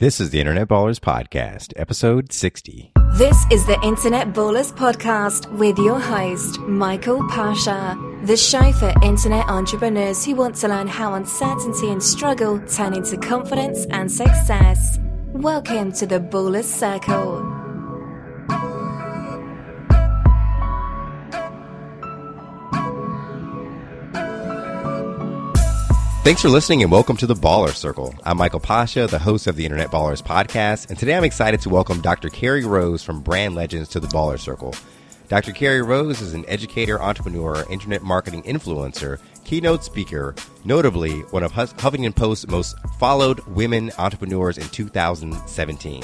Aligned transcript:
This 0.00 0.20
is 0.20 0.30
the 0.30 0.38
Internet 0.38 0.68
Ballers 0.68 1.00
Podcast, 1.00 1.72
episode 1.74 2.32
60. 2.32 2.92
This 3.14 3.36
is 3.50 3.66
the 3.66 3.80
Internet 3.82 4.32
Ballers 4.32 4.72
Podcast 4.72 5.50
with 5.58 5.76
your 5.76 5.98
host, 5.98 6.60
Michael 6.60 7.26
Pasha, 7.28 7.98
the 8.22 8.36
show 8.36 8.70
for 8.74 8.94
internet 9.02 9.48
entrepreneurs 9.48 10.24
who 10.24 10.36
want 10.36 10.54
to 10.58 10.68
learn 10.68 10.86
how 10.86 11.14
uncertainty 11.14 11.90
and 11.90 12.00
struggle 12.00 12.60
turn 12.68 12.94
into 12.94 13.16
confidence 13.16 13.86
and 13.86 14.08
success. 14.08 15.00
Welcome 15.32 15.90
to 15.94 16.06
the 16.06 16.20
Ballers 16.20 16.62
Circle. 16.62 17.57
Thanks 26.28 26.42
for 26.42 26.50
listening 26.50 26.82
and 26.82 26.92
welcome 26.92 27.16
to 27.16 27.26
the 27.26 27.32
Baller 27.32 27.74
Circle. 27.74 28.14
I'm 28.22 28.36
Michael 28.36 28.60
Pasha, 28.60 29.06
the 29.06 29.18
host 29.18 29.46
of 29.46 29.56
the 29.56 29.64
Internet 29.64 29.90
Ballers 29.90 30.22
podcast, 30.22 30.90
and 30.90 30.98
today 30.98 31.16
I'm 31.16 31.24
excited 31.24 31.62
to 31.62 31.70
welcome 31.70 32.02
Dr. 32.02 32.28
Carrie 32.28 32.66
Rose 32.66 33.02
from 33.02 33.22
Brand 33.22 33.54
Legends 33.54 33.88
to 33.88 33.98
the 33.98 34.08
Baller 34.08 34.38
Circle. 34.38 34.74
Dr. 35.28 35.52
Carrie 35.52 35.80
Rose 35.80 36.20
is 36.20 36.34
an 36.34 36.44
educator, 36.46 37.00
entrepreneur, 37.00 37.64
internet 37.70 38.02
marketing 38.02 38.42
influencer, 38.42 39.18
keynote 39.44 39.84
speaker, 39.84 40.34
notably 40.66 41.20
one 41.30 41.42
of 41.42 41.52
Huffington 41.52 42.14
Post's 42.14 42.46
most 42.46 42.76
followed 42.98 43.40
women 43.46 43.90
entrepreneurs 43.96 44.58
in 44.58 44.68
2017. 44.68 46.02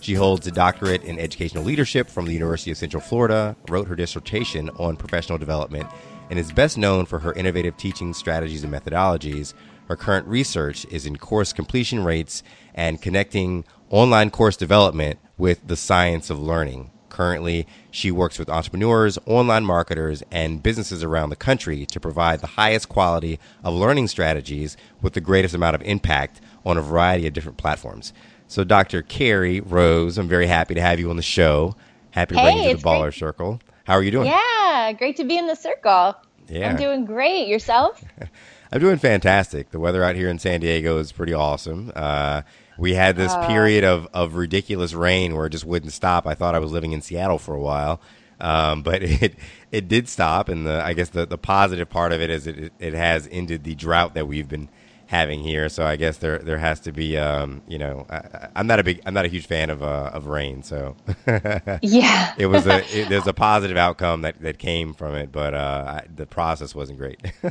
She 0.00 0.14
holds 0.14 0.48
a 0.48 0.50
doctorate 0.50 1.04
in 1.04 1.20
educational 1.20 1.62
leadership 1.62 2.10
from 2.10 2.26
the 2.26 2.32
University 2.32 2.72
of 2.72 2.76
Central 2.76 3.00
Florida, 3.00 3.54
wrote 3.68 3.86
her 3.86 3.94
dissertation 3.94 4.68
on 4.78 4.96
professional 4.96 5.38
development, 5.38 5.88
and 6.30 6.38
is 6.38 6.52
best 6.52 6.78
known 6.78 7.04
for 7.04 7.18
her 7.18 7.32
innovative 7.34 7.76
teaching 7.76 8.14
strategies 8.14 8.64
and 8.64 8.72
methodologies. 8.72 9.52
Her 9.88 9.96
current 9.96 10.26
research 10.28 10.86
is 10.86 11.04
in 11.04 11.16
course 11.16 11.52
completion 11.52 12.04
rates 12.04 12.42
and 12.74 13.02
connecting 13.02 13.64
online 13.90 14.30
course 14.30 14.56
development 14.56 15.18
with 15.36 15.66
the 15.66 15.76
science 15.76 16.30
of 16.30 16.38
learning. 16.38 16.92
Currently, 17.08 17.66
she 17.90 18.12
works 18.12 18.38
with 18.38 18.48
entrepreneurs, 18.48 19.18
online 19.26 19.64
marketers, 19.64 20.22
and 20.30 20.62
businesses 20.62 21.02
around 21.02 21.30
the 21.30 21.36
country 21.36 21.84
to 21.86 21.98
provide 21.98 22.40
the 22.40 22.46
highest 22.46 22.88
quality 22.88 23.40
of 23.64 23.74
learning 23.74 24.06
strategies 24.06 24.76
with 25.02 25.14
the 25.14 25.20
greatest 25.20 25.54
amount 25.54 25.74
of 25.74 25.82
impact 25.82 26.40
on 26.64 26.78
a 26.78 26.82
variety 26.82 27.26
of 27.26 27.32
different 27.32 27.58
platforms. 27.58 28.12
So, 28.46 28.62
Dr. 28.62 29.02
Carrie 29.02 29.60
Rose, 29.60 30.18
I'm 30.18 30.28
very 30.28 30.46
happy 30.46 30.74
to 30.74 30.80
have 30.80 31.00
you 31.00 31.10
on 31.10 31.16
the 31.16 31.22
show. 31.22 31.74
Happy 32.12 32.36
to 32.36 32.40
hey, 32.40 32.52
bring 32.52 32.64
you 32.64 32.70
to 32.70 32.76
the 32.76 32.82
Baller 32.82 33.02
great. 33.02 33.14
Circle. 33.14 33.60
How 33.84 33.94
are 33.94 34.02
you 34.02 34.10
doing? 34.10 34.26
Yeah, 34.26 34.92
great 34.92 35.16
to 35.16 35.24
be 35.24 35.36
in 35.36 35.46
the 35.46 35.54
circle. 35.56 36.14
Yeah. 36.48 36.68
I'm 36.70 36.76
doing 36.76 37.04
great. 37.04 37.48
Yourself? 37.48 38.02
I'm 38.72 38.80
doing 38.80 38.98
fantastic. 38.98 39.70
The 39.70 39.80
weather 39.80 40.04
out 40.04 40.14
here 40.16 40.28
in 40.28 40.38
San 40.38 40.60
Diego 40.60 40.98
is 40.98 41.12
pretty 41.12 41.34
awesome. 41.34 41.92
Uh, 41.96 42.42
we 42.78 42.94
had 42.94 43.16
this 43.16 43.32
Oh. 43.34 43.46
period 43.46 43.84
of, 43.84 44.06
of 44.14 44.34
ridiculous 44.34 44.94
rain 44.94 45.34
where 45.34 45.46
it 45.46 45.50
just 45.50 45.64
wouldn't 45.64 45.92
stop. 45.92 46.26
I 46.26 46.34
thought 46.34 46.54
I 46.54 46.58
was 46.60 46.72
living 46.72 46.92
in 46.92 47.02
Seattle 47.02 47.38
for 47.38 47.54
a 47.54 47.60
while, 47.60 48.00
um, 48.40 48.82
but 48.84 49.02
it 49.02 49.34
it 49.72 49.88
did 49.88 50.08
stop. 50.08 50.48
And 50.48 50.66
the 50.66 50.82
I 50.84 50.92
guess 50.94 51.08
the, 51.10 51.26
the 51.26 51.38
positive 51.38 51.88
part 51.90 52.12
of 52.12 52.20
it 52.20 52.30
is 52.30 52.46
it 52.46 52.72
it 52.78 52.94
has 52.94 53.28
ended 53.30 53.64
the 53.64 53.74
drought 53.74 54.14
that 54.14 54.26
we've 54.28 54.48
been 54.48 54.68
having 55.10 55.40
here. 55.42 55.68
So 55.68 55.84
I 55.84 55.96
guess 55.96 56.18
there 56.18 56.38
there 56.38 56.56
has 56.58 56.78
to 56.80 56.92
be 56.92 57.18
um, 57.18 57.62
you 57.66 57.78
know 57.78 58.06
I, 58.08 58.48
I'm 58.54 58.68
not 58.68 58.78
a 58.78 58.84
big 58.84 59.00
I'm 59.04 59.12
not 59.12 59.24
a 59.24 59.28
huge 59.28 59.46
fan 59.46 59.68
of 59.68 59.82
uh, 59.82 60.10
of 60.14 60.28
rain. 60.28 60.62
So 60.62 60.94
Yeah. 61.82 62.32
it 62.38 62.46
was 62.46 62.66
a 62.68 62.78
it, 62.96 63.08
there's 63.08 63.26
a 63.26 63.32
positive 63.32 63.76
outcome 63.76 64.22
that, 64.22 64.40
that 64.40 64.58
came 64.58 64.94
from 64.94 65.16
it, 65.16 65.32
but 65.32 65.52
uh, 65.52 65.84
I, 66.02 66.06
the 66.14 66.26
process 66.26 66.74
wasn't 66.76 66.98
great. 66.98 67.20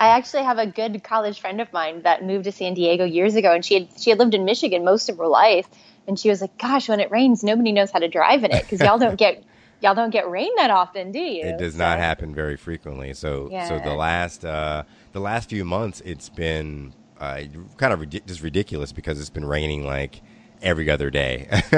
I 0.00 0.08
actually 0.08 0.44
have 0.44 0.56
a 0.58 0.66
good 0.66 1.04
college 1.04 1.40
friend 1.40 1.60
of 1.60 1.70
mine 1.74 2.02
that 2.02 2.24
moved 2.24 2.44
to 2.44 2.52
San 2.52 2.72
Diego 2.74 3.04
years 3.04 3.34
ago, 3.34 3.52
and 3.52 3.62
she 3.64 3.74
had 3.74 3.88
she 4.00 4.08
had 4.10 4.18
lived 4.18 4.34
in 4.34 4.44
Michigan 4.46 4.82
most 4.82 5.10
of 5.10 5.18
her 5.18 5.26
life, 5.26 5.68
and 6.08 6.18
she 6.18 6.30
was 6.30 6.40
like, 6.40 6.56
"Gosh, 6.58 6.88
when 6.88 7.00
it 7.00 7.10
rains, 7.10 7.44
nobody 7.44 7.72
knows 7.72 7.90
how 7.90 7.98
to 7.98 8.08
drive 8.08 8.44
in 8.44 8.50
it 8.50 8.62
because 8.62 8.80
y'all 8.80 8.98
don't 8.98 9.16
get 9.16 9.44
y'all 9.82 9.94
don't 9.94 10.10
get 10.10 10.28
rain 10.30 10.50
that 10.56 10.70
often, 10.70 11.12
do 11.12 11.18
you?" 11.20 11.44
It 11.44 11.58
does 11.58 11.74
So- 11.74 11.78
not 11.80 11.98
happen 11.98 12.34
very 12.34 12.56
frequently. 12.56 13.12
So, 13.12 13.50
so 13.68 13.78
the 13.78 13.94
last 13.94 14.44
uh, 14.46 14.84
the 15.14 15.20
last 15.20 15.48
few 15.48 15.64
months, 15.64 16.02
it's 16.04 16.28
been 16.28 16.92
uh, 17.18 17.40
kind 17.78 17.92
of 17.94 18.00
ridic- 18.00 18.26
just 18.26 18.42
ridiculous 18.42 18.92
because 18.92 19.18
it's 19.18 19.30
been 19.30 19.44
raining 19.46 19.86
like 19.86 20.20
every 20.60 20.90
other 20.90 21.08
day, 21.08 21.46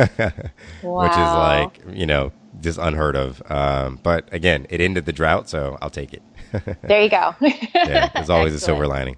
which 0.82 1.12
is 1.12 1.32
like 1.34 1.80
you 1.92 2.06
know 2.06 2.32
just 2.60 2.78
unheard 2.78 3.14
of. 3.14 3.40
Um, 3.50 4.00
but 4.02 4.28
again, 4.32 4.66
it 4.70 4.80
ended 4.80 5.04
the 5.06 5.12
drought, 5.12 5.48
so 5.48 5.78
I'll 5.80 5.90
take 5.90 6.12
it. 6.12 6.22
There 6.82 7.02
you 7.02 7.10
go. 7.10 7.34
yeah, 7.40 8.08
there's 8.14 8.30
always 8.30 8.54
a 8.54 8.60
silver 8.60 8.86
lining. 8.86 9.16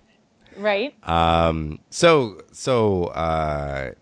right? 0.57 0.93
Um, 1.09 1.79
so, 1.91 2.41
so 2.53 3.05
uh, 3.05 3.93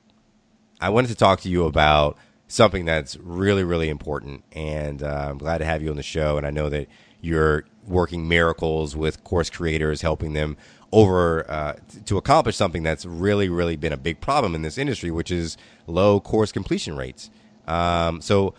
I 0.81 0.88
wanted 0.88 1.09
to 1.09 1.16
talk 1.16 1.41
to 1.41 1.50
you 1.50 1.65
about 1.65 2.16
something 2.48 2.84
that's 2.87 3.16
really, 3.19 3.65
really 3.65 3.91
important, 3.91 4.44
and 4.53 5.03
uh, 5.03 5.27
I'm 5.31 5.38
glad 5.38 5.59
to 5.59 5.65
have 5.66 5.83
you 5.83 5.91
on 5.91 5.97
the 5.97 6.03
show. 6.03 6.38
And 6.38 6.47
I 6.47 6.50
know 6.50 6.71
that 6.71 6.88
you're 7.27 7.65
working 7.87 8.29
miracles 8.29 8.97
with 8.97 9.23
course 9.25 9.51
creators, 9.51 10.03
helping 10.03 10.33
them 10.33 10.57
over 10.93 11.49
uh, 11.51 11.75
to 12.05 12.17
accomplish 12.17 12.57
something 12.57 12.83
that's 12.83 13.05
really, 13.05 13.49
really 13.49 13.77
been 13.77 13.93
a 13.93 13.97
big 13.97 14.21
problem 14.21 14.55
in 14.55 14.63
this 14.63 14.79
industry, 14.79 15.11
which 15.11 15.31
is 15.31 15.57
low 15.87 16.21
course 16.21 16.53
completion 16.53 16.97
rates. 16.97 17.31
Um, 17.67 18.21
so, 18.21 18.55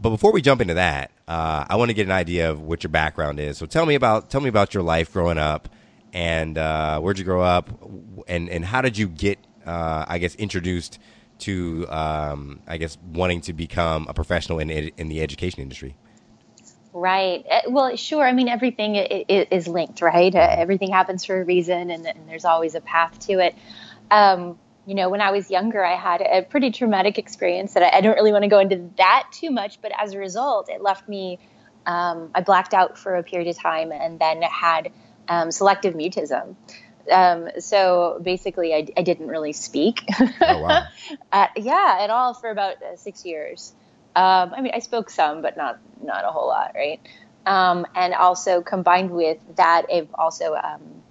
but 0.00 0.10
before 0.10 0.32
we 0.32 0.40
jump 0.40 0.60
into 0.60 0.74
that, 0.74 1.10
uh, 1.28 1.64
I 1.68 1.76
want 1.76 1.90
to 1.90 1.94
get 1.94 2.06
an 2.06 2.12
idea 2.12 2.50
of 2.50 2.60
what 2.60 2.82
your 2.82 2.90
background 2.90 3.40
is. 3.40 3.58
So 3.58 3.66
tell 3.66 3.86
me 3.86 3.94
about 3.94 4.30
tell 4.30 4.40
me 4.40 4.48
about 4.48 4.74
your 4.74 4.82
life 4.82 5.12
growing 5.12 5.38
up, 5.38 5.68
and 6.12 6.56
uh, 6.58 7.00
where'd 7.00 7.18
you 7.18 7.24
grow 7.24 7.42
up, 7.42 7.70
and 8.28 8.48
and 8.48 8.64
how 8.64 8.80
did 8.80 8.96
you 8.96 9.08
get, 9.08 9.38
uh, 9.66 10.04
I 10.06 10.18
guess, 10.18 10.34
introduced 10.36 10.98
to, 11.40 11.86
um, 11.88 12.60
I 12.66 12.76
guess, 12.76 12.96
wanting 13.12 13.40
to 13.42 13.52
become 13.52 14.06
a 14.08 14.14
professional 14.14 14.58
in 14.58 14.70
in 14.70 15.08
the 15.08 15.20
education 15.20 15.60
industry. 15.62 15.96
Right. 16.94 17.44
Uh, 17.50 17.60
Well, 17.70 17.96
sure. 17.96 18.24
I 18.24 18.32
mean, 18.32 18.48
everything 18.48 18.94
is 18.94 19.66
linked, 19.66 20.00
right? 20.00 20.32
Uh, 20.32 20.46
everything 20.48 20.92
happens 20.92 21.24
for 21.24 21.40
a 21.40 21.44
reason, 21.44 21.90
and, 21.90 22.06
and 22.06 22.28
there's 22.28 22.44
always 22.44 22.76
a 22.76 22.80
path 22.80 23.18
to 23.26 23.40
it. 23.40 23.56
Um, 24.12 24.56
you 24.86 24.94
know, 24.94 25.08
when 25.10 25.20
I 25.20 25.32
was 25.32 25.50
younger, 25.50 25.84
I 25.84 25.96
had 25.96 26.20
a 26.20 26.42
pretty 26.42 26.70
traumatic 26.70 27.18
experience 27.18 27.74
that 27.74 27.82
I, 27.82 27.98
I 27.98 28.00
don't 28.00 28.14
really 28.14 28.30
want 28.30 28.44
to 28.44 28.48
go 28.48 28.60
into 28.60 28.90
that 28.96 29.28
too 29.32 29.50
much, 29.50 29.82
but 29.82 29.90
as 30.00 30.12
a 30.12 30.18
result, 30.18 30.68
it 30.68 30.82
left 30.82 31.08
me. 31.08 31.40
Um, 31.84 32.30
I 32.32 32.42
blacked 32.42 32.74
out 32.74 32.96
for 32.96 33.16
a 33.16 33.24
period 33.24 33.48
of 33.48 33.58
time, 33.58 33.90
and 33.90 34.20
then 34.20 34.42
had 34.42 34.92
um, 35.28 35.50
selective 35.50 35.94
mutism. 35.94 36.54
Um, 37.10 37.48
so 37.58 38.20
basically, 38.22 38.72
I, 38.72 38.86
I 38.96 39.02
didn't 39.02 39.26
really 39.26 39.52
speak. 39.52 40.08
Oh 40.40 40.60
wow! 40.60 40.84
uh, 41.32 41.48
yeah, 41.56 41.98
at 42.02 42.10
all 42.10 42.34
for 42.34 42.50
about 42.50 42.76
uh, 42.82 42.96
six 42.96 43.24
years. 43.24 43.72
Um, 44.16 44.54
I 44.54 44.60
mean, 44.60 44.72
I 44.74 44.78
spoke 44.78 45.10
some, 45.10 45.42
but 45.42 45.56
not 45.56 45.78
not 46.02 46.24
a 46.24 46.28
whole 46.28 46.46
lot, 46.46 46.72
right? 46.74 47.00
Um, 47.46 47.86
and 47.94 48.14
also 48.14 48.62
combined 48.62 49.10
with 49.10 49.38
that, 49.56 49.86
I've 49.92 50.08
also 50.14 50.54
um, 50.54 51.02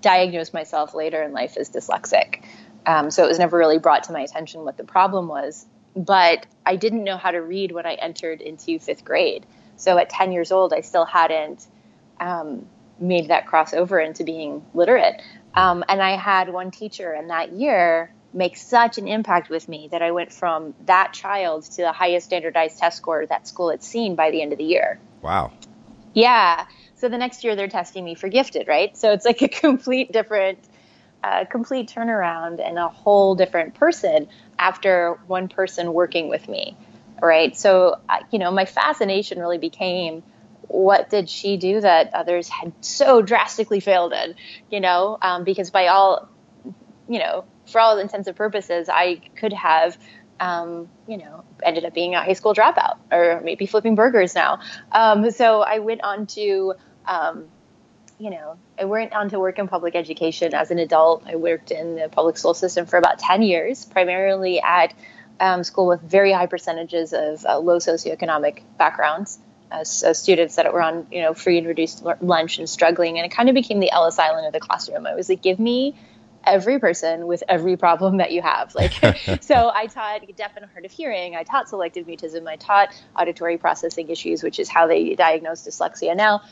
diagnosed 0.00 0.54
myself 0.54 0.94
later 0.94 1.22
in 1.22 1.32
life 1.32 1.56
as 1.56 1.70
dyslexic. 1.70 2.44
Um, 2.86 3.10
so 3.10 3.24
it 3.24 3.28
was 3.28 3.38
never 3.38 3.56
really 3.56 3.78
brought 3.78 4.04
to 4.04 4.12
my 4.12 4.20
attention 4.20 4.64
what 4.64 4.76
the 4.76 4.84
problem 4.84 5.28
was. 5.28 5.66
But 5.94 6.46
I 6.64 6.76
didn't 6.76 7.04
know 7.04 7.16
how 7.16 7.30
to 7.30 7.40
read 7.40 7.72
when 7.72 7.86
I 7.86 7.94
entered 7.94 8.40
into 8.40 8.78
fifth 8.78 9.04
grade. 9.04 9.46
So 9.76 9.98
at 9.98 10.10
10 10.10 10.32
years 10.32 10.52
old, 10.52 10.72
I 10.72 10.80
still 10.80 11.04
hadn't 11.04 11.66
um, 12.20 12.66
made 12.98 13.28
that 13.28 13.46
crossover 13.46 14.04
into 14.04 14.24
being 14.24 14.64
literate. 14.74 15.20
Um, 15.54 15.84
and 15.88 16.00
I 16.00 16.16
had 16.16 16.52
one 16.52 16.70
teacher 16.70 17.12
in 17.12 17.28
that 17.28 17.52
year 17.52 18.12
make 18.32 18.56
such 18.56 18.98
an 18.98 19.08
impact 19.08 19.50
with 19.50 19.68
me 19.68 19.88
that 19.92 20.02
I 20.02 20.10
went 20.10 20.32
from 20.32 20.74
that 20.86 21.12
child 21.12 21.64
to 21.64 21.82
the 21.82 21.92
highest 21.92 22.26
standardized 22.26 22.78
test 22.78 22.96
score 22.96 23.26
that 23.26 23.46
school 23.46 23.70
had 23.70 23.82
seen 23.82 24.14
by 24.14 24.30
the 24.30 24.42
end 24.42 24.52
of 24.52 24.58
the 24.58 24.64
year. 24.64 24.98
Wow! 25.20 25.52
Yeah. 26.14 26.66
So 26.96 27.08
the 27.08 27.18
next 27.18 27.44
year 27.44 27.56
they're 27.56 27.68
testing 27.68 28.04
me 28.04 28.14
for 28.14 28.28
gifted, 28.28 28.68
right? 28.68 28.96
So 28.96 29.12
it's 29.12 29.24
like 29.24 29.42
a 29.42 29.48
complete 29.66 30.12
different, 30.12 30.58
uh, 31.22 31.44
complete 31.44 31.88
turnaround 31.88 32.66
and 32.66 32.78
a 32.78 32.88
whole 32.88 33.34
different 33.34 33.74
person 33.74 34.28
after 34.58 35.18
one 35.26 35.48
person 35.48 35.92
working 35.92 36.28
with 36.28 36.48
me, 36.48 36.76
right? 37.20 37.56
So, 37.56 37.96
uh, 38.08 38.18
you 38.30 38.38
know, 38.38 38.50
my 38.50 38.64
fascination 38.64 39.40
really 39.40 39.58
became 39.58 40.22
what 40.68 41.10
did 41.10 41.28
she 41.28 41.56
do 41.56 41.80
that 41.80 42.14
others 42.14 42.48
had 42.48 42.72
so 42.80 43.20
drastically 43.20 43.80
failed 43.80 44.12
in, 44.12 44.34
you 44.70 44.80
know? 44.80 45.18
Um, 45.20 45.44
because 45.44 45.70
by 45.70 45.88
all, 45.88 46.28
you 47.08 47.18
know, 47.18 47.44
for 47.66 47.80
all 47.80 47.98
intents 47.98 48.28
and 48.28 48.36
purposes, 48.36 48.88
I 48.88 49.20
could 49.36 49.52
have, 49.52 49.96
um, 50.40 50.88
you 51.06 51.18
know, 51.18 51.44
ended 51.62 51.84
up 51.84 51.94
being 51.94 52.14
a 52.14 52.22
high 52.22 52.32
school 52.32 52.54
dropout 52.54 52.98
or 53.10 53.40
maybe 53.42 53.66
flipping 53.66 53.94
burgers 53.94 54.34
now. 54.34 54.60
Um, 54.90 55.30
so 55.30 55.60
I 55.60 55.78
went 55.78 56.02
on 56.02 56.26
to, 56.28 56.74
um, 57.06 57.48
you 58.18 58.30
know, 58.30 58.56
I 58.78 58.84
went 58.84 59.12
on 59.12 59.30
to 59.30 59.40
work 59.40 59.58
in 59.58 59.68
public 59.68 59.94
education 59.94 60.54
as 60.54 60.70
an 60.70 60.78
adult. 60.78 61.24
I 61.26 61.36
worked 61.36 61.70
in 61.70 61.96
the 61.96 62.08
public 62.08 62.36
school 62.36 62.54
system 62.54 62.86
for 62.86 62.96
about 62.96 63.18
10 63.18 63.42
years, 63.42 63.84
primarily 63.84 64.60
at 64.60 64.94
um, 65.40 65.64
school 65.64 65.88
with 65.88 66.00
very 66.00 66.32
high 66.32 66.46
percentages 66.46 67.12
of 67.12 67.44
uh, 67.44 67.58
low 67.58 67.78
socioeconomic 67.78 68.62
backgrounds. 68.78 69.38
Uh, 69.72 69.84
so 69.84 70.12
students 70.12 70.56
that 70.56 70.72
were 70.72 70.82
on, 70.82 71.06
you 71.10 71.22
know, 71.22 71.32
free 71.32 71.58
and 71.58 71.66
reduced 71.66 72.04
lunch 72.20 72.58
and 72.58 72.68
struggling, 72.68 73.18
and 73.18 73.24
it 73.24 73.34
kind 73.34 73.48
of 73.48 73.54
became 73.54 73.80
the 73.80 73.90
Ellis 73.90 74.18
Island 74.18 74.46
of 74.46 74.52
the 74.52 74.60
classroom. 74.60 75.06
I 75.06 75.14
was 75.14 75.28
like, 75.28 75.42
give 75.42 75.58
me 75.58 75.96
every 76.44 76.78
person 76.78 77.26
with 77.26 77.42
every 77.48 77.76
problem 77.76 78.18
that 78.18 78.32
you 78.32 78.42
have. 78.42 78.74
Like, 78.82 79.42
so 79.42 79.70
I 79.72 79.86
taught 79.86 80.22
deaf 80.36 80.56
and 80.56 80.64
hard 80.66 80.84
of 80.84 80.90
hearing. 80.90 81.36
I 81.36 81.44
taught 81.44 81.68
selective 81.68 82.06
mutism. 82.06 82.48
I 82.48 82.56
taught 82.56 82.88
auditory 83.16 83.58
processing 83.58 84.08
issues, 84.08 84.42
which 84.42 84.58
is 84.58 84.68
how 84.68 84.88
they 84.88 85.14
diagnose 85.14 85.64
dyslexia 85.64 86.16
now. 86.16 86.42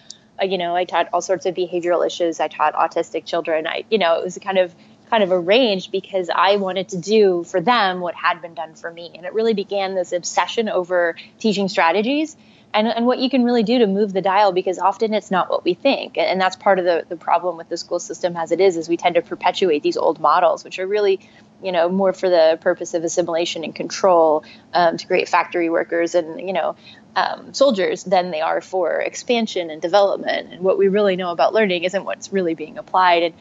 Uh, 0.40 0.44
you 0.44 0.58
know, 0.58 0.76
I 0.76 0.84
taught 0.84 1.08
all 1.12 1.20
sorts 1.20 1.44
of 1.46 1.56
behavioral 1.56 2.06
issues. 2.06 2.38
I 2.38 2.46
taught 2.46 2.74
autistic 2.74 3.24
children. 3.24 3.66
I, 3.66 3.84
you 3.90 3.98
know, 3.98 4.20
it 4.20 4.24
was 4.24 4.38
kind 4.38 4.58
of 4.58 4.72
kind 5.10 5.24
of 5.24 5.32
arranged 5.32 5.90
because 5.90 6.30
I 6.32 6.56
wanted 6.56 6.90
to 6.90 6.98
do 6.98 7.42
for 7.42 7.60
them 7.60 8.00
what 8.00 8.14
had 8.14 8.40
been 8.40 8.54
done 8.54 8.74
for 8.74 8.90
me. 8.92 9.10
And 9.16 9.26
it 9.26 9.34
really 9.34 9.54
began 9.54 9.96
this 9.96 10.12
obsession 10.12 10.68
over 10.68 11.16
teaching 11.40 11.68
strategies 11.68 12.36
and, 12.72 12.86
and 12.86 13.06
what 13.06 13.18
you 13.18 13.28
can 13.28 13.44
really 13.44 13.62
do 13.62 13.80
to 13.80 13.86
move 13.86 14.12
the 14.12 14.22
dial 14.22 14.52
because 14.52 14.78
often 14.78 15.12
it's 15.12 15.30
not 15.30 15.50
what 15.50 15.64
we 15.64 15.74
think. 15.74 16.16
And 16.16 16.40
that's 16.40 16.56
part 16.56 16.78
of 16.78 16.84
the, 16.84 17.04
the 17.08 17.16
problem 17.16 17.56
with 17.56 17.68
the 17.68 17.76
school 17.76 17.98
system 17.98 18.36
as 18.36 18.52
it 18.52 18.60
is, 18.60 18.76
is 18.76 18.88
we 18.88 18.96
tend 18.96 19.16
to 19.16 19.22
perpetuate 19.22 19.82
these 19.82 19.96
old 19.96 20.20
models, 20.20 20.62
which 20.62 20.78
are 20.78 20.86
really, 20.86 21.20
you 21.62 21.72
know, 21.72 21.88
more 21.88 22.12
for 22.12 22.28
the 22.28 22.58
purpose 22.60 22.94
of 22.94 23.02
assimilation 23.02 23.64
and 23.64 23.74
control 23.74 24.44
um, 24.72 24.96
to 24.96 25.06
create 25.06 25.28
factory 25.28 25.68
workers 25.68 26.14
and, 26.14 26.40
you 26.40 26.52
know, 26.52 26.76
um, 27.16 27.52
soldiers 27.54 28.04
than 28.04 28.30
they 28.30 28.40
are 28.40 28.60
for 28.60 29.00
expansion 29.00 29.70
and 29.70 29.82
development. 29.82 30.52
And 30.52 30.62
what 30.62 30.78
we 30.78 30.86
really 30.86 31.16
know 31.16 31.32
about 31.32 31.52
learning 31.52 31.82
isn't 31.84 32.04
what's 32.04 32.32
really 32.32 32.54
being 32.54 32.78
applied. 32.78 33.24
And 33.24 33.34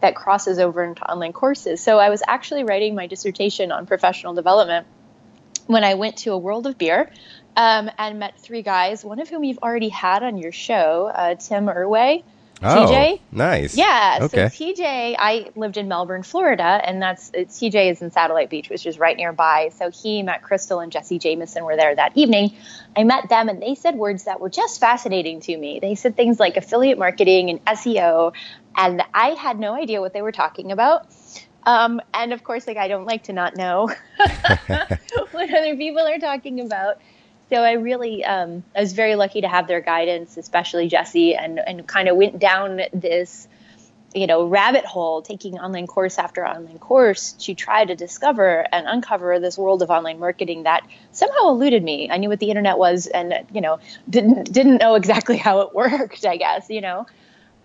that 0.00 0.14
crosses 0.14 0.58
over 0.58 0.84
into 0.84 1.02
online 1.10 1.32
courses. 1.32 1.80
So 1.80 1.98
I 1.98 2.10
was 2.10 2.22
actually 2.28 2.62
writing 2.62 2.94
my 2.94 3.06
dissertation 3.06 3.72
on 3.72 3.86
professional 3.86 4.34
development 4.34 4.86
when 5.66 5.84
I 5.84 5.94
went 5.94 6.18
to 6.18 6.32
a 6.32 6.38
World 6.38 6.66
of 6.66 6.78
Beer 6.78 7.10
um, 7.56 7.90
and 7.98 8.18
met 8.18 8.38
three 8.38 8.62
guys, 8.62 9.04
one 9.04 9.20
of 9.20 9.28
whom 9.28 9.44
you've 9.44 9.58
already 9.58 9.88
had 9.88 10.22
on 10.22 10.38
your 10.38 10.52
show, 10.52 11.10
uh, 11.12 11.34
Tim 11.34 11.66
Irway. 11.66 12.22
Oh, 12.62 12.86
TJ? 12.86 13.20
Nice. 13.32 13.76
Yeah. 13.76 14.20
Okay. 14.22 14.48
So 14.48 14.64
TJ, 14.64 15.16
I 15.18 15.50
lived 15.56 15.76
in 15.76 15.88
Melbourne, 15.88 16.22
Florida, 16.22 16.62
and 16.62 17.02
that's 17.02 17.30
TJ 17.30 17.90
is 17.90 18.00
in 18.00 18.10
Satellite 18.10 18.48
Beach, 18.48 18.70
which 18.70 18.86
is 18.86 18.98
right 18.98 19.16
nearby. 19.16 19.70
So 19.76 19.90
he, 19.90 20.22
met 20.22 20.42
Crystal, 20.42 20.80
and 20.80 20.90
Jesse 20.90 21.18
Jameson 21.18 21.64
were 21.64 21.76
there 21.76 21.94
that 21.94 22.12
evening. 22.16 22.54
I 22.96 23.04
met 23.04 23.28
them, 23.28 23.50
and 23.50 23.60
they 23.60 23.74
said 23.74 23.96
words 23.96 24.24
that 24.24 24.40
were 24.40 24.48
just 24.48 24.80
fascinating 24.80 25.40
to 25.40 25.56
me. 25.56 25.80
They 25.80 25.96
said 25.96 26.16
things 26.16 26.40
like 26.40 26.56
affiliate 26.56 26.98
marketing 26.98 27.50
and 27.50 27.64
SEO, 27.66 28.32
and 28.74 29.02
I 29.12 29.30
had 29.30 29.58
no 29.58 29.74
idea 29.74 30.00
what 30.00 30.14
they 30.14 30.22
were 30.22 30.32
talking 30.32 30.72
about. 30.72 31.12
Um, 31.66 32.00
and 32.14 32.32
of 32.32 32.44
course, 32.44 32.66
like 32.66 32.76
I 32.76 32.86
don't 32.86 33.04
like 33.04 33.24
to 33.24 33.32
not 33.32 33.56
know 33.56 33.88
what 35.32 35.52
other 35.52 35.76
people 35.76 36.06
are 36.06 36.18
talking 36.18 36.60
about. 36.60 36.98
So 37.50 37.56
I 37.56 37.72
really, 37.72 38.24
um, 38.24 38.64
I 38.74 38.80
was 38.80 38.92
very 38.92 39.16
lucky 39.16 39.40
to 39.42 39.48
have 39.48 39.66
their 39.66 39.80
guidance, 39.80 40.36
especially 40.36 40.88
Jesse, 40.88 41.34
and 41.34 41.58
and 41.58 41.86
kind 41.86 42.08
of 42.08 42.16
went 42.16 42.38
down 42.38 42.80
this, 42.92 43.48
you 44.14 44.26
know, 44.28 44.46
rabbit 44.46 44.84
hole, 44.84 45.22
taking 45.22 45.58
online 45.58 45.86
course 45.88 46.18
after 46.18 46.46
online 46.46 46.78
course 46.78 47.32
to 47.32 47.54
try 47.54 47.84
to 47.84 47.94
discover 47.94 48.66
and 48.72 48.86
uncover 48.88 49.38
this 49.38 49.58
world 49.58 49.82
of 49.82 49.90
online 49.90 50.18
marketing 50.18 50.64
that 50.64 50.86
somehow 51.12 51.48
eluded 51.48 51.82
me. 51.82 52.10
I 52.10 52.16
knew 52.18 52.28
what 52.28 52.40
the 52.40 52.48
internet 52.48 52.78
was, 52.78 53.06
and 53.08 53.44
you 53.52 53.60
know, 53.60 53.80
didn't 54.08 54.52
didn't 54.52 54.78
know 54.78 54.94
exactly 54.94 55.36
how 55.46 55.62
it 55.62 55.74
worked. 55.74 56.24
I 56.24 56.36
guess 56.36 56.70
you 56.70 56.80
know. 56.80 57.06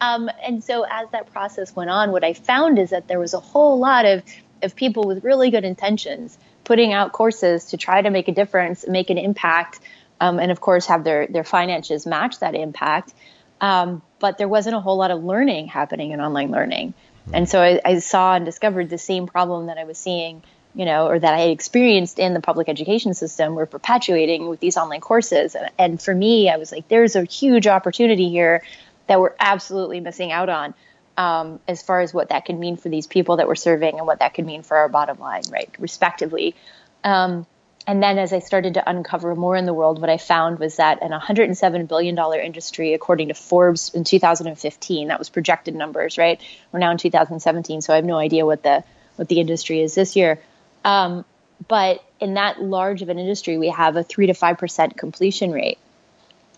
Um, 0.01 0.29
and 0.43 0.63
so 0.63 0.83
as 0.89 1.07
that 1.11 1.31
process 1.31 1.75
went 1.75 1.91
on, 1.91 2.11
what 2.11 2.23
I 2.23 2.33
found 2.33 2.79
is 2.79 2.89
that 2.89 3.07
there 3.07 3.19
was 3.19 3.35
a 3.35 3.39
whole 3.39 3.79
lot 3.79 4.05
of, 4.05 4.23
of 4.63 4.75
people 4.75 5.03
with 5.03 5.23
really 5.23 5.51
good 5.51 5.63
intentions 5.63 6.37
putting 6.63 6.91
out 6.91 7.11
courses 7.11 7.65
to 7.65 7.77
try 7.77 8.01
to 8.01 8.09
make 8.09 8.27
a 8.27 8.31
difference, 8.31 8.87
make 8.87 9.11
an 9.11 9.19
impact, 9.19 9.79
um, 10.19 10.39
and 10.39 10.51
of 10.51 10.59
course 10.59 10.87
have 10.87 11.03
their, 11.03 11.27
their 11.27 11.43
finances 11.43 12.05
match 12.05 12.39
that 12.39 12.55
impact. 12.55 13.13
Um, 13.61 14.01
but 14.19 14.39
there 14.39 14.47
wasn't 14.47 14.75
a 14.75 14.79
whole 14.79 14.97
lot 14.97 15.11
of 15.11 15.23
learning 15.23 15.67
happening 15.67 16.11
in 16.11 16.19
online 16.19 16.49
learning. 16.49 16.95
And 17.31 17.47
so 17.47 17.61
I, 17.61 17.79
I 17.85 17.99
saw 17.99 18.33
and 18.33 18.43
discovered 18.43 18.89
the 18.89 18.97
same 18.97 19.27
problem 19.27 19.67
that 19.67 19.77
I 19.77 19.83
was 19.83 19.99
seeing 19.99 20.41
you 20.73 20.85
know, 20.85 21.07
or 21.07 21.19
that 21.19 21.33
I 21.33 21.39
had 21.39 21.49
experienced 21.49 22.17
in 22.17 22.33
the 22.33 22.39
public 22.39 22.69
education 22.69 23.13
system 23.13 23.55
were 23.55 23.65
perpetuating 23.65 24.47
with 24.47 24.61
these 24.61 24.77
online 24.77 25.01
courses. 25.01 25.53
And, 25.53 25.69
and, 25.77 26.01
for 26.01 26.15
me, 26.15 26.49
I 26.49 26.55
was 26.57 26.71
like, 26.71 26.87
there's 26.87 27.17
a 27.17 27.25
huge 27.25 27.67
opportunity 27.67 28.29
here 28.29 28.63
that 29.11 29.19
we're 29.19 29.35
absolutely 29.41 29.99
missing 29.99 30.31
out 30.31 30.47
on 30.47 30.73
um, 31.17 31.59
as 31.67 31.81
far 31.81 31.99
as 31.99 32.13
what 32.13 32.29
that 32.29 32.45
could 32.45 32.57
mean 32.57 32.77
for 32.77 32.87
these 32.87 33.07
people 33.07 33.35
that 33.35 33.47
we're 33.47 33.55
serving 33.55 33.97
and 33.97 34.07
what 34.07 34.19
that 34.19 34.33
could 34.33 34.45
mean 34.45 34.63
for 34.63 34.77
our 34.77 34.87
bottom 34.87 35.19
line, 35.19 35.41
right, 35.51 35.69
respectively. 35.79 36.55
Um, 37.03 37.45
and 37.85 38.01
then 38.01 38.17
as 38.17 38.31
I 38.31 38.39
started 38.39 38.75
to 38.75 38.89
uncover 38.89 39.35
more 39.35 39.57
in 39.57 39.65
the 39.65 39.73
world, 39.73 39.99
what 39.99 40.09
I 40.09 40.15
found 40.15 40.59
was 40.59 40.77
that 40.77 41.03
an 41.03 41.11
$107 41.11 41.89
billion 41.89 42.17
industry, 42.17 42.93
according 42.93 43.27
to 43.27 43.33
Forbes 43.33 43.93
in 43.93 44.05
2015, 44.05 45.09
that 45.09 45.19
was 45.19 45.29
projected 45.29 45.75
numbers, 45.75 46.17
right? 46.17 46.39
We're 46.71 46.79
now 46.79 46.91
in 46.91 46.97
2017, 46.97 47.81
so 47.81 47.91
I 47.91 47.97
have 47.97 48.05
no 48.05 48.15
idea 48.17 48.45
what 48.45 48.63
the 48.63 48.81
what 49.17 49.27
the 49.27 49.41
industry 49.41 49.81
is 49.81 49.93
this 49.93 50.15
year. 50.15 50.39
Um, 50.85 51.25
but 51.67 52.01
in 52.21 52.35
that 52.35 52.61
large 52.61 53.01
of 53.01 53.09
an 53.09 53.19
industry, 53.19 53.57
we 53.57 53.71
have 53.71 53.97
a 53.97 54.03
three 54.03 54.27
to 54.27 54.33
five 54.33 54.57
percent 54.57 54.95
completion 54.95 55.51
rate. 55.51 55.79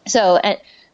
So, 0.06 0.40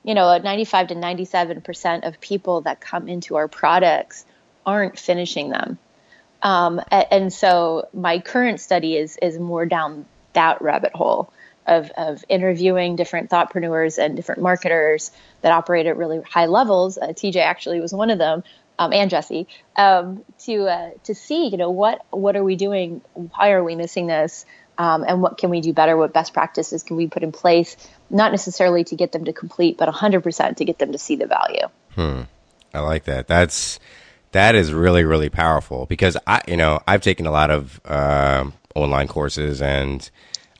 you 0.03 0.13
know, 0.13 0.37
95 0.37 0.87
to 0.87 0.95
97% 0.95 2.07
of 2.07 2.19
people 2.21 2.61
that 2.61 2.79
come 2.79 3.07
into 3.07 3.35
our 3.35 3.47
products 3.47 4.25
aren't 4.65 4.97
finishing 4.97 5.49
them. 5.49 5.77
Um, 6.41 6.81
and 6.89 7.33
so 7.33 7.89
my 7.93 8.19
current 8.19 8.61
study 8.61 8.95
is, 8.95 9.17
is 9.21 9.37
more 9.37 9.65
down 9.65 10.05
that 10.33 10.61
rabbit 10.61 10.93
hole 10.93 11.33
of, 11.67 11.91
of 11.91 12.23
interviewing 12.29 12.95
different 12.95 13.29
thoughtpreneurs 13.29 13.97
and 13.97 14.15
different 14.15 14.41
marketers 14.41 15.11
that 15.41 15.51
operate 15.51 15.85
at 15.85 15.97
really 15.97 16.21
high 16.21 16.47
levels. 16.47 16.97
Uh, 16.97 17.07
TJ 17.07 17.37
actually 17.37 17.79
was 17.79 17.93
one 17.93 18.09
of 18.09 18.17
them, 18.17 18.43
um, 18.79 18.93
and 18.93 19.09
Jesse, 19.09 19.47
um, 19.75 20.23
to 20.39 20.67
uh, 20.67 20.91
to 21.03 21.13
see, 21.13 21.47
you 21.47 21.57
know, 21.57 21.69
what 21.69 22.05
what 22.11 22.35
are 22.37 22.43
we 22.43 22.55
doing? 22.55 23.01
Why 23.13 23.51
are 23.51 23.63
we 23.63 23.75
missing 23.75 24.07
this? 24.07 24.45
Um, 24.79 25.03
and 25.05 25.21
what 25.21 25.37
can 25.37 25.49
we 25.49 25.59
do 25.59 25.73
better? 25.73 25.97
What 25.97 26.13
best 26.13 26.33
practices 26.33 26.83
can 26.83 26.95
we 26.95 27.07
put 27.07 27.21
in 27.21 27.33
place? 27.33 27.75
Not 28.09 28.31
necessarily 28.31 28.85
to 28.85 28.95
get 28.95 29.11
them 29.11 29.25
to 29.25 29.33
complete, 29.33 29.77
but 29.77 29.89
100% 29.89 30.55
to 30.55 30.65
get 30.65 30.79
them 30.79 30.93
to 30.93 30.97
see 30.97 31.17
the 31.17 31.27
value. 31.27 31.67
Hmm. 31.95 32.21
I 32.73 32.79
like 32.79 33.03
that. 33.03 33.27
That's 33.27 33.79
that 34.31 34.55
is 34.55 34.71
really 34.71 35.03
really 35.03 35.29
powerful 35.29 35.85
because 35.87 36.15
I 36.27 36.41
you 36.47 36.57
know 36.57 36.79
I've 36.87 37.01
taken 37.01 37.25
a 37.25 37.31
lot 37.31 37.49
of 37.49 37.81
uh, 37.85 38.45
online 38.75 39.07
courses 39.07 39.61
and 39.61 40.09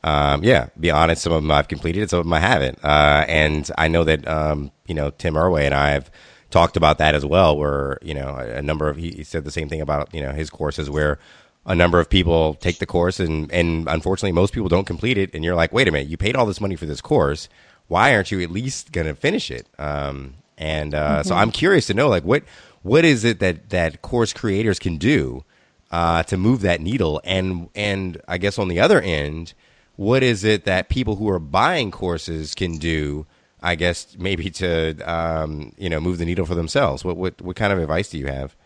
um, 0.02 0.42
yeah, 0.42 0.68
be 0.78 0.90
honest, 0.90 1.22
some 1.22 1.32
of 1.32 1.42
them 1.42 1.50
I've 1.50 1.68
completed, 1.68 2.08
some 2.08 2.20
of 2.20 2.24
them 2.24 2.32
I 2.32 2.40
haven't, 2.40 2.82
uh, 2.82 3.24
and 3.28 3.70
I 3.76 3.88
know 3.88 4.04
that 4.04 4.26
um, 4.26 4.70
you 4.86 4.94
know 4.94 5.10
Tim 5.10 5.34
Irway 5.34 5.64
and 5.64 5.74
I 5.74 5.90
have 5.90 6.10
talked 6.50 6.76
about 6.76 6.98
that 6.98 7.14
as 7.14 7.24
well. 7.24 7.56
Where 7.56 7.98
you 8.02 8.14
know 8.14 8.34
a 8.34 8.62
number 8.62 8.88
of 8.88 8.96
he, 8.96 9.12
he 9.12 9.24
said 9.24 9.44
the 9.44 9.50
same 9.50 9.68
thing 9.68 9.80
about 9.80 10.12
you 10.14 10.22
know 10.22 10.32
his 10.32 10.50
courses 10.50 10.90
where 10.90 11.18
a 11.66 11.74
number 11.74 12.00
of 12.00 12.08
people 12.08 12.54
take 12.54 12.78
the 12.78 12.86
course 12.86 13.20
and 13.20 13.50
and 13.52 13.88
unfortunately 13.88 14.32
most 14.32 14.52
people 14.52 14.68
don't 14.68 14.86
complete 14.86 15.18
it. 15.18 15.34
And 15.34 15.44
you're 15.44 15.54
like 15.54 15.72
wait 15.72 15.88
a 15.88 15.92
minute 15.92 16.08
you 16.08 16.16
paid 16.16 16.36
all 16.36 16.46
this 16.46 16.60
money 16.60 16.76
for 16.76 16.86
this 16.86 17.00
course. 17.00 17.48
Why 17.88 18.14
aren't 18.14 18.30
you 18.30 18.40
at 18.40 18.50
least 18.50 18.92
going 18.92 19.06
to 19.06 19.14
finish 19.14 19.50
it? 19.50 19.66
Um, 19.78 20.34
and 20.56 20.94
uh, 20.94 21.18
mm-hmm. 21.18 21.28
so 21.28 21.34
i'm 21.34 21.50
curious 21.50 21.86
to 21.86 21.94
know 21.94 22.08
like 22.08 22.24
what 22.24 22.44
what 22.82 23.04
is 23.04 23.24
it 23.24 23.40
that 23.40 23.70
that 23.70 24.02
course 24.02 24.32
creators 24.32 24.78
can 24.78 24.96
do 24.96 25.44
uh, 25.90 26.22
to 26.22 26.36
move 26.36 26.60
that 26.60 26.80
needle? 26.80 27.20
And 27.24 27.68
and 27.74 28.20
i 28.26 28.38
guess 28.38 28.58
on 28.58 28.68
the 28.68 28.80
other 28.80 29.00
end 29.00 29.54
what 29.96 30.22
is 30.22 30.44
it 30.44 30.64
that 30.64 30.88
people 30.88 31.16
who 31.16 31.28
are 31.28 31.38
buying 31.38 31.90
courses 31.90 32.54
can 32.54 32.78
do 32.78 33.26
i 33.62 33.74
guess 33.74 34.16
maybe 34.18 34.50
to 34.50 34.96
um, 35.02 35.72
you 35.76 35.90
know 35.90 36.00
move 36.00 36.18
the 36.18 36.24
needle 36.24 36.46
for 36.46 36.54
themselves? 36.54 37.04
What 37.04 37.16
what 37.16 37.40
what 37.42 37.56
kind 37.56 37.72
of 37.72 37.78
advice 37.78 38.08
do 38.08 38.18
you 38.18 38.28
have 38.28 38.56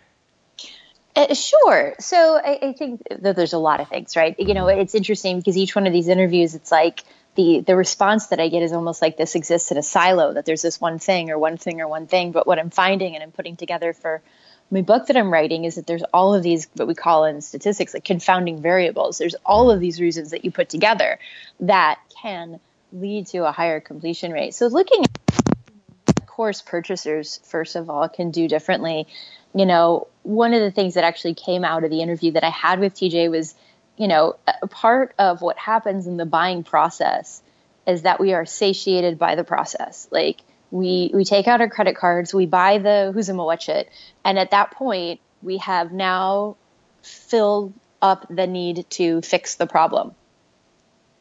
uh, 1.16 1.34
sure. 1.34 1.94
So 2.00 2.36
I, 2.36 2.58
I, 2.60 2.72
think 2.72 3.02
that 3.08 3.36
there's 3.36 3.52
a 3.52 3.58
lot 3.58 3.80
of 3.80 3.88
things, 3.88 4.16
right? 4.16 4.34
You 4.38 4.52
know, 4.52 4.66
it's 4.66 4.94
interesting 4.94 5.38
because 5.38 5.56
each 5.56 5.74
one 5.74 5.86
of 5.86 5.92
these 5.92 6.08
interviews, 6.08 6.54
it's 6.54 6.72
like 6.72 7.04
the 7.36 7.60
the 7.60 7.76
response 7.76 8.28
that 8.28 8.40
I 8.40 8.48
get 8.48 8.62
is 8.62 8.72
almost 8.72 9.00
like 9.00 9.16
this 9.16 9.34
exists 9.36 9.70
in 9.70 9.78
a 9.78 9.82
silo 9.82 10.32
that 10.32 10.44
there's 10.44 10.62
this 10.62 10.80
one 10.80 10.98
thing 10.98 11.30
or 11.30 11.38
one 11.38 11.56
thing 11.56 11.80
or 11.80 11.86
one 11.86 12.06
thing. 12.06 12.32
But 12.32 12.46
what 12.46 12.58
I'm 12.58 12.70
finding 12.70 13.14
and 13.14 13.22
I'm 13.22 13.30
putting 13.30 13.56
together 13.56 13.92
for 13.92 14.22
my 14.70 14.82
book 14.82 15.06
that 15.06 15.16
I'm 15.16 15.32
writing 15.32 15.64
is 15.64 15.76
that 15.76 15.86
there's 15.86 16.02
all 16.12 16.34
of 16.34 16.42
these 16.42 16.68
what 16.74 16.88
we 16.88 16.94
call 16.94 17.26
in 17.26 17.40
statistics 17.42 17.94
like 17.94 18.04
confounding 18.04 18.60
variables. 18.60 19.18
There's 19.18 19.36
all 19.46 19.70
of 19.70 19.78
these 19.78 20.00
reasons 20.00 20.32
that 20.32 20.44
you 20.44 20.50
put 20.50 20.68
together 20.68 21.20
that 21.60 22.00
can 22.20 22.58
lead 22.92 23.28
to 23.28 23.46
a 23.46 23.52
higher 23.52 23.78
completion 23.78 24.32
rate. 24.32 24.54
So 24.54 24.66
looking 24.66 25.04
at 25.04 26.26
course 26.26 26.62
purchasers 26.62 27.38
first 27.44 27.76
of 27.76 27.88
all 27.88 28.08
can 28.08 28.32
do 28.32 28.48
differently 28.48 29.06
you 29.54 29.66
know, 29.66 30.08
one 30.22 30.52
of 30.54 30.60
the 30.60 30.70
things 30.70 30.94
that 30.94 31.04
actually 31.04 31.34
came 31.34 31.64
out 31.64 31.84
of 31.84 31.90
the 31.90 32.02
interview 32.02 32.32
that 32.32 32.44
I 32.44 32.50
had 32.50 32.80
with 32.80 32.94
TJ 32.94 33.30
was, 33.30 33.54
you 33.96 34.08
know, 34.08 34.36
a 34.62 34.66
part 34.66 35.14
of 35.18 35.42
what 35.42 35.56
happens 35.58 36.06
in 36.06 36.16
the 36.16 36.26
buying 36.26 36.64
process 36.64 37.42
is 37.86 38.02
that 38.02 38.18
we 38.20 38.32
are 38.32 38.46
satiated 38.46 39.18
by 39.18 39.34
the 39.34 39.44
process. 39.44 40.08
Like 40.10 40.40
we 40.70 41.10
we 41.14 41.24
take 41.24 41.46
out 41.46 41.60
our 41.60 41.68
credit 41.68 41.96
cards, 41.96 42.34
we 42.34 42.46
buy 42.46 42.78
the 42.78 43.12
Huzamawachit, 43.14 43.86
and 44.24 44.38
at 44.38 44.50
that 44.50 44.72
point 44.72 45.20
we 45.42 45.58
have 45.58 45.92
now 45.92 46.56
filled 47.02 47.72
up 48.02 48.26
the 48.28 48.46
need 48.46 48.86
to 48.90 49.22
fix 49.22 49.54
the 49.54 49.66
problem. 49.66 50.14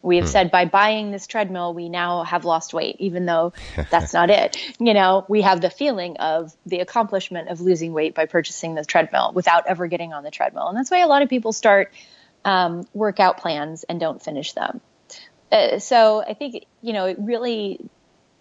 We 0.04 0.18
have 0.18 0.26
hmm. 0.26 0.32
said 0.32 0.52
by 0.52 0.66
buying 0.66 1.12
this 1.12 1.26
treadmill, 1.26 1.74
we 1.74 1.90
now 1.90 2.24
have 2.24 2.46
lost 2.46 2.74
weight, 2.74 2.98
even 3.00 3.26
though 3.26 3.54
that's 3.90 4.14
not 4.14 4.30
it. 4.30 4.58
You 4.80 4.94
know, 4.94 5.26
we 5.28 5.42
have 5.42 5.62
the 5.62 5.72
feeling 5.72 6.18
of 6.18 6.54
the 6.66 6.82
accomplishment 6.82 7.50
of 7.50 7.62
losing 7.62 7.94
weight 7.94 8.14
by 8.14 8.28
purchasing 8.28 8.76
the 8.76 8.86
treadmill 8.86 9.32
without 9.34 9.66
ever 9.66 9.88
getting 9.88 10.14
on 10.14 10.24
the 10.24 10.32
treadmill. 10.32 10.68
And 10.68 10.78
that's 10.78 10.92
why 10.92 11.00
a 11.00 11.08
lot 11.08 11.24
of 11.24 11.30
people 11.30 11.54
start 11.54 11.92
um, 12.46 12.86
workout 12.94 13.38
plans 13.38 13.84
and 13.84 14.00
don't 14.00 14.22
finish 14.22 14.54
them. 14.54 14.82
Uh, 15.52 15.80
so 15.80 16.22
I 16.22 16.34
think, 16.34 16.66
you 16.82 16.94
know, 16.94 17.06
it 17.06 17.18
really 17.20 17.80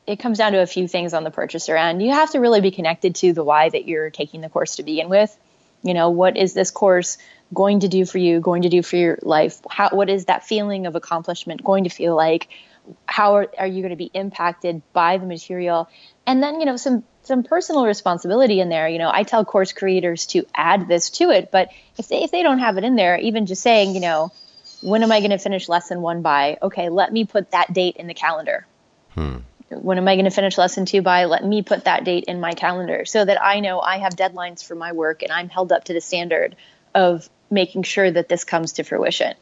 it 0.07 0.19
comes 0.19 0.39
down 0.39 0.53
to 0.53 0.61
a 0.61 0.67
few 0.67 0.89
things 0.89 1.15
on 1.15 1.25
the 1.25 1.31
purchaser 1.31 1.77
end. 1.77 2.03
You 2.03 2.13
have 2.13 2.31
to 2.33 2.41
really 2.41 2.61
be 2.61 2.71
connected 2.71 3.15
to 3.17 3.33
the 3.33 3.45
why 3.45 3.69
that 3.69 3.87
you're 3.87 4.11
taking 4.11 4.41
the 4.41 4.49
course 4.49 4.77
to 4.77 4.83
begin 4.83 5.09
with. 5.09 5.37
You 5.83 5.95
know, 5.95 6.11
what 6.11 6.37
is 6.37 6.55
this 6.55 6.71
course 6.71 7.19
going 7.53 7.81
to 7.81 7.89
do 7.89 8.05
for 8.05 8.19
you, 8.19 8.41
going 8.41 8.63
to 8.63 8.69
do 8.69 8.83
for 8.83 8.97
your 8.97 9.19
life? 9.23 9.61
How, 9.69 9.91
what 9.91 10.09
is 10.09 10.27
that 10.27 10.45
feeling 10.45 10.87
of 10.87 10.95
accomplishment 10.95 11.65
going 11.65 11.85
to 11.85 11.91
feel 11.91 12.15
like? 12.15 12.49
How 13.07 13.37
are, 13.37 13.49
are 13.59 13.67
you 13.67 13.81
going 13.83 13.91
to 13.91 13.97
be 13.97 14.11
impacted 14.13 14.83
by 14.93 15.19
the 15.19 15.27
material? 15.27 15.89
And 16.27 16.43
then, 16.43 16.61
you 16.61 16.67
know, 16.67 16.77
some 16.77 17.05
some 17.25 17.45
personal 17.45 17.87
responsibility 17.87 18.59
in 18.59 18.69
there. 18.69 18.89
You 18.89 18.99
know, 18.99 19.11
I 19.13 19.23
tell 19.23 19.45
course 19.45 19.73
creators 19.73 20.27
to 20.27 20.45
add 20.55 20.89
this 20.89 21.11
to 21.11 21.31
it, 21.31 21.53
but 21.53 21.69
if 21.97 22.09
they 22.09 22.25
if 22.25 22.33
they 22.33 22.43
don't 22.43 22.59
have 22.59 22.79
it 22.79 22.85
in 22.85 22.97
there, 22.97 23.17
even 23.19 23.47
just 23.47 23.63
saying, 23.63 23.95
you 23.95 24.01
know, 24.01 24.33
when 24.83 25.05
am 25.05 25.13
I 25.13 25.21
going 25.21 25.31
to 25.31 25.39
finish 25.39 25.69
lesson 25.69 26.01
one 26.01 26.23
by? 26.23 26.59
Okay, 26.61 26.89
let 26.89 27.13
me 27.13 27.25
put 27.25 27.53
that 27.53 27.73
date 27.73 27.97
in 27.97 28.09
the 28.09 28.15
calendar. 28.15 28.67
Hmm 29.11 29.39
when 29.81 29.99
am 29.99 30.09
I 30.09 30.15
going 30.15 30.25
to 30.25 30.31
finish 30.31 30.59
lesson 30.59 30.87
two 30.87 31.03
by? 31.03 31.25
Let 31.25 31.45
me 31.45 31.63
put 31.63 31.85
that 31.85 32.05
date 32.05 32.25
in 32.25 32.41
my 32.41 32.53
calendar 32.53 33.05
so 33.05 33.25
that 33.25 33.43
I 33.43 33.61
know 33.61 33.81
I 33.81 33.99
have 33.99 34.15
deadlines 34.15 34.65
for 34.65 34.75
my 34.75 34.93
work 34.93 35.23
and 35.23 35.33
I'm 35.33 35.49
held 35.49 35.73
up 35.73 35.85
to 35.85 35.93
the 35.93 36.01
standard 36.01 36.57
of 36.95 37.29
making 37.51 37.83
sure 37.83 38.11
that 38.11 38.29
this 38.29 38.45
comes 38.45 38.73
to 38.73 38.83
fruition, 38.83 39.35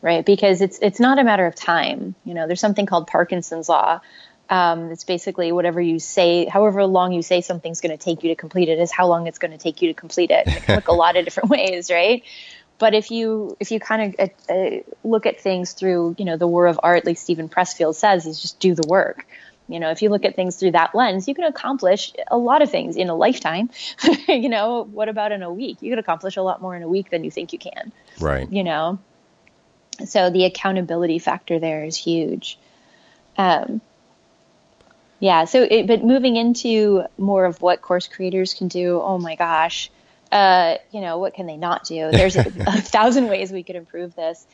right? 0.00 0.24
Because 0.24 0.60
it's 0.62 0.78
it's 0.80 0.98
not 0.98 1.18
a 1.18 1.24
matter 1.24 1.46
of 1.46 1.54
time. 1.54 2.14
You 2.24 2.34
know, 2.34 2.46
there's 2.46 2.60
something 2.60 2.86
called 2.86 3.06
Parkinson's 3.06 3.68
law. 3.68 4.00
Um, 4.50 4.90
it's 4.90 5.04
basically 5.04 5.52
whatever 5.52 5.80
you 5.80 5.98
say, 5.98 6.46
however 6.46 6.86
long 6.86 7.12
you 7.12 7.20
say 7.20 7.42
something's 7.42 7.82
going 7.82 7.96
to 7.96 8.02
take 8.02 8.22
you 8.22 8.30
to 8.30 8.34
complete 8.34 8.70
it 8.70 8.78
is 8.78 8.90
how 8.90 9.06
long 9.06 9.26
it's 9.26 9.38
going 9.38 9.50
to 9.50 9.58
take 9.58 9.82
you 9.82 9.88
to 9.88 9.94
complete 9.94 10.30
it. 10.30 10.46
And 10.46 10.56
it 10.56 10.62
can 10.62 10.76
look 10.76 10.88
a 10.88 10.92
lot 10.92 11.16
of 11.16 11.26
different 11.26 11.50
ways, 11.56 11.90
right? 11.90 12.22
But 12.78 12.94
if 12.94 13.10
you 13.10 13.56
if 13.60 13.70
you 13.70 13.80
kind 13.80 14.14
of 14.18 14.30
uh, 14.48 14.52
uh, 14.52 14.70
look 15.04 15.26
at 15.26 15.40
things 15.40 15.72
through, 15.72 16.14
you 16.18 16.24
know, 16.24 16.36
the 16.36 16.46
war 16.46 16.66
of 16.66 16.80
art, 16.82 17.04
like 17.04 17.18
Steven 17.18 17.48
Pressfield 17.48 17.96
says, 17.96 18.24
is 18.24 18.40
just 18.40 18.58
do 18.60 18.74
the 18.74 18.86
work 18.88 19.26
you 19.68 19.78
know 19.78 19.90
if 19.90 20.02
you 20.02 20.08
look 20.08 20.24
at 20.24 20.34
things 20.34 20.56
through 20.56 20.72
that 20.72 20.94
lens 20.94 21.28
you 21.28 21.34
can 21.34 21.44
accomplish 21.44 22.12
a 22.30 22.38
lot 22.38 22.62
of 22.62 22.70
things 22.70 22.96
in 22.96 23.08
a 23.08 23.14
lifetime. 23.14 23.70
You 24.28 24.48
know 24.48 24.84
what 24.84 25.08
about 25.08 25.32
in 25.32 25.42
a 25.42 25.52
week? 25.52 25.78
You 25.80 25.90
can 25.90 25.98
accomplish 25.98 26.36
a 26.36 26.42
lot 26.42 26.60
more 26.60 26.76
in 26.76 26.82
a 26.82 26.88
week 26.88 27.10
than 27.10 27.24
you 27.24 27.30
think 27.30 27.52
you 27.52 27.58
can. 27.58 27.92
Right. 28.20 28.50
You 28.50 28.62
know? 28.62 28.98
So 30.04 30.30
the 30.30 30.44
accountability 30.44 31.18
factor 31.18 31.58
there 31.58 31.84
is 31.84 31.96
huge. 31.96 32.58
Um, 33.36 33.80
yeah 35.18 35.44
so 35.44 35.66
it, 35.68 35.86
but 35.86 36.04
moving 36.04 36.36
into 36.36 37.04
more 37.16 37.46
of 37.46 37.60
what 37.62 37.80
course 37.80 38.06
creators 38.06 38.54
can 38.54 38.68
do 38.68 39.00
oh 39.02 39.18
my 39.18 39.34
gosh. 39.34 39.90
Uh, 40.30 40.76
you 40.92 41.00
know 41.00 41.18
what 41.18 41.34
can 41.34 41.46
they 41.46 41.56
not 41.56 41.84
do? 41.84 42.10
There's 42.12 42.36
a, 42.36 42.46
a 42.66 42.80
thousand 42.80 43.28
ways 43.28 43.50
we 43.50 43.62
could 43.62 43.76
improve 43.76 44.14
this. 44.14 44.46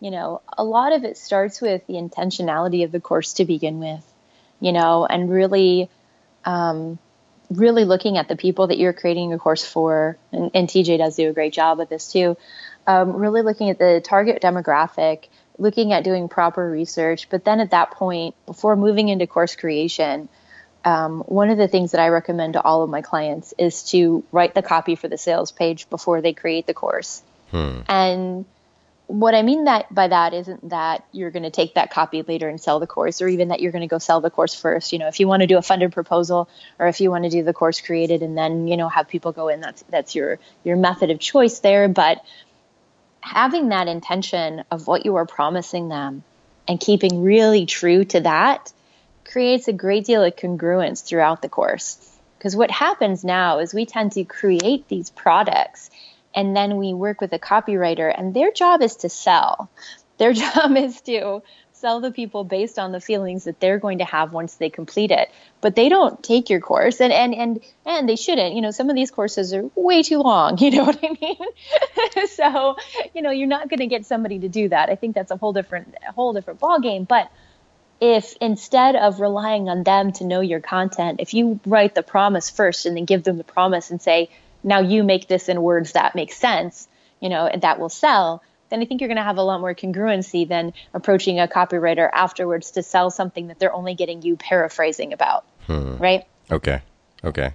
You 0.00 0.12
know 0.12 0.40
a 0.56 0.64
lot 0.64 0.92
of 0.92 1.04
it 1.04 1.18
starts 1.18 1.60
with 1.60 1.86
the 1.86 1.94
intentionality 1.94 2.84
of 2.84 2.92
the 2.92 3.00
course 3.00 3.34
to 3.34 3.44
begin 3.44 3.80
with 3.80 4.04
you 4.60 4.72
know, 4.72 5.06
and 5.06 5.30
really, 5.30 5.88
um, 6.44 6.98
really 7.50 7.84
looking 7.84 8.18
at 8.18 8.28
the 8.28 8.36
people 8.36 8.68
that 8.68 8.78
you're 8.78 8.92
creating 8.92 9.32
a 9.32 9.38
course 9.38 9.64
for, 9.64 10.18
and, 10.32 10.50
and 10.54 10.68
TJ 10.68 10.98
does 10.98 11.16
do 11.16 11.28
a 11.28 11.32
great 11.32 11.52
job 11.52 11.80
of 11.80 11.88
this 11.88 12.12
too. 12.12 12.36
Um, 12.86 13.16
really 13.16 13.42
looking 13.42 13.70
at 13.70 13.78
the 13.78 14.00
target 14.02 14.40
demographic, 14.42 15.28
looking 15.58 15.92
at 15.92 16.04
doing 16.04 16.28
proper 16.28 16.68
research, 16.68 17.28
but 17.30 17.44
then 17.44 17.60
at 17.60 17.70
that 17.70 17.90
point, 17.92 18.34
before 18.46 18.76
moving 18.76 19.08
into 19.08 19.26
course 19.26 19.56
creation, 19.56 20.28
um, 20.84 21.20
one 21.22 21.50
of 21.50 21.58
the 21.58 21.66
things 21.66 21.92
that 21.92 22.00
I 22.00 22.08
recommend 22.08 22.52
to 22.52 22.62
all 22.62 22.82
of 22.82 22.90
my 22.90 23.02
clients 23.02 23.52
is 23.58 23.82
to 23.90 24.22
write 24.30 24.54
the 24.54 24.62
copy 24.62 24.94
for 24.94 25.08
the 25.08 25.18
sales 25.18 25.50
page 25.50 25.90
before 25.90 26.20
they 26.20 26.32
create 26.32 26.66
the 26.68 26.74
course. 26.74 27.22
Hmm. 27.50 27.80
And 27.88 28.44
what 29.06 29.34
I 29.34 29.42
mean 29.42 29.64
that 29.64 29.94
by 29.94 30.08
that 30.08 30.34
isn't 30.34 30.70
that 30.70 31.06
you're 31.12 31.30
going 31.30 31.44
to 31.44 31.50
take 31.50 31.74
that 31.74 31.90
copy 31.90 32.22
later 32.22 32.48
and 32.48 32.60
sell 32.60 32.80
the 32.80 32.86
course, 32.86 33.22
or 33.22 33.28
even 33.28 33.48
that 33.48 33.60
you're 33.60 33.72
going 33.72 33.82
to 33.82 33.88
go 33.88 33.98
sell 33.98 34.20
the 34.20 34.30
course 34.30 34.54
first. 34.54 34.92
You 34.92 34.98
know, 34.98 35.06
if 35.06 35.20
you 35.20 35.28
want 35.28 35.42
to 35.42 35.46
do 35.46 35.58
a 35.58 35.62
funded 35.62 35.92
proposal, 35.92 36.48
or 36.78 36.88
if 36.88 37.00
you 37.00 37.10
want 37.10 37.24
to 37.24 37.30
do 37.30 37.44
the 37.44 37.52
course 37.52 37.80
created 37.80 38.22
and 38.22 38.36
then 38.36 38.66
you 38.66 38.76
know 38.76 38.88
have 38.88 39.08
people 39.08 39.32
go 39.32 39.48
in, 39.48 39.60
that's 39.60 39.82
that's 39.90 40.14
your 40.14 40.38
your 40.64 40.76
method 40.76 41.10
of 41.10 41.20
choice 41.20 41.60
there. 41.60 41.88
But 41.88 42.24
having 43.20 43.68
that 43.68 43.88
intention 43.88 44.64
of 44.70 44.86
what 44.86 45.04
you 45.04 45.16
are 45.16 45.26
promising 45.26 45.88
them 45.88 46.24
and 46.66 46.80
keeping 46.80 47.22
really 47.22 47.66
true 47.66 48.04
to 48.04 48.20
that 48.20 48.72
creates 49.24 49.68
a 49.68 49.72
great 49.72 50.04
deal 50.04 50.22
of 50.22 50.34
congruence 50.36 51.04
throughout 51.04 51.42
the 51.42 51.48
course. 51.48 52.12
Because 52.38 52.56
what 52.56 52.70
happens 52.70 53.24
now 53.24 53.58
is 53.58 53.72
we 53.72 53.86
tend 53.86 54.12
to 54.12 54.24
create 54.24 54.88
these 54.88 55.10
products 55.10 55.90
and 56.36 56.54
then 56.54 56.76
we 56.76 56.92
work 56.92 57.20
with 57.22 57.32
a 57.32 57.38
copywriter 57.38 58.14
and 58.16 58.34
their 58.34 58.52
job 58.52 58.82
is 58.82 58.96
to 58.96 59.08
sell. 59.08 59.70
Their 60.18 60.32
job 60.44 60.76
is 60.76 61.00
to 61.02 61.42
sell 61.72 62.00
the 62.00 62.10
people 62.10 62.44
based 62.44 62.78
on 62.78 62.92
the 62.92 63.00
feelings 63.00 63.44
that 63.44 63.60
they're 63.60 63.78
going 63.78 63.98
to 63.98 64.04
have 64.04 64.32
once 64.32 64.54
they 64.54 64.70
complete 64.70 65.10
it. 65.10 65.30
But 65.60 65.74
they 65.74 65.88
don't 65.88 66.22
take 66.22 66.48
your 66.50 66.60
course 66.60 67.00
and 67.00 67.12
and 67.12 67.34
and 67.34 67.60
and 67.84 68.08
they 68.08 68.16
shouldn't. 68.16 68.54
You 68.54 68.60
know 68.60 68.70
some 68.70 68.90
of 68.90 68.96
these 68.96 69.10
courses 69.10 69.52
are 69.54 69.64
way 69.74 70.02
too 70.02 70.18
long 70.18 70.58
you 70.60 70.70
know 70.70 70.84
what 70.84 71.00
i 71.02 71.16
mean? 71.20 71.36
So 72.28 72.76
you 73.14 73.22
know 73.22 73.30
you're 73.30 73.48
not 73.48 73.68
going 73.68 73.80
to 73.80 73.86
get 73.86 74.06
somebody 74.06 74.38
to 74.40 74.48
do 74.48 74.68
that. 74.68 74.90
I 74.90 74.94
think 74.94 75.14
that's 75.14 75.30
a 75.30 75.36
whole 75.36 75.52
different 75.52 75.94
a 76.06 76.12
whole 76.12 76.32
different 76.32 76.60
ball 76.60 76.80
game 76.80 77.04
but 77.04 77.30
if 77.98 78.36
instead 78.42 78.94
of 78.94 79.20
relying 79.20 79.70
on 79.70 79.82
them 79.82 80.12
to 80.12 80.24
know 80.24 80.40
your 80.40 80.60
content 80.60 81.20
if 81.20 81.32
you 81.32 81.60
write 81.64 81.94
the 81.94 82.02
promise 82.02 82.50
first 82.50 82.84
and 82.84 82.96
then 82.96 83.06
give 83.06 83.22
them 83.22 83.38
the 83.38 83.44
promise 83.44 83.90
and 83.90 84.02
say 84.02 84.28
now 84.66 84.80
you 84.80 85.04
make 85.04 85.28
this 85.28 85.48
in 85.48 85.62
words 85.62 85.92
that 85.92 86.14
make 86.14 86.32
sense, 86.32 86.88
you 87.20 87.30
know, 87.30 87.46
and 87.46 87.62
that 87.62 87.78
will 87.78 87.88
sell, 87.88 88.42
then 88.68 88.82
I 88.82 88.84
think 88.84 89.00
you're 89.00 89.08
going 89.08 89.16
to 89.16 89.22
have 89.22 89.38
a 89.38 89.42
lot 89.42 89.60
more 89.60 89.74
congruency 89.74 90.46
than 90.46 90.72
approaching 90.92 91.38
a 91.38 91.46
copywriter 91.46 92.10
afterwards 92.12 92.72
to 92.72 92.82
sell 92.82 93.10
something 93.10 93.46
that 93.46 93.58
they're 93.60 93.72
only 93.72 93.94
getting 93.94 94.22
you 94.22 94.36
paraphrasing 94.36 95.12
about. 95.12 95.44
Hmm. 95.66 95.96
Right? 95.96 96.24
Okay. 96.50 96.82
Okay. 97.24 97.54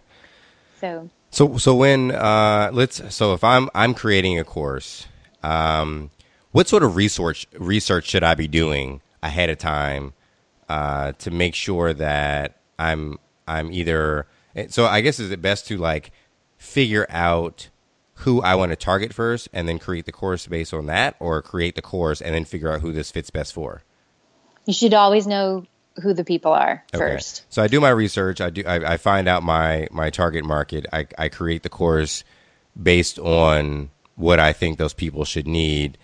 So 0.79 1.09
so 1.29 1.57
so 1.57 1.75
when 1.75 2.11
uh 2.11 2.71
let's 2.73 3.13
so 3.13 3.33
if 3.33 3.43
I'm 3.43 3.69
I'm 3.75 3.93
creating 3.93 4.39
a 4.39 4.43
course, 4.43 5.07
um 5.43 6.09
what 6.51 6.67
sort 6.67 6.83
of 6.83 6.95
research 6.95 7.47
research 7.57 8.07
should 8.07 8.23
I 8.23 8.35
be 8.35 8.47
doing 8.47 9.01
ahead 9.23 9.49
of 9.49 9.59
time 9.59 10.13
uh 10.67 11.13
to 11.19 11.31
make 11.31 11.55
sure 11.55 11.93
that 11.93 12.57
I'm 12.79 13.17
I'm 13.47 13.71
either 13.71 14.25
so 14.69 14.87
I 14.87 15.01
guess 15.01 15.19
is 15.19 15.31
it 15.31 15.41
best 15.41 15.67
to 15.67 15.77
like 15.77 16.11
figure 16.61 17.07
out 17.09 17.69
who 18.13 18.39
I 18.39 18.53
want 18.53 18.71
to 18.71 18.75
target 18.75 19.13
first 19.13 19.49
and 19.51 19.67
then 19.67 19.79
create 19.79 20.05
the 20.05 20.11
course 20.11 20.45
based 20.45 20.75
on 20.75 20.85
that 20.85 21.15
or 21.19 21.41
create 21.41 21.75
the 21.75 21.81
course 21.81 22.21
and 22.21 22.35
then 22.35 22.45
figure 22.45 22.71
out 22.71 22.81
who 22.81 22.93
this 22.93 23.09
fits 23.09 23.31
best 23.31 23.51
for? 23.51 23.81
You 24.67 24.73
should 24.73 24.93
always 24.93 25.25
know 25.25 25.65
who 26.03 26.13
the 26.13 26.23
people 26.23 26.53
are 26.53 26.85
okay. 26.93 27.15
first. 27.15 27.45
So 27.49 27.63
I 27.63 27.67
do 27.67 27.81
my 27.81 27.89
research. 27.89 28.39
I 28.39 28.51
do. 28.51 28.63
I, 28.65 28.93
I 28.93 28.97
find 28.97 29.27
out 29.27 29.41
my 29.41 29.87
my 29.91 30.11
target 30.11 30.45
market. 30.45 30.85
I, 30.93 31.07
I 31.17 31.29
create 31.29 31.63
the 31.63 31.69
course 31.69 32.23
based 32.81 33.17
on 33.17 33.89
what 34.15 34.39
I 34.39 34.53
think 34.53 34.77
those 34.77 34.93
people 34.93 35.25
should 35.25 35.47
need. 35.47 35.97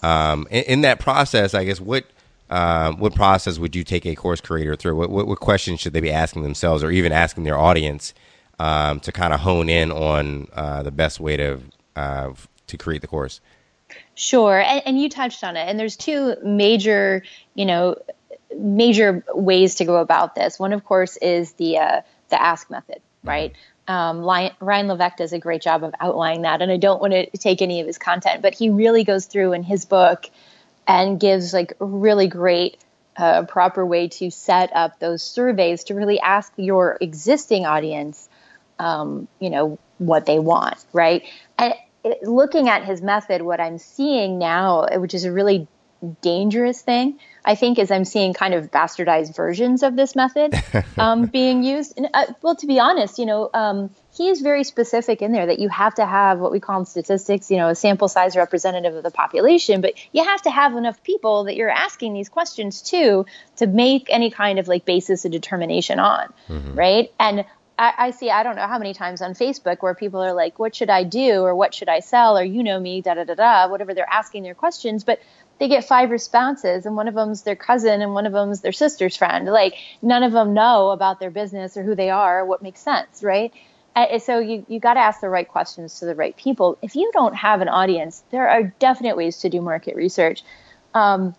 Um, 0.00 0.46
in, 0.48 0.62
in, 0.64 0.80
that 0.82 1.00
process, 1.00 1.54
I 1.54 1.64
guess 1.64 1.80
what 1.80 2.04
um, 2.50 2.98
what 2.98 3.16
process 3.16 3.58
would 3.58 3.74
you 3.74 3.82
take 3.82 4.06
a 4.06 4.14
course 4.14 4.40
creator 4.40 4.76
through? 4.76 4.94
What, 4.96 5.10
what, 5.10 5.26
what 5.26 5.40
questions 5.40 5.80
should 5.80 5.92
they 5.92 6.00
be 6.00 6.12
asking 6.12 6.44
themselves, 6.44 6.84
or 6.84 6.92
even 6.92 7.10
asking 7.10 7.42
their 7.42 7.58
audience 7.58 8.14
um, 8.58 9.00
to 9.00 9.12
kind 9.12 9.32
of 9.32 9.40
hone 9.40 9.68
in 9.68 9.90
on 9.90 10.48
uh, 10.52 10.82
the 10.82 10.90
best 10.90 11.20
way 11.20 11.36
to 11.36 11.60
uh, 11.96 12.32
to 12.66 12.76
create 12.76 13.00
the 13.00 13.06
course. 13.06 13.40
Sure, 14.14 14.60
and, 14.60 14.82
and, 14.86 15.00
you 15.00 15.08
touched 15.08 15.44
on 15.44 15.56
it. 15.56 15.68
And 15.68 15.78
there's 15.78 15.96
two 15.96 16.36
major, 16.42 17.22
you 17.54 17.66
know, 17.66 17.96
major 18.56 19.24
ways 19.34 19.76
to 19.76 19.84
go 19.84 19.96
about 19.96 20.34
this. 20.34 20.58
One, 20.58 20.72
of 20.72 20.84
course, 20.84 21.16
is 21.16 21.52
the 21.52 21.78
uh, 21.78 22.00
the 22.30 22.40
ask 22.40 22.70
method, 22.70 22.96
mm-hmm. 22.96 23.28
right? 23.28 23.52
Um, 23.86 24.20
Ryan 24.20 24.88
Levesque 24.88 25.18
does 25.18 25.32
a 25.32 25.38
great 25.38 25.60
job 25.60 25.84
of 25.84 25.94
outlining 26.00 26.42
that, 26.42 26.62
and 26.62 26.72
I 26.72 26.78
don't 26.78 27.00
want 27.00 27.12
to 27.12 27.26
take 27.36 27.60
any 27.60 27.80
of 27.80 27.86
his 27.86 27.98
content, 27.98 28.40
but 28.40 28.54
he 28.54 28.70
really 28.70 29.04
goes 29.04 29.26
through 29.26 29.52
in 29.52 29.62
his 29.62 29.84
book 29.84 30.24
and 30.86 31.20
gives 31.20 31.52
like 31.52 31.74
really 31.78 32.26
great 32.26 32.78
uh, 33.16 33.44
proper 33.44 33.84
way 33.84 34.08
to 34.08 34.30
set 34.30 34.74
up 34.74 34.98
those 34.98 35.22
surveys 35.22 35.84
to 35.84 35.94
really 35.94 36.18
ask 36.18 36.52
your 36.56 36.96
existing 37.00 37.66
audience 37.66 38.28
um, 38.78 39.28
you 39.40 39.50
know, 39.50 39.78
what 39.98 40.26
they 40.26 40.38
want, 40.38 40.84
right? 40.92 41.22
And 41.58 41.74
looking 42.22 42.68
at 42.68 42.84
his 42.84 43.00
method, 43.02 43.42
what 43.42 43.60
I'm 43.60 43.78
seeing 43.78 44.38
now, 44.38 44.86
which 44.98 45.14
is 45.14 45.24
a 45.24 45.32
really 45.32 45.68
dangerous 46.20 46.82
thing, 46.82 47.18
I 47.44 47.54
think, 47.54 47.78
is 47.78 47.90
I'm 47.90 48.04
seeing 48.04 48.34
kind 48.34 48.54
of 48.54 48.70
bastardized 48.70 49.34
versions 49.34 49.82
of 49.82 49.96
this 49.96 50.14
method 50.14 50.54
um, 50.98 51.26
being 51.26 51.62
used. 51.62 51.94
And, 51.96 52.08
uh, 52.12 52.26
well, 52.42 52.56
to 52.56 52.66
be 52.66 52.78
honest, 52.78 53.18
you 53.18 53.26
know, 53.26 53.50
um, 53.54 53.90
is 54.18 54.40
very 54.40 54.64
specific 54.64 55.22
in 55.22 55.32
there 55.32 55.46
that 55.46 55.58
you 55.58 55.68
have 55.68 55.94
to 55.94 56.06
have 56.06 56.38
what 56.38 56.52
we 56.52 56.60
call 56.60 56.80
in 56.80 56.86
statistics, 56.86 57.50
you 57.50 57.56
know, 57.56 57.68
a 57.68 57.74
sample 57.74 58.08
size 58.08 58.36
representative 58.36 58.94
of 58.94 59.02
the 59.02 59.10
population, 59.10 59.80
but 59.80 59.94
you 60.12 60.22
have 60.22 60.40
to 60.42 60.50
have 60.50 60.76
enough 60.76 61.02
people 61.02 61.44
that 61.44 61.56
you're 61.56 61.70
asking 61.70 62.14
these 62.14 62.28
questions 62.28 62.82
to 62.82 63.26
to 63.56 63.66
make 63.66 64.06
any 64.10 64.30
kind 64.30 64.58
of 64.58 64.68
like 64.68 64.84
basis 64.84 65.24
of 65.24 65.32
determination 65.32 65.98
on, 65.98 66.32
mm-hmm. 66.48 66.74
right? 66.74 67.12
And 67.18 67.44
I, 67.76 67.92
I, 67.98 68.10
see, 68.12 68.30
I 68.30 68.42
don't 68.44 68.56
know 68.56 68.66
how 68.66 68.78
many 68.78 68.94
times 68.94 69.20
on 69.20 69.34
Facebook 69.34 69.78
where 69.80 69.94
people 69.94 70.20
are 70.22 70.32
like, 70.32 70.58
what 70.58 70.76
should 70.76 70.90
I 70.90 71.02
do? 71.02 71.42
Or 71.42 71.54
what 71.54 71.74
should 71.74 71.88
I 71.88 72.00
sell? 72.00 72.38
Or 72.38 72.44
you 72.44 72.62
know 72.62 72.78
me, 72.78 73.00
da 73.02 73.14
da 73.14 73.24
da 73.24 73.34
da, 73.34 73.68
whatever 73.68 73.94
they're 73.94 74.08
asking 74.08 74.44
their 74.44 74.54
questions. 74.54 75.02
But 75.02 75.20
they 75.58 75.68
get 75.68 75.84
five 75.84 76.10
responses, 76.10 76.86
and 76.86 76.96
one 76.96 77.08
of 77.08 77.14
them's 77.14 77.42
their 77.42 77.56
cousin, 77.56 78.02
and 78.02 78.14
one 78.14 78.26
of 78.26 78.32
them's 78.32 78.60
their 78.60 78.72
sister's 78.72 79.16
friend. 79.16 79.46
Like, 79.46 79.74
none 80.02 80.22
of 80.22 80.32
them 80.32 80.54
know 80.54 80.90
about 80.90 81.20
their 81.20 81.30
business 81.30 81.76
or 81.76 81.82
who 81.82 81.94
they 81.94 82.10
are, 82.10 82.40
or 82.40 82.44
what 82.44 82.62
makes 82.62 82.80
sense, 82.80 83.22
right? 83.22 83.52
And 83.96 84.20
so 84.20 84.40
you, 84.40 84.66
you 84.68 84.80
got 84.80 84.94
to 84.94 85.00
ask 85.00 85.20
the 85.20 85.28
right 85.28 85.46
questions 85.46 86.00
to 86.00 86.06
the 86.06 86.16
right 86.16 86.36
people. 86.36 86.78
If 86.82 86.96
you 86.96 87.10
don't 87.12 87.34
have 87.34 87.60
an 87.60 87.68
audience, 87.68 88.24
there 88.30 88.48
are 88.48 88.64
definite 88.80 89.16
ways 89.16 89.38
to 89.38 89.48
do 89.48 89.60
market 89.60 89.94
research. 89.94 90.42
Um, 90.94 91.36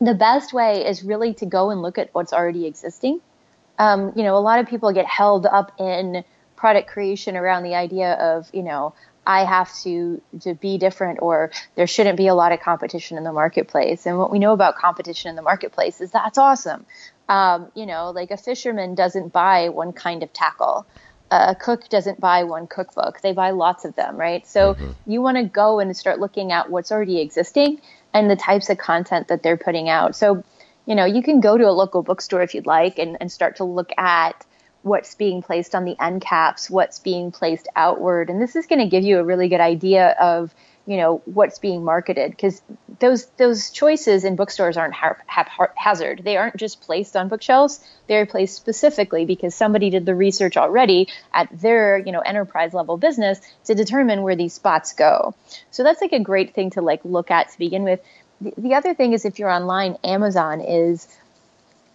the 0.00 0.14
best 0.14 0.54
way 0.54 0.86
is 0.86 1.04
really 1.04 1.34
to 1.34 1.46
go 1.46 1.70
and 1.70 1.82
look 1.82 1.98
at 1.98 2.08
what's 2.14 2.32
already 2.32 2.66
existing 2.66 3.20
um, 3.78 4.12
you 4.16 4.22
know, 4.22 4.36
a 4.36 4.40
lot 4.40 4.60
of 4.60 4.66
people 4.66 4.92
get 4.92 5.06
held 5.06 5.46
up 5.46 5.72
in 5.78 6.24
product 6.56 6.88
creation 6.88 7.36
around 7.36 7.62
the 7.62 7.74
idea 7.74 8.12
of, 8.14 8.48
you 8.52 8.62
know, 8.62 8.94
I 9.26 9.44
have 9.44 9.74
to 9.82 10.20
to 10.40 10.54
be 10.54 10.78
different 10.78 11.20
or 11.22 11.50
there 11.76 11.86
shouldn't 11.86 12.16
be 12.16 12.26
a 12.26 12.34
lot 12.34 12.52
of 12.52 12.60
competition 12.60 13.16
in 13.16 13.24
the 13.24 13.32
marketplace. 13.32 14.06
And 14.06 14.18
what 14.18 14.30
we 14.30 14.38
know 14.38 14.52
about 14.52 14.76
competition 14.76 15.30
in 15.30 15.36
the 15.36 15.42
marketplace 15.42 16.00
is 16.00 16.10
that's 16.10 16.38
awesome. 16.38 16.84
Um, 17.28 17.70
you 17.74 17.86
know, 17.86 18.10
like 18.10 18.30
a 18.30 18.36
fisherman 18.36 18.94
doesn't 18.94 19.32
buy 19.32 19.70
one 19.70 19.92
kind 19.92 20.22
of 20.22 20.32
tackle. 20.32 20.86
A 21.30 21.54
cook 21.54 21.88
doesn't 21.88 22.20
buy 22.20 22.44
one 22.44 22.66
cookbook. 22.66 23.22
They 23.22 23.32
buy 23.32 23.50
lots 23.50 23.84
of 23.84 23.96
them, 23.96 24.16
right? 24.16 24.46
So 24.46 24.74
mm-hmm. 24.74 25.10
you 25.10 25.22
want 25.22 25.38
to 25.38 25.44
go 25.44 25.80
and 25.80 25.96
start 25.96 26.20
looking 26.20 26.52
at 26.52 26.70
what's 26.70 26.92
already 26.92 27.20
existing 27.20 27.80
and 28.12 28.30
the 28.30 28.36
types 28.36 28.68
of 28.68 28.78
content 28.78 29.28
that 29.28 29.42
they're 29.42 29.56
putting 29.56 29.88
out. 29.88 30.14
So 30.14 30.44
you 30.86 30.94
know, 30.94 31.04
you 31.04 31.22
can 31.22 31.40
go 31.40 31.56
to 31.56 31.64
a 31.64 31.72
local 31.72 32.02
bookstore 32.02 32.42
if 32.42 32.54
you'd 32.54 32.66
like 32.66 32.98
and, 32.98 33.16
and 33.20 33.30
start 33.30 33.56
to 33.56 33.64
look 33.64 33.90
at 33.96 34.44
what's 34.82 35.14
being 35.14 35.40
placed 35.40 35.74
on 35.74 35.84
the 35.84 35.96
end 36.00 36.20
caps, 36.20 36.68
what's 36.68 36.98
being 36.98 37.32
placed 37.32 37.68
outward. 37.74 38.28
And 38.28 38.40
this 38.40 38.54
is 38.54 38.66
going 38.66 38.80
to 38.80 38.86
give 38.86 39.02
you 39.02 39.18
a 39.18 39.24
really 39.24 39.48
good 39.48 39.60
idea 39.60 40.14
of, 40.20 40.54
you 40.86 40.98
know, 40.98 41.22
what's 41.24 41.58
being 41.58 41.82
marketed 41.82 42.32
because 42.32 42.60
those 43.00 43.24
those 43.38 43.70
choices 43.70 44.24
in 44.24 44.36
bookstores 44.36 44.76
aren't 44.76 44.92
haphazard. 44.94 46.20
They 46.22 46.36
aren't 46.36 46.56
just 46.56 46.82
placed 46.82 47.16
on 47.16 47.28
bookshelves. 47.28 47.80
They're 48.06 48.26
placed 48.26 48.56
specifically 48.56 49.24
because 49.24 49.54
somebody 49.54 49.88
did 49.88 50.04
the 50.04 50.14
research 50.14 50.58
already 50.58 51.08
at 51.32 51.48
their, 51.58 51.96
you 51.96 52.12
know, 52.12 52.20
enterprise 52.20 52.74
level 52.74 52.98
business 52.98 53.40
to 53.64 53.74
determine 53.74 54.20
where 54.20 54.36
these 54.36 54.52
spots 54.52 54.92
go. 54.92 55.34
So 55.70 55.82
that's 55.82 56.02
like 56.02 56.12
a 56.12 56.20
great 56.20 56.52
thing 56.52 56.68
to 56.70 56.82
like 56.82 57.02
look 57.06 57.30
at 57.30 57.50
to 57.52 57.58
begin 57.58 57.84
with 57.84 58.00
the, 58.56 58.74
other 58.74 58.94
thing 58.94 59.12
is 59.12 59.24
if 59.24 59.38
you're 59.38 59.50
online, 59.50 59.96
Amazon 60.04 60.60
is 60.60 61.08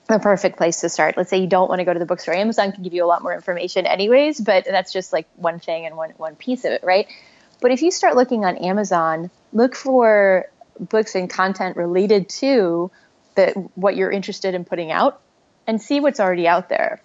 the 0.08 0.20
perfect 0.20 0.58
place 0.58 0.82
to 0.82 0.90
start. 0.90 1.18
Let's 1.18 1.30
say 1.30 1.38
you 1.38 1.48
don't 1.48 1.70
want 1.70 1.80
to 1.80 1.86
go 1.86 1.94
to 1.94 2.00
the 2.00 2.06
bookstore. 2.06 2.34
Amazon 2.34 2.72
can 2.72 2.84
give 2.84 2.94
you 2.94 3.06
a 3.06 3.08
lot 3.08 3.22
more 3.22 3.34
information 3.34 3.86
anyways, 3.86 4.40
but 4.40 4.66
that's 4.66 4.92
just 4.92 5.14
like 5.14 5.28
one 5.36 5.60
thing 5.60 5.86
and 5.86 5.96
one, 5.96 6.12
one 6.18 6.36
piece 6.36 6.66
of 6.66 6.72
it, 6.72 6.84
right? 6.84 7.08
But 7.62 7.72
if 7.72 7.82
you 7.82 7.92
start 7.92 8.16
looking 8.16 8.46
on 8.46 8.58
Amazon, 8.58 9.30
look 9.54 9.76
for 9.76 10.50
books 10.80 11.16
and 11.16 11.30
content 11.30 11.78
related 11.78 12.30
to 12.30 12.90
the, 13.36 13.52
what 13.76 13.96
you're 13.96 14.12
interested 14.12 14.56
in 14.56 14.66
putting 14.66 14.92
out 14.92 15.22
and 15.68 15.82
see 15.82 16.00
what's 16.00 16.20
already 16.20 16.48
out 16.48 16.70
there. 16.70 17.02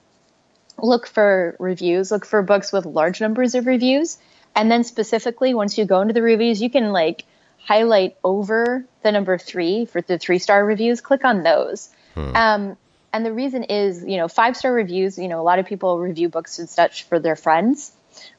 Look 0.79 1.07
for 1.07 1.57
reviews, 1.59 2.11
look 2.11 2.25
for 2.25 2.43
books 2.43 2.73
with 2.73 2.87
large 2.87 3.21
numbers 3.21 3.55
of 3.55 3.67
reviews. 3.67 4.19
And 4.57 4.71
then 4.71 4.85
specifically, 4.85 5.53
once 5.55 5.77
you 5.77 5.85
go 5.85 6.01
into 6.01 6.15
the 6.15 6.23
reviews, 6.23 6.63
you 6.63 6.71
can 6.71 6.93
like 6.93 7.25
highlight 7.65 8.17
over 8.23 8.85
the 9.03 9.13
number 9.13 9.39
three 9.39 9.87
for 9.87 10.01
the 10.01 10.19
three 10.19 10.39
star 10.39 10.65
reviews, 10.65 11.01
click 11.01 11.25
on 11.25 11.43
those. 11.43 11.91
Hmm. 12.15 12.37
Um, 12.37 12.77
and 13.13 13.25
the 13.25 13.33
reason 13.33 13.65
is, 13.65 14.05
you 14.05 14.17
know, 14.17 14.29
five 14.29 14.57
star 14.57 14.73
reviews, 14.73 15.19
you 15.19 15.29
know, 15.29 15.41
a 15.41 15.43
lot 15.43 15.59
of 15.59 15.67
people 15.67 15.99
review 15.99 16.29
books 16.29 16.59
and 16.59 16.69
such 16.69 17.05
for 17.05 17.19
their 17.19 17.37
friends, 17.37 17.93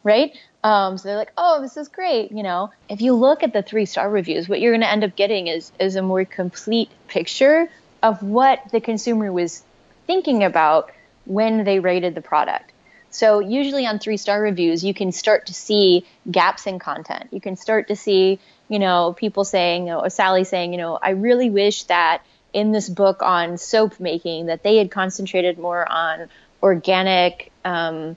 right? 0.03 0.35
Um, 0.63 0.97
so 0.97 1.07
they're 1.07 1.17
like, 1.17 1.33
oh, 1.37 1.61
this 1.61 1.77
is 1.77 1.87
great. 1.87 2.31
You 2.31 2.43
know, 2.43 2.71
if 2.89 3.01
you 3.01 3.13
look 3.13 3.43
at 3.43 3.53
the 3.53 3.61
three 3.61 3.85
star 3.85 4.09
reviews, 4.09 4.49
what 4.49 4.59
you're 4.59 4.73
going 4.73 4.81
to 4.81 4.91
end 4.91 5.03
up 5.03 5.15
getting 5.15 5.47
is, 5.47 5.71
is 5.79 5.95
a 5.95 6.01
more 6.01 6.25
complete 6.25 6.89
picture 7.07 7.69
of 8.03 8.21
what 8.21 8.59
the 8.71 8.81
consumer 8.81 9.31
was 9.31 9.63
thinking 10.07 10.43
about 10.43 10.91
when 11.25 11.63
they 11.63 11.79
rated 11.79 12.13
the 12.15 12.21
product. 12.21 12.71
So 13.15 13.39
usually 13.39 13.85
on 13.85 13.99
three 13.99 14.17
star 14.17 14.41
reviews, 14.41 14.83
you 14.83 14.93
can 14.93 15.13
start 15.13 15.45
to 15.45 15.53
see 15.53 16.05
gaps 16.29 16.67
in 16.67 16.79
content. 16.79 17.29
You 17.31 17.39
can 17.39 17.55
start 17.55 17.87
to 17.87 17.95
see, 17.95 18.39
you 18.69 18.79
know, 18.79 19.13
people 19.17 19.43
saying, 19.43 19.91
or 19.91 20.09
Sally 20.09 20.43
saying, 20.43 20.71
you 20.73 20.77
know, 20.77 20.97
I 21.01 21.11
really 21.11 21.49
wish 21.49 21.83
that 21.85 22.23
in 22.53 22.71
this 22.71 22.89
book 22.89 23.21
on 23.21 23.57
soap 23.57 23.99
making 23.99 24.47
that 24.47 24.63
they 24.63 24.77
had 24.77 24.89
concentrated 24.89 25.59
more 25.59 25.89
on 25.91 26.29
organic, 26.63 27.51
um, 27.63 28.15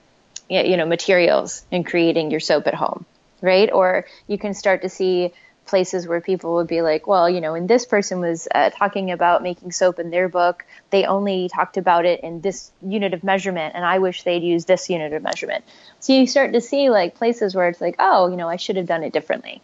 you 0.49 0.77
know, 0.77 0.87
materials 0.87 1.65
in 1.71 1.85
creating 1.85 2.31
your 2.31 2.41
soap 2.41 2.67
at 2.67 2.75
home, 2.75 3.05
right? 3.43 3.71
Or 3.73 4.07
you 4.27 4.39
can 4.39 4.55
start 4.55 4.83
to 4.83 4.89
see 4.89 5.33
places 5.67 6.07
where 6.09 6.21
people 6.21 6.55
would 6.55 6.67
be 6.67 6.81
like, 6.83 7.07
well, 7.07 7.29
you 7.29 7.41
know, 7.41 7.55
and 7.55 7.69
this 7.69 7.85
person 7.85 8.21
was 8.21 8.49
uh, 8.55 8.71
talking 8.71 9.11
about 9.11 9.43
making 9.43 9.71
soap 9.71 9.99
in 9.99 10.11
their 10.11 10.29
book, 10.29 10.65
they 10.91 11.05
only 11.05 11.49
talked 11.49 11.77
about 11.77 12.07
it 12.07 12.21
in 12.21 12.41
this 12.41 12.73
unit 12.81 13.13
of 13.13 13.23
measurement, 13.23 13.75
and 13.75 13.85
I 13.85 13.99
wish 13.99 14.23
they'd 14.23 14.43
use 14.43 14.65
this 14.65 14.89
unit 14.89 15.13
of 15.13 15.23
measurement. 15.23 15.65
So 16.01 16.15
you 16.15 16.27
start 16.27 16.55
to 16.55 16.61
see 16.61 16.91
like 16.91 17.17
places 17.17 17.55
where 17.55 17.69
it's 17.69 17.81
like, 17.81 17.97
oh, 17.99 18.29
you 18.29 18.37
know, 18.37 18.49
I 18.49 18.57
should 18.57 18.77
have 18.77 18.87
done 18.87 19.03
it 19.05 19.13
differently, 19.13 19.61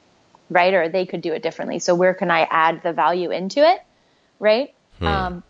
right? 0.54 0.72
Or 0.72 0.88
they 0.88 1.04
could 1.04 1.20
do 1.20 1.32
it 1.32 1.42
differently. 1.42 1.80
So 1.80 1.94
where 1.94 2.14
can 2.14 2.30
I 2.30 2.42
add 2.50 2.82
the 2.82 2.92
value 2.92 3.30
into 3.30 3.68
it, 3.68 3.80
right? 4.38 4.72
Hmm. 5.00 5.06
Um, 5.06 5.42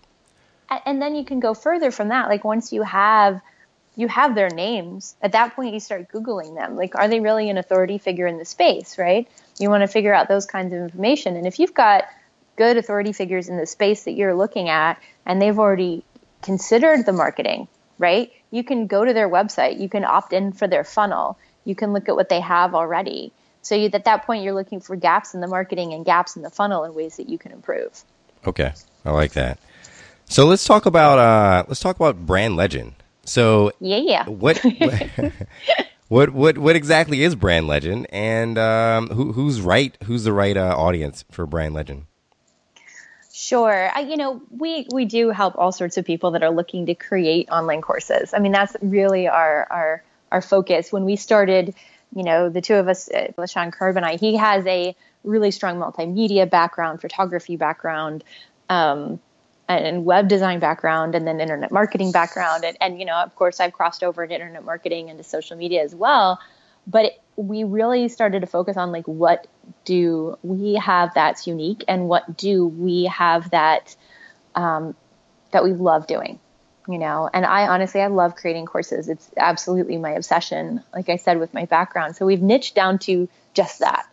and 0.86 1.00
then 1.00 1.14
you 1.14 1.24
can 1.24 1.40
go 1.40 1.52
further 1.54 1.90
from 1.90 2.08
that. 2.08 2.28
Like 2.28 2.42
once 2.42 2.72
you 2.72 2.82
have 2.82 3.40
you 3.96 4.08
have 4.08 4.34
their 4.34 4.50
names 4.50 5.14
at 5.22 5.32
that 5.32 5.54
point 5.54 5.72
you 5.72 5.78
start 5.78 6.10
googling 6.10 6.56
them 6.56 6.76
like 6.76 6.96
are 6.96 7.06
they 7.06 7.20
really 7.20 7.48
an 7.48 7.58
authority 7.58 7.96
figure 7.96 8.26
in 8.26 8.38
the 8.38 8.44
space 8.44 8.98
right 8.98 9.28
you 9.60 9.70
want 9.70 9.82
to 9.82 9.86
figure 9.86 10.12
out 10.12 10.26
those 10.26 10.46
kinds 10.46 10.72
of 10.72 10.80
information 10.80 11.36
and 11.36 11.46
if 11.46 11.60
you've 11.60 11.74
got 11.74 12.04
good 12.56 12.76
authority 12.76 13.12
figures 13.12 13.48
in 13.48 13.56
the 13.56 13.66
space 13.66 14.02
that 14.02 14.12
you're 14.12 14.34
looking 14.34 14.68
at 14.68 15.00
and 15.24 15.40
they've 15.40 15.60
already 15.60 16.02
considered 16.42 17.06
the 17.06 17.12
marketing 17.12 17.68
right 17.98 18.32
you 18.50 18.64
can 18.64 18.88
go 18.88 19.04
to 19.04 19.12
their 19.12 19.28
website 19.28 19.78
you 19.78 19.88
can 19.88 20.04
opt 20.04 20.32
in 20.32 20.50
for 20.50 20.66
their 20.66 20.82
funnel 20.82 21.38
you 21.64 21.76
can 21.76 21.92
look 21.92 22.08
at 22.08 22.16
what 22.16 22.28
they 22.28 22.40
have 22.40 22.74
already 22.74 23.32
so 23.64 23.74
you, 23.74 23.90
at 23.92 24.04
that 24.04 24.24
point 24.26 24.44
you're 24.44 24.54
looking 24.54 24.80
for 24.80 24.96
gaps 24.96 25.34
in 25.34 25.40
the 25.40 25.48
marketing 25.48 25.92
and 25.92 26.04
gaps 26.04 26.36
in 26.36 26.42
the 26.42 26.50
funnel 26.50 26.84
and 26.84 26.94
ways 26.94 27.16
that 27.16 27.28
you 27.28 27.38
can 27.38 27.52
improve 27.52 28.04
okay 28.46 28.72
i 29.04 29.10
like 29.10 29.32
that 29.32 29.58
so 30.26 30.46
let's 30.46 30.64
talk 30.64 30.86
about 30.86 31.18
uh, 31.18 31.64
let's 31.68 31.80
talk 31.80 31.96
about 31.96 32.24
brand 32.24 32.56
legend 32.56 32.94
so 33.24 33.72
yeah, 33.80 33.98
yeah. 33.98 34.24
what 34.26 34.62
what 36.08 36.30
what 36.30 36.58
what 36.58 36.76
exactly 36.76 37.22
is 37.22 37.34
brand 37.34 37.66
legend, 37.66 38.06
and 38.10 38.58
um, 38.58 39.08
who, 39.08 39.32
who's 39.32 39.60
right? 39.60 39.96
Who's 40.04 40.24
the 40.24 40.32
right 40.32 40.56
uh, 40.56 40.74
audience 40.76 41.24
for 41.30 41.46
brand 41.46 41.74
legend? 41.74 42.06
Sure. 43.32 43.90
I, 43.94 44.00
you 44.00 44.16
know, 44.16 44.40
we 44.50 44.86
we 44.92 45.04
do 45.04 45.30
help 45.30 45.56
all 45.58 45.72
sorts 45.72 45.96
of 45.96 46.04
people 46.04 46.32
that 46.32 46.42
are 46.42 46.50
looking 46.50 46.86
to 46.86 46.94
create 46.94 47.48
online 47.50 47.82
courses. 47.82 48.32
I 48.34 48.38
mean, 48.38 48.52
that's 48.52 48.76
really 48.80 49.28
our 49.28 49.66
our 49.70 50.04
our 50.30 50.42
focus. 50.42 50.92
When 50.92 51.04
we 51.04 51.16
started, 51.16 51.74
you 52.14 52.22
know, 52.22 52.48
the 52.48 52.60
two 52.60 52.74
of 52.74 52.88
us, 52.88 53.08
uh, 53.10 53.28
LaShawn 53.36 53.72
Curb 53.72 53.96
and 53.96 54.06
I, 54.06 54.16
he 54.16 54.36
has 54.36 54.66
a 54.66 54.94
really 55.24 55.50
strong 55.50 55.76
multimedia 55.76 56.48
background, 56.48 57.00
photography 57.00 57.56
background. 57.56 58.24
Um, 58.68 59.20
and 59.66 60.04
web 60.04 60.28
design 60.28 60.60
background 60.60 61.14
and 61.14 61.26
then 61.26 61.40
internet 61.40 61.72
marketing 61.72 62.12
background 62.12 62.64
and, 62.64 62.76
and 62.82 62.98
you 62.98 63.06
know 63.06 63.16
of 63.16 63.34
course 63.34 63.60
i've 63.60 63.72
crossed 63.72 64.04
over 64.04 64.22
into 64.22 64.34
internet 64.34 64.62
marketing 64.62 65.08
into 65.08 65.22
social 65.22 65.56
media 65.56 65.82
as 65.82 65.94
well 65.94 66.38
but 66.86 67.06
it, 67.06 67.20
we 67.36 67.64
really 67.64 68.08
started 68.08 68.40
to 68.40 68.46
focus 68.46 68.76
on 68.76 68.92
like 68.92 69.06
what 69.06 69.46
do 69.84 70.36
we 70.42 70.74
have 70.74 71.12
that's 71.14 71.46
unique 71.46 71.82
and 71.88 72.08
what 72.08 72.36
do 72.36 72.66
we 72.66 73.04
have 73.04 73.50
that 73.50 73.96
um, 74.54 74.94
that 75.50 75.64
we 75.64 75.72
love 75.72 76.06
doing 76.06 76.38
you 76.88 76.98
know? 76.98 77.28
And 77.32 77.44
i 77.44 77.66
honestly 77.66 78.00
i 78.00 78.06
love 78.08 78.36
creating 78.36 78.66
courses. 78.66 79.08
It's 79.08 79.30
absolutely 79.36 79.96
my 79.96 80.12
obsession 80.12 80.82
like 80.92 81.08
i 81.08 81.16
said 81.16 81.38
with 81.38 81.54
my 81.54 81.64
background. 81.66 82.16
So 82.16 82.26
we've 82.26 82.42
niched 82.42 82.74
down 82.74 82.98
to 83.00 83.28
just 83.54 83.80
that. 83.80 84.06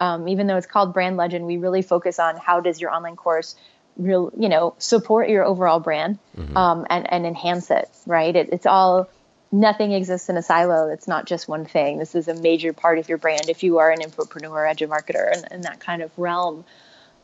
Um, 0.00 0.28
even 0.28 0.46
though 0.46 0.56
it's 0.56 0.66
called 0.66 0.94
brand 0.94 1.16
legend 1.16 1.46
we 1.46 1.56
really 1.56 1.82
focus 1.82 2.18
on 2.18 2.36
how 2.36 2.60
does 2.60 2.80
your 2.80 2.90
online 2.90 3.16
course 3.16 3.56
real 3.96 4.32
you 4.38 4.48
know 4.48 4.74
support 4.78 5.28
your 5.28 5.44
overall 5.44 5.80
brand 5.80 6.18
mm-hmm. 6.36 6.56
um, 6.56 6.86
and 6.88 7.12
and 7.12 7.26
enhance 7.26 7.70
it 7.70 7.88
right? 8.06 8.34
It, 8.34 8.50
it's 8.52 8.66
all 8.66 9.08
nothing 9.50 9.92
exists 9.92 10.28
in 10.28 10.36
a 10.36 10.42
silo. 10.42 10.88
It's 10.88 11.08
not 11.08 11.26
just 11.26 11.48
one 11.48 11.64
thing. 11.64 11.98
This 11.98 12.14
is 12.14 12.28
a 12.28 12.34
major 12.34 12.72
part 12.72 12.98
of 12.98 13.08
your 13.08 13.18
brand 13.18 13.48
if 13.48 13.62
you 13.62 13.78
are 13.78 13.90
an 13.90 14.00
infopreneur 14.00 14.68
edge 14.68 14.80
marketer 14.80 15.32
and, 15.32 15.46
and 15.50 15.64
that 15.64 15.80
kind 15.80 16.02
of 16.02 16.10
realm 16.18 16.64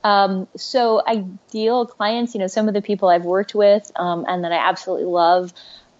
um, 0.04 0.46
so 0.56 1.02
ideal 1.06 1.86
clients 1.86 2.34
you 2.34 2.40
know 2.40 2.46
some 2.46 2.68
of 2.68 2.74
the 2.74 2.82
people 2.82 3.08
i've 3.08 3.24
worked 3.24 3.54
with 3.54 3.90
um, 3.96 4.24
and 4.28 4.44
that 4.44 4.52
i 4.52 4.58
absolutely 4.58 5.06
love 5.06 5.52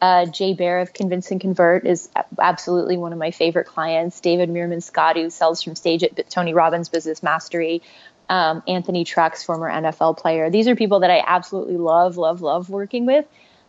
Uh, 0.03 0.27
Jay 0.27 0.53
Baer 0.53 0.81
of 0.81 0.93
Convince 0.93 1.31
and 1.31 1.41
Convert 1.41 1.87
is 1.87 2.11
absolutely 2.39 2.99
one 2.99 3.15
of 3.15 3.19
my 3.19 3.31
favorite 3.31 3.67
clients. 3.67 4.21
David 4.21 4.51
Meerman 4.51 4.83
Scott, 4.83 5.17
who 5.17 5.31
sells 5.31 5.63
from 5.63 5.75
stage 5.77 6.03
at 6.03 6.29
Tony 6.29 6.53
Robbins 6.53 6.91
Business 6.91 7.23
Mastery. 7.23 7.81
Um, 8.29 8.63
Anthony 8.69 9.05
Trucks, 9.05 9.45
former 9.45 9.71
NFL 9.71 10.19
player. 10.19 10.51
These 10.51 10.69
are 10.69 10.77
people 10.77 11.01
that 11.01 11.11
I 11.11 11.23
absolutely 11.27 11.79
love, 11.79 12.19
love, 12.19 12.43
love 12.43 12.69
working 12.69 13.07
with 13.07 13.25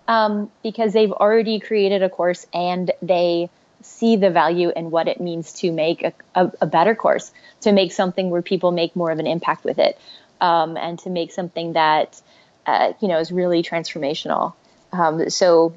um, 0.07 0.51
because 0.63 0.93
they've 0.93 1.11
already 1.11 1.59
created 1.59 2.03
a 2.03 2.09
course 2.09 2.45
and 2.53 2.91
they 3.01 3.49
see 3.81 4.15
the 4.15 4.31
value 4.31 4.69
and 4.69 4.91
what 4.91 5.07
it 5.07 5.21
means 5.21 5.53
to 5.53 5.71
make 5.71 6.03
a, 6.03 6.13
a, 6.33 6.51
a, 6.61 6.65
better 6.65 6.95
course, 6.95 7.31
to 7.61 7.71
make 7.71 7.91
something 7.91 8.29
where 8.29 8.41
people 8.41 8.71
make 8.71 8.95
more 8.95 9.11
of 9.11 9.19
an 9.19 9.27
impact 9.27 9.63
with 9.63 9.77
it, 9.77 9.97
um, 10.45 10.77
and 10.77 10.99
to 10.99 11.09
make 11.09 11.31
something 11.31 11.73
that 11.73 12.21
uh, 12.67 12.93
you 13.01 13.07
know 13.07 13.19
is 13.19 13.31
really 13.31 13.63
transformational. 13.63 14.53
Um, 14.91 15.29
so, 15.29 15.73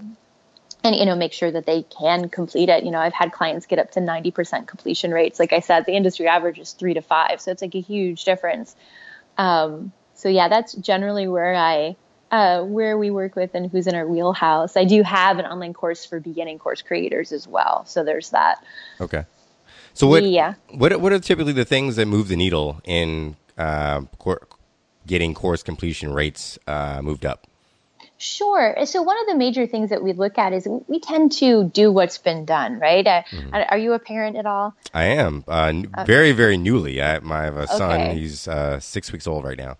and 0.84 0.94
you 0.94 1.06
know, 1.06 1.16
make 1.16 1.32
sure 1.32 1.50
that 1.50 1.66
they 1.66 1.82
can 1.82 2.28
complete 2.28 2.68
it. 2.68 2.84
You 2.84 2.90
know, 2.90 2.98
I've 2.98 3.14
had 3.14 3.32
clients 3.32 3.66
get 3.66 3.78
up 3.78 3.92
to 3.92 4.00
ninety 4.00 4.30
percent 4.30 4.68
completion 4.68 5.10
rates. 5.12 5.38
Like 5.38 5.52
I 5.52 5.60
said, 5.60 5.86
the 5.86 5.92
industry 5.92 6.26
average 6.28 6.58
is 6.58 6.72
three 6.72 6.94
to 6.94 7.02
five, 7.02 7.40
so 7.40 7.50
it's 7.50 7.62
like 7.62 7.74
a 7.74 7.80
huge 7.80 8.24
difference. 8.24 8.76
Um, 9.38 9.92
so 10.14 10.28
yeah, 10.28 10.48
that's 10.48 10.74
generally 10.74 11.28
where 11.28 11.54
I 11.54 11.96
uh, 12.30 12.62
where 12.62 12.98
we 12.98 13.10
work 13.10 13.36
with 13.36 13.54
and 13.54 13.70
who's 13.70 13.86
in 13.86 13.94
our 13.94 14.06
wheelhouse. 14.06 14.76
I 14.76 14.84
do 14.84 15.02
have 15.02 15.38
an 15.38 15.46
online 15.46 15.72
course 15.72 16.04
for 16.04 16.20
beginning 16.20 16.58
course 16.58 16.82
creators 16.82 17.32
as 17.32 17.48
well. 17.48 17.86
So 17.86 18.04
there's 18.04 18.30
that. 18.30 18.62
Okay. 19.00 19.24
So 19.94 20.06
what? 20.06 20.22
Yeah. 20.24 20.54
What 20.74 21.00
What 21.00 21.12
are 21.12 21.18
typically 21.20 21.54
the 21.54 21.64
things 21.64 21.96
that 21.96 22.06
move 22.06 22.28
the 22.28 22.36
needle 22.36 22.80
in 22.84 23.36
uh, 23.56 24.02
cor- 24.18 24.46
getting 25.08 25.34
course 25.34 25.64
completion 25.64 26.12
rates 26.12 26.58
uh, 26.68 27.00
moved 27.02 27.26
up? 27.26 27.48
Sure. 28.18 28.74
So 28.84 29.02
one 29.02 29.16
of 29.20 29.26
the 29.28 29.36
major 29.36 29.66
things 29.66 29.90
that 29.90 30.02
we 30.02 30.12
look 30.12 30.38
at 30.38 30.52
is 30.52 30.66
we 30.88 30.98
tend 30.98 31.32
to 31.32 31.64
do 31.64 31.92
what's 31.92 32.18
been 32.18 32.44
done, 32.44 32.80
right? 32.80 33.06
Uh, 33.06 33.22
mm-hmm. 33.30 33.54
Are 33.54 33.78
you 33.78 33.92
a 33.92 34.00
parent 34.00 34.36
at 34.36 34.44
all? 34.44 34.74
I 34.92 35.04
am. 35.04 35.44
Uh, 35.46 35.72
very, 36.04 36.32
very 36.32 36.56
newly. 36.56 37.00
I, 37.00 37.16
I 37.16 37.44
have 37.44 37.56
a 37.56 37.68
son. 37.68 38.00
Okay. 38.00 38.18
He's 38.18 38.48
uh, 38.48 38.80
six 38.80 39.12
weeks 39.12 39.26
old 39.26 39.44
right 39.44 39.58
now. 39.58 39.76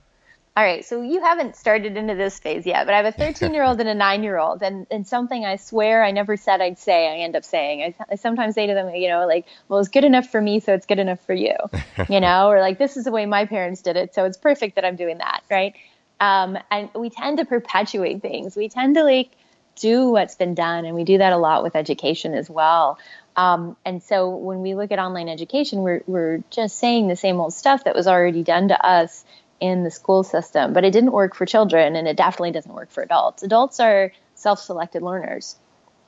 All 0.58 0.64
right, 0.64 0.84
so 0.84 1.02
you 1.02 1.20
haven't 1.20 1.54
started 1.54 1.96
into 1.96 2.16
this 2.16 2.40
phase 2.40 2.66
yet, 2.66 2.84
but 2.84 2.92
I 2.92 2.96
have 2.96 3.06
a 3.06 3.12
13 3.16 3.54
year 3.54 3.62
old 3.62 3.78
and 3.78 3.88
a 3.88 3.94
nine 3.94 4.24
year 4.24 4.36
old, 4.40 4.60
and, 4.60 4.88
and 4.90 5.06
something 5.06 5.44
I 5.44 5.54
swear 5.54 6.02
I 6.02 6.10
never 6.10 6.36
said 6.36 6.60
I'd 6.60 6.80
say, 6.80 7.06
I 7.06 7.22
end 7.22 7.36
up 7.36 7.44
saying. 7.44 7.94
I, 8.00 8.04
I 8.10 8.16
sometimes 8.16 8.56
say 8.56 8.66
to 8.66 8.74
them, 8.74 8.92
you 8.92 9.06
know, 9.06 9.24
like, 9.24 9.46
well, 9.68 9.78
it's 9.78 9.88
good 9.88 10.02
enough 10.02 10.26
for 10.26 10.40
me, 10.40 10.58
so 10.58 10.74
it's 10.74 10.84
good 10.84 10.98
enough 10.98 11.24
for 11.24 11.32
you, 11.32 11.54
you 12.08 12.18
know, 12.18 12.50
or 12.50 12.60
like, 12.60 12.76
this 12.76 12.96
is 12.96 13.04
the 13.04 13.12
way 13.12 13.24
my 13.24 13.46
parents 13.46 13.82
did 13.82 13.96
it, 13.96 14.16
so 14.16 14.24
it's 14.24 14.36
perfect 14.36 14.74
that 14.74 14.84
I'm 14.84 14.96
doing 14.96 15.18
that, 15.18 15.44
right? 15.48 15.76
Um, 16.18 16.58
and 16.72 16.90
we 16.92 17.08
tend 17.10 17.38
to 17.38 17.44
perpetuate 17.44 18.20
things. 18.20 18.56
We 18.56 18.68
tend 18.68 18.96
to 18.96 19.04
like 19.04 19.30
do 19.76 20.10
what's 20.10 20.34
been 20.34 20.56
done, 20.56 20.86
and 20.86 20.96
we 20.96 21.04
do 21.04 21.18
that 21.18 21.32
a 21.32 21.38
lot 21.38 21.62
with 21.62 21.76
education 21.76 22.34
as 22.34 22.50
well. 22.50 22.98
Um, 23.36 23.76
and 23.84 24.02
so 24.02 24.30
when 24.30 24.62
we 24.62 24.74
look 24.74 24.90
at 24.90 24.98
online 24.98 25.28
education, 25.28 25.82
we're, 25.82 26.02
we're 26.08 26.42
just 26.50 26.80
saying 26.80 27.06
the 27.06 27.14
same 27.14 27.38
old 27.38 27.54
stuff 27.54 27.84
that 27.84 27.94
was 27.94 28.08
already 28.08 28.42
done 28.42 28.66
to 28.66 28.84
us 28.84 29.24
in 29.60 29.82
the 29.82 29.90
school 29.90 30.22
system, 30.22 30.72
but 30.72 30.84
it 30.84 30.92
didn't 30.92 31.12
work 31.12 31.34
for 31.34 31.46
children 31.46 31.96
and 31.96 32.06
it 32.06 32.16
definitely 32.16 32.52
doesn't 32.52 32.72
work 32.72 32.90
for 32.90 33.02
adults. 33.02 33.42
Adults 33.42 33.80
are 33.80 34.12
self-selected 34.34 35.02
learners. 35.02 35.56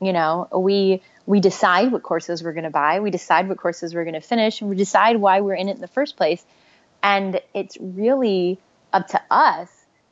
You 0.00 0.12
know, 0.12 0.48
we 0.56 1.02
we 1.26 1.40
decide 1.40 1.92
what 1.92 2.02
courses 2.02 2.42
we're 2.42 2.54
going 2.54 2.64
to 2.64 2.70
buy, 2.70 3.00
we 3.00 3.10
decide 3.10 3.48
what 3.48 3.58
courses 3.58 3.94
we're 3.94 4.04
going 4.04 4.14
to 4.14 4.20
finish, 4.20 4.60
and 4.60 4.70
we 4.70 4.76
decide 4.76 5.16
why 5.16 5.40
we're 5.40 5.54
in 5.54 5.68
it 5.68 5.74
in 5.74 5.80
the 5.80 5.88
first 5.88 6.16
place. 6.16 6.44
And 7.02 7.40
it's 7.54 7.76
really 7.80 8.58
up 8.92 9.08
to 9.08 9.20
us 9.30 9.68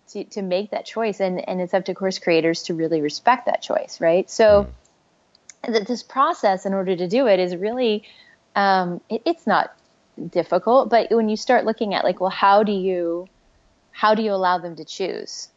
to, 0.09 0.25
to 0.25 0.43
make 0.43 0.71
that 0.71 0.87
choice 0.87 1.21
and, 1.21 1.47
and 1.49 1.61
it's 1.61 1.75
up 1.75 1.85
to 1.87 1.95
course 1.95 2.19
creators 2.19 2.65
to 2.65 2.75
really 2.75 3.01
respect 3.01 3.47
that 3.47 3.63
choice, 3.63 4.01
right? 4.01 4.29
So 4.31 4.69
mm. 5.65 5.87
this 5.87 6.03
process 6.03 6.67
in 6.67 6.75
order 6.75 6.97
to 6.97 7.09
do 7.09 7.27
it 7.27 7.41
is 7.41 7.57
really 7.57 8.05
um, 8.57 9.01
it, 9.09 9.23
it's 9.25 9.47
not 9.47 9.75
difficult 10.27 10.91
but 10.91 11.11
when 11.11 11.29
you 11.29 11.37
start 11.37 11.65
looking 11.65 11.95
at 11.95 12.05
like 12.05 12.21
well 12.21 12.31
how 12.31 12.63
do 12.63 12.73
you 12.73 13.27
how 13.91 14.15
do 14.15 14.23
you 14.23 14.33
allow 14.33 14.59
them 14.59 14.77
to 14.77 14.85
choose 14.85 15.49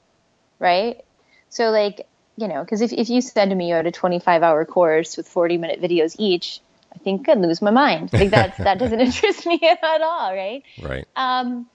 right? 0.61 1.01
So 1.49 1.71
like 1.71 2.07
you 2.37 2.47
know 2.47 2.63
because 2.63 2.79
if, 2.79 2.93
if 2.93 3.09
you 3.09 3.19
said 3.19 3.49
to 3.49 3.55
me 3.55 3.67
you 3.67 3.75
had 3.75 3.87
a 3.87 3.91
25 3.91 4.43
hour 4.43 4.63
course 4.63 5.17
with 5.17 5.27
40 5.27 5.57
minute 5.57 5.81
videos 5.81 6.15
each 6.17 6.61
i 6.95 6.97
think 6.97 7.27
i'd 7.27 7.39
lose 7.39 7.61
my 7.61 7.71
mind. 7.71 8.13
Like 8.13 8.29
that 8.29 8.57
that 8.59 8.79
doesn't 8.79 8.99
interest 9.07 9.45
me 9.45 9.59
at 9.61 10.01
all 10.01 10.33
right? 10.33 10.63
Right. 10.81 11.05
Um 11.15 11.67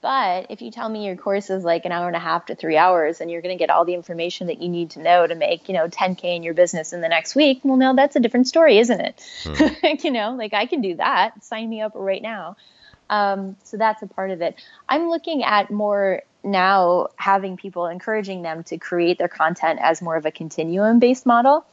but 0.00 0.46
if 0.50 0.62
you 0.62 0.70
tell 0.70 0.88
me 0.88 1.06
your 1.06 1.16
course 1.16 1.50
is 1.50 1.64
like 1.64 1.84
an 1.84 1.92
hour 1.92 2.06
and 2.06 2.14
a 2.14 2.20
half 2.20 2.46
to 2.46 2.54
three 2.54 2.76
hours 2.76 3.20
and 3.20 3.30
you're 3.30 3.42
going 3.42 3.56
to 3.56 3.58
get 3.58 3.70
all 3.70 3.84
the 3.84 3.94
information 3.94 4.46
that 4.46 4.62
you 4.62 4.68
need 4.68 4.90
to 4.90 5.00
know 5.00 5.26
to 5.26 5.34
make, 5.34 5.68
you 5.68 5.74
know, 5.74 5.88
10K 5.88 6.36
in 6.36 6.42
your 6.44 6.54
business 6.54 6.92
in 6.92 7.00
the 7.00 7.08
next 7.08 7.34
week, 7.34 7.60
well, 7.64 7.76
now 7.76 7.92
that's 7.92 8.14
a 8.14 8.20
different 8.20 8.46
story, 8.46 8.78
isn't 8.78 9.00
it? 9.00 9.26
Hmm. 9.42 9.86
you 10.06 10.12
know, 10.12 10.34
like 10.36 10.54
I 10.54 10.66
can 10.66 10.80
do 10.80 10.94
that. 10.96 11.42
Sign 11.42 11.68
me 11.68 11.80
up 11.80 11.92
right 11.96 12.22
now. 12.22 12.56
Um, 13.10 13.56
so 13.64 13.76
that's 13.76 14.02
a 14.02 14.06
part 14.06 14.30
of 14.30 14.40
it. 14.40 14.62
I'm 14.88 15.08
looking 15.08 15.42
at 15.42 15.70
more 15.70 16.22
now 16.44 17.08
having 17.16 17.56
people 17.56 17.86
encouraging 17.86 18.42
them 18.42 18.62
to 18.64 18.78
create 18.78 19.18
their 19.18 19.28
content 19.28 19.80
as 19.82 20.00
more 20.00 20.16
of 20.16 20.26
a 20.26 20.30
continuum 20.30 21.00
based 21.00 21.26
model. 21.26 21.66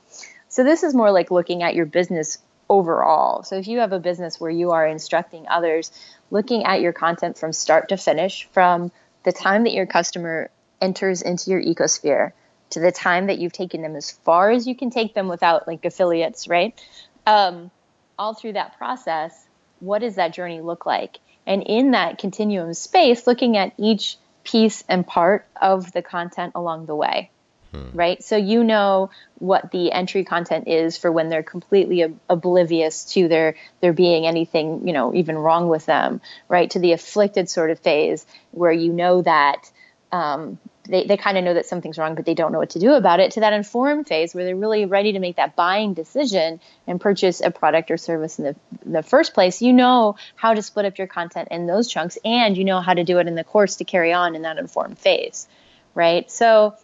So 0.47 0.63
this 0.63 0.83
is 0.83 0.93
more 0.93 1.11
like 1.11 1.31
looking 1.31 1.63
at 1.63 1.75
your 1.75 1.85
business 1.85 2.39
overall. 2.69 3.43
So 3.43 3.55
if 3.57 3.67
you 3.67 3.79
have 3.79 3.93
a 3.93 3.99
business 3.99 4.39
where 4.39 4.51
you 4.51 4.71
are 4.71 4.87
instructing 4.87 5.47
others, 5.47 5.91
looking 6.31 6.65
at 6.65 6.81
your 6.81 6.93
content 6.93 7.37
from 7.37 7.53
start 7.53 7.89
to 7.89 7.97
finish, 7.97 8.47
from 8.51 8.91
the 9.23 9.31
time 9.31 9.63
that 9.63 9.73
your 9.73 9.85
customer 9.85 10.49
enters 10.81 11.21
into 11.21 11.51
your 11.51 11.61
ecosphere 11.61 12.31
to 12.71 12.79
the 12.79 12.91
time 12.91 13.27
that 13.27 13.39
you've 13.39 13.53
taken 13.53 13.81
them 13.81 13.95
as 13.95 14.11
far 14.11 14.51
as 14.51 14.67
you 14.67 14.75
can 14.75 14.89
take 14.89 15.13
them 15.13 15.27
without 15.27 15.67
like 15.67 15.85
affiliates, 15.85 16.47
right? 16.47 16.79
Um, 17.25 17.71
all 18.17 18.33
through 18.33 18.53
that 18.53 18.77
process, 18.77 19.47
what 19.79 19.99
does 19.99 20.15
that 20.15 20.33
journey 20.33 20.61
look 20.61 20.85
like? 20.85 21.19
And 21.45 21.63
in 21.63 21.91
that 21.91 22.17
continuum 22.17 22.73
space, 22.73 23.27
looking 23.27 23.57
at 23.57 23.73
each 23.77 24.17
piece 24.43 24.83
and 24.87 25.05
part 25.05 25.47
of 25.59 25.91
the 25.91 26.01
content 26.01 26.53
along 26.55 26.85
the 26.85 26.95
way. 26.95 27.29
Hmm. 27.75 27.97
right? 27.97 28.23
So 28.23 28.37
you 28.37 28.63
know 28.63 29.09
what 29.39 29.71
the 29.71 29.91
entry 29.91 30.23
content 30.23 30.67
is 30.67 30.97
for 30.97 31.11
when 31.11 31.29
they're 31.29 31.43
completely 31.43 32.03
ob- 32.03 32.19
oblivious 32.29 33.05
to 33.13 33.27
their 33.27 33.55
there 33.81 33.93
being 33.93 34.25
anything 34.25 34.87
you 34.87 34.93
know 34.93 35.13
even 35.13 35.37
wrong 35.37 35.67
with 35.67 35.85
them, 35.85 36.21
right? 36.47 36.69
To 36.71 36.79
the 36.79 36.93
afflicted 36.93 37.49
sort 37.49 37.71
of 37.71 37.79
phase 37.79 38.25
where 38.51 38.71
you 38.71 38.93
know 38.93 39.21
that. 39.21 39.71
Um, 40.11 40.59
they, 40.87 41.03
they 41.03 41.17
kind 41.17 41.35
of 41.35 41.43
know 41.43 41.55
that 41.55 41.65
something's 41.65 41.97
wrong, 41.97 42.13
but 42.13 42.25
they 42.25 42.35
don't 42.35 42.51
know 42.51 42.59
what 42.59 42.69
to 42.69 42.79
do 42.79 42.93
about 42.93 43.19
it, 43.19 43.31
to 43.31 43.39
that 43.39 43.53
informed 43.53 44.07
phase 44.07 44.35
where 44.35 44.45
they're 44.45 44.55
really 44.55 44.85
ready 44.85 45.13
to 45.13 45.19
make 45.19 45.37
that 45.37 45.55
buying 45.55 45.95
decision 45.95 46.61
and 46.85 47.01
purchase 47.01 47.41
a 47.41 47.49
product 47.49 47.89
or 47.89 47.97
service 47.97 48.37
in 48.37 48.45
the, 48.45 48.55
in 48.85 48.91
the 48.91 49.01
first 49.01 49.33
place. 49.33 49.63
You 49.63 49.73
know 49.73 50.15
how 50.35 50.53
to 50.53 50.61
split 50.61 50.85
up 50.85 50.99
your 50.99 51.07
content 51.07 51.47
in 51.49 51.65
those 51.65 51.87
chunks, 51.87 52.19
and 52.23 52.55
you 52.55 52.63
know 52.63 52.81
how 52.81 52.93
to 52.93 53.03
do 53.03 53.17
it 53.17 53.27
in 53.27 53.33
the 53.33 53.43
course 53.43 53.77
to 53.77 53.83
carry 53.83 54.13
on 54.13 54.35
in 54.35 54.43
that 54.43 54.59
informed 54.59 54.99
phase, 54.99 55.47
right? 55.95 56.29
So 56.29 56.75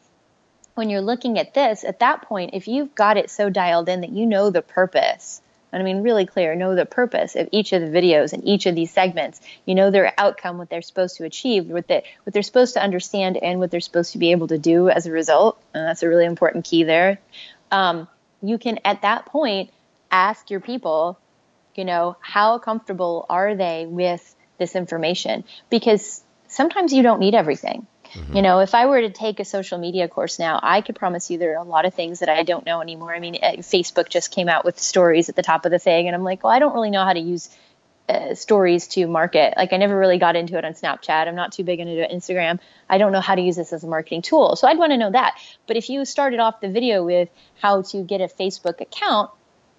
when 0.75 0.89
you're 0.89 1.01
looking 1.01 1.37
at 1.37 1.53
this, 1.53 1.83
at 1.83 1.99
that 1.99 2.23
point, 2.23 2.51
if 2.53 2.67
you've 2.67 2.95
got 2.95 3.17
it 3.17 3.29
so 3.29 3.49
dialed 3.49 3.89
in 3.89 4.01
that 4.01 4.11
you 4.11 4.25
know 4.25 4.49
the 4.49 4.61
purpose, 4.61 5.41
and 5.71 5.81
I 5.81 5.85
mean 5.85 6.03
really 6.03 6.25
clear, 6.25 6.55
know 6.55 6.75
the 6.75 6.85
purpose 6.85 7.35
of 7.35 7.49
each 7.51 7.73
of 7.73 7.81
the 7.81 7.87
videos 7.87 8.33
and 8.33 8.45
each 8.47 8.65
of 8.65 8.75
these 8.75 8.91
segments, 8.91 9.41
you 9.65 9.75
know 9.75 9.91
their 9.91 10.13
outcome, 10.17 10.57
what 10.57 10.69
they're 10.69 10.81
supposed 10.81 11.17
to 11.17 11.25
achieve, 11.25 11.67
what, 11.67 11.87
they, 11.87 12.03
what 12.23 12.33
they're 12.33 12.43
supposed 12.43 12.73
to 12.75 12.81
understand, 12.81 13.37
and 13.37 13.59
what 13.59 13.71
they're 13.71 13.79
supposed 13.79 14.13
to 14.13 14.17
be 14.17 14.31
able 14.31 14.47
to 14.47 14.57
do 14.57 14.89
as 14.89 15.05
a 15.05 15.11
result. 15.11 15.61
And 15.73 15.87
that's 15.87 16.03
a 16.03 16.09
really 16.09 16.25
important 16.25 16.65
key 16.65 16.83
there. 16.83 17.19
Um, 17.71 18.07
you 18.41 18.57
can, 18.57 18.79
at 18.83 19.03
that 19.03 19.25
point, 19.27 19.69
ask 20.09 20.49
your 20.49 20.59
people, 20.59 21.17
you 21.75 21.85
know, 21.85 22.17
how 22.19 22.57
comfortable 22.57 23.25
are 23.29 23.55
they 23.55 23.85
with 23.85 24.35
this 24.57 24.75
information? 24.75 25.43
Because 25.69 26.21
sometimes 26.47 26.91
you 26.91 27.03
don't 27.03 27.19
need 27.19 27.35
everything. 27.35 27.87
Mm-hmm. 28.13 28.35
You 28.35 28.41
know, 28.41 28.59
if 28.59 28.75
I 28.75 28.85
were 28.87 29.01
to 29.01 29.09
take 29.09 29.39
a 29.39 29.45
social 29.45 29.77
media 29.77 30.07
course 30.07 30.39
now, 30.39 30.59
I 30.61 30.81
could 30.81 30.95
promise 30.95 31.29
you 31.29 31.37
there 31.37 31.53
are 31.53 31.63
a 31.63 31.67
lot 31.67 31.85
of 31.85 31.93
things 31.93 32.19
that 32.19 32.29
I 32.29 32.43
don't 32.43 32.65
know 32.65 32.81
anymore. 32.81 33.13
I 33.13 33.19
mean, 33.19 33.37
eh, 33.41 33.57
Facebook 33.57 34.09
just 34.09 34.31
came 34.31 34.49
out 34.49 34.65
with 34.65 34.79
stories 34.79 35.29
at 35.29 35.35
the 35.35 35.43
top 35.43 35.65
of 35.65 35.71
the 35.71 35.79
thing, 35.79 36.07
and 36.07 36.15
I'm 36.15 36.23
like, 36.23 36.43
well, 36.43 36.51
I 36.51 36.59
don't 36.59 36.73
really 36.73 36.89
know 36.89 37.05
how 37.05 37.13
to 37.13 37.19
use 37.19 37.49
uh, 38.09 38.35
stories 38.35 38.87
to 38.89 39.07
market. 39.07 39.53
Like, 39.55 39.71
I 39.71 39.77
never 39.77 39.97
really 39.97 40.17
got 40.17 40.35
into 40.35 40.57
it 40.57 40.65
on 40.65 40.73
Snapchat. 40.73 41.27
I'm 41.27 41.35
not 41.35 41.53
too 41.53 41.63
big 41.63 41.79
into 41.79 41.91
Instagram. 41.91 42.59
I 42.89 42.97
don't 42.97 43.11
know 43.11 43.21
how 43.21 43.35
to 43.35 43.41
use 43.41 43.55
this 43.55 43.71
as 43.71 43.83
a 43.83 43.87
marketing 43.87 44.21
tool. 44.21 44.55
So 44.55 44.67
I'd 44.67 44.77
want 44.77 44.91
to 44.91 44.97
know 44.97 45.11
that. 45.11 45.37
But 45.67 45.77
if 45.77 45.89
you 45.89 46.03
started 46.03 46.39
off 46.39 46.59
the 46.59 46.69
video 46.69 47.05
with 47.05 47.29
how 47.61 47.83
to 47.83 48.03
get 48.03 48.19
a 48.19 48.27
Facebook 48.27 48.81
account, 48.81 49.31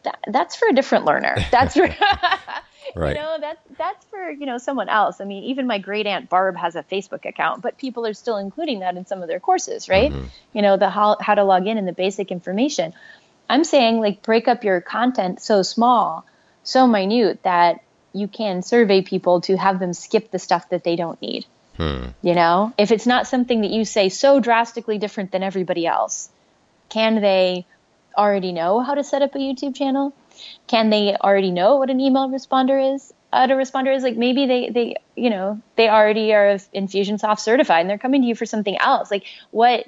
that, 0.04 0.18
that's 0.26 0.56
for 0.56 0.68
a 0.68 0.72
different 0.72 1.04
learner. 1.04 1.36
That's 1.50 1.74
for 1.74 1.86
Right. 2.94 3.16
You 3.16 3.22
know, 3.22 3.36
that's 3.40 3.60
that's 3.78 4.04
for, 4.06 4.30
you 4.30 4.46
know, 4.46 4.58
someone 4.58 4.88
else. 4.88 5.20
I 5.20 5.24
mean, 5.24 5.44
even 5.44 5.66
my 5.66 5.78
great 5.78 6.06
aunt 6.06 6.28
Barb 6.28 6.56
has 6.56 6.76
a 6.76 6.82
Facebook 6.82 7.24
account, 7.24 7.62
but 7.62 7.78
people 7.78 8.06
are 8.06 8.14
still 8.14 8.36
including 8.36 8.80
that 8.80 8.96
in 8.96 9.06
some 9.06 9.22
of 9.22 9.28
their 9.28 9.40
courses, 9.40 9.88
right? 9.88 10.10
Mm-hmm. 10.10 10.26
You 10.52 10.62
know, 10.62 10.76
the 10.76 10.90
how, 10.90 11.16
how 11.20 11.34
to 11.34 11.44
log 11.44 11.66
in 11.66 11.78
and 11.78 11.86
the 11.86 11.92
basic 11.92 12.30
information. 12.30 12.92
I'm 13.48 13.64
saying 13.64 14.00
like 14.00 14.22
break 14.22 14.48
up 14.48 14.64
your 14.64 14.80
content 14.80 15.40
so 15.40 15.62
small, 15.62 16.24
so 16.62 16.86
minute 16.86 17.42
that 17.42 17.82
you 18.12 18.28
can 18.28 18.62
survey 18.62 19.02
people 19.02 19.40
to 19.42 19.56
have 19.56 19.78
them 19.78 19.92
skip 19.92 20.30
the 20.30 20.38
stuff 20.38 20.68
that 20.70 20.84
they 20.84 20.96
don't 20.96 21.20
need. 21.22 21.46
Hmm. 21.76 22.08
You 22.22 22.34
know, 22.34 22.72
if 22.76 22.90
it's 22.90 23.06
not 23.06 23.26
something 23.26 23.62
that 23.62 23.70
you 23.70 23.84
say 23.84 24.08
so 24.08 24.40
drastically 24.40 24.98
different 24.98 25.32
than 25.32 25.42
everybody 25.42 25.86
else, 25.86 26.28
can 26.88 27.20
they 27.20 27.66
already 28.16 28.52
know 28.52 28.80
how 28.80 28.94
to 28.94 29.04
set 29.04 29.22
up 29.22 29.34
a 29.34 29.38
YouTube 29.38 29.74
channel? 29.74 30.12
Can 30.66 30.90
they 30.90 31.16
already 31.16 31.50
know 31.50 31.76
what 31.76 31.90
an 31.90 32.00
email 32.00 32.28
responder 32.28 32.94
is? 32.94 33.12
Autoresponder 33.32 33.94
is 33.94 34.02
like 34.02 34.16
maybe 34.16 34.46
they 34.46 34.68
they 34.70 34.96
you 35.16 35.30
know 35.30 35.60
they 35.76 35.88
already 35.88 36.34
are 36.34 36.56
Infusionsoft 36.74 37.40
certified 37.40 37.80
and 37.80 37.90
they're 37.90 37.98
coming 37.98 38.22
to 38.22 38.28
you 38.28 38.34
for 38.34 38.46
something 38.46 38.76
else. 38.78 39.10
Like 39.10 39.24
what 39.50 39.86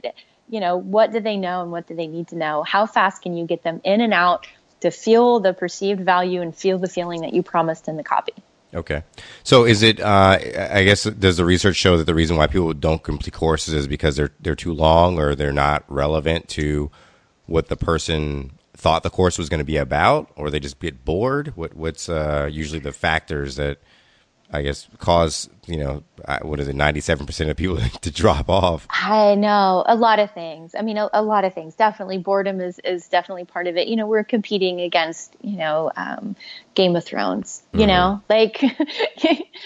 you 0.49 0.61
know 0.61 0.77
what 0.77 1.13
do 1.13 1.21
they 1.21 1.37
know 1.37 1.63
and 1.63 1.71
what 1.71 1.87
do 1.87 1.95
they 1.95 2.07
need 2.07 2.29
to 2.29 2.37
know? 2.37 2.63
How 2.63 2.87
fast 2.87 3.23
can 3.23 3.37
you 3.37 3.47
get 3.47 3.63
them 3.63 3.81
in 3.85 4.01
and 4.01 4.15
out 4.15 4.47
to 4.81 4.91
feel 4.91 5.41
the 5.41 5.53
perceived 5.53 6.01
value 6.01 6.41
and 6.41 6.55
feel 6.55 6.79
the 6.79 6.89
feeling 6.89 7.23
that 7.23 7.35
you 7.35 7.43
promised 7.43 7.89
in 7.89 7.97
the 7.97 8.05
copy? 8.05 8.35
Okay. 8.75 9.05
So 9.45 9.65
is 9.65 9.83
it? 9.83 10.01
Uh, 10.01 10.39
I 10.71 10.85
guess 10.85 11.05
does 11.05 11.37
the 11.37 11.45
research 11.45 11.77
show 11.77 11.97
that 11.97 12.05
the 12.05 12.15
reason 12.15 12.37
why 12.37 12.49
people 12.49 12.73
don't 12.73 13.03
complete 13.03 13.33
courses 13.33 13.73
is 13.73 13.87
because 13.87 14.17
they're 14.17 14.33
they're 14.41 14.57
too 14.57 14.73
long 14.73 15.19
or 15.19 15.35
they're 15.35 15.53
not 15.53 15.85
relevant 15.89 16.49
to 16.51 16.91
what 17.47 17.69
the 17.69 17.77
person 17.77 18.53
thought 18.85 19.03
the 19.03 19.09
course 19.09 19.39
was 19.39 19.49
going 19.49 19.61
to 19.61 19.65
be 19.65 19.79
about, 19.79 20.31
or 20.37 20.51
they 20.51 20.61
just 20.61 20.79
get 20.79 21.07
bored? 21.07 21.55
What 21.57 21.75
what's 21.75 22.11
uh, 22.11 22.51
usually 22.53 22.81
the 22.81 22.93
factors 22.93 23.57
that 23.57 23.79
I 24.53 24.61
guess 24.61 24.87
cause 24.99 25.49
you 25.67 25.79
know 25.79 26.05
what 26.43 26.61
is 26.61 26.69
it 26.69 26.77
ninety 26.77 27.01
seven 27.01 27.25
percent 27.25 27.49
of 27.49 27.57
people 27.57 27.79
to 28.03 28.11
drop 28.11 28.51
off? 28.51 28.87
I 28.91 29.37
know 29.37 29.85
a 29.87 29.97
lot 29.97 30.19
of 30.19 30.33
things. 30.33 30.75
I 30.79 30.83
mean, 30.83 30.99
a, 30.99 31.09
a, 31.15 31.23
lot 31.23 31.47
of 31.47 31.55
things. 31.55 31.75
Definitely, 31.77 32.19
boredom 32.19 32.61
is 32.61 32.79
is 32.81 33.09
definitely 33.09 33.47
part 33.47 33.69
of 33.69 33.79
it. 33.79 33.89
You 33.89 33.97
know, 33.97 34.07
we're 34.07 34.23
competing 34.23 34.83
against 34.83 35.35
you 35.41 35.57
know 35.57 35.91
um, 35.97 36.37
Game 36.75 36.95
of 36.95 37.07
Thrones. 37.07 37.63
You 37.73 37.87
mm-hmm. 37.87 37.89
know, 37.89 38.23
like 38.29 38.63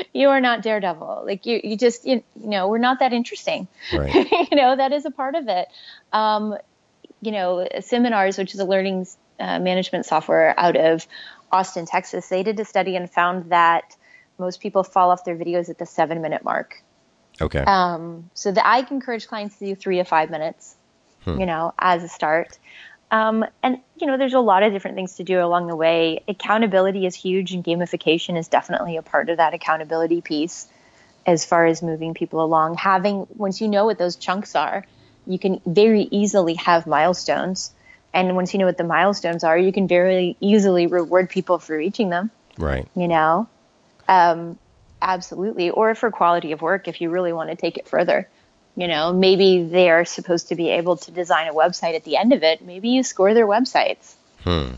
you 0.13 0.29
are 0.29 0.41
not 0.41 0.63
Daredevil. 0.63 1.25
Like 1.27 1.45
you 1.45 1.61
you 1.65 1.77
just 1.77 2.07
you, 2.07 2.23
you 2.41 2.51
know 2.51 2.69
we're 2.69 2.79
not 2.79 3.01
that 3.01 3.13
interesting. 3.13 3.67
Right. 3.93 4.15
you 4.31 4.57
know 4.57 4.77
that 4.77 4.93
is 4.93 5.05
a 5.07 5.11
part 5.11 5.35
of 5.35 5.49
it. 5.49 5.67
Um, 6.13 6.57
you 7.21 7.33
know, 7.33 7.67
Seminars, 7.81 8.39
which 8.39 8.55
is 8.55 8.61
a 8.61 8.65
learning 8.65 9.07
uh, 9.41 9.59
management 9.59 10.07
software 10.07 10.59
out 10.59 10.77
of 10.77 11.07
Austin, 11.51 11.87
Texas, 11.87 12.29
they 12.29 12.43
did 12.43 12.59
a 12.61 12.65
study 12.65 12.97
and 12.97 13.11
found 13.11 13.51
that 13.51 13.97
most 14.39 14.61
people 14.61 14.85
fall 14.85 15.11
off 15.11 15.25
their 15.25 15.37
videos 15.37 15.69
at 15.69 15.79
the 15.79 15.87
seven 15.87 16.21
minute 16.23 16.45
mark. 16.45 16.83
Okay. 17.41 17.61
Um, 17.61 18.31
so 18.35 18.51
that 18.53 18.67
I 18.67 18.87
encourage 18.91 19.27
clients 19.29 19.59
to 19.59 19.67
do 19.67 19.75
three 19.75 19.97
to 19.97 20.05
five 20.05 20.31
minutes, 20.31 20.77
hmm. 21.25 21.41
you 21.41 21.47
know, 21.47 21.73
as 21.79 22.03
a 22.03 22.09
start. 22.09 22.59
Um, 23.11 23.45
and 23.63 23.79
you 23.97 24.07
know, 24.07 24.19
there's 24.19 24.35
a 24.35 24.41
lot 24.41 24.63
of 24.63 24.73
different 24.73 24.97
things 24.97 25.17
to 25.17 25.25
do 25.25 25.41
along 25.41 25.67
the 25.67 25.77
way. 25.77 26.23
Accountability 26.29 27.07
is 27.07 27.15
huge, 27.15 27.53
and 27.53 27.65
gamification 27.65 28.37
is 28.37 28.49
definitely 28.49 28.97
a 28.97 29.03
part 29.03 29.31
of 29.31 29.39
that 29.39 29.55
accountability 29.55 30.21
piece. 30.21 30.69
As 31.27 31.45
far 31.45 31.67
as 31.67 31.83
moving 31.83 32.15
people 32.15 32.43
along, 32.43 32.77
having 32.77 33.27
once 33.37 33.61
you 33.61 33.69
know 33.69 33.85
what 33.85 33.99
those 33.99 34.17
chunks 34.17 34.55
are, 34.55 34.85
you 35.29 35.39
can 35.39 35.61
very 35.67 36.09
easily 36.11 36.55
have 36.55 36.87
milestones. 36.87 37.73
And 38.15 38.35
once 38.35 38.55
you 38.55 38.59
know 38.59 38.67
what 38.67 38.79
the 38.79 38.85
milestones 38.85 39.45
are, 39.45 39.57
you 39.57 39.73
can 39.73 39.87
very 39.87 40.37
easily 40.41 40.87
reward 40.87 41.29
people 41.29 41.59
for 41.59 41.77
reaching 41.77 42.09
them. 42.09 42.31
Right. 42.57 42.89
You 42.97 43.07
know, 43.07 43.49
um, 44.09 44.59
absolutely. 45.03 45.71
Or 45.71 45.95
for 45.95 46.11
quality 46.11 46.53
of 46.53 46.63
work, 46.63 46.89
if 46.89 47.01
you 47.01 47.11
really 47.11 47.33
want 47.33 47.51
to 47.51 47.57
take 47.57 47.77
it 47.77 47.87
further. 47.87 48.29
You 48.77 48.89
know, 48.89 49.13
maybe 49.13 49.65
they 49.65 49.91
are 49.91 50.05
supposed 50.05 50.49
to 50.49 50.55
be 50.55 50.71
able 50.71 50.97
to 50.97 51.11
design 51.11 51.49
a 51.49 51.53
website 51.53 51.95
at 51.95 52.05
the 52.05 52.17
end 52.17 52.33
of 52.33 52.43
it. 52.43 52.63
Maybe 52.63 52.91
you 52.91 53.03
score 53.03 53.35
their 53.35 53.47
websites. 53.47 54.15
Hmm. 54.45 54.77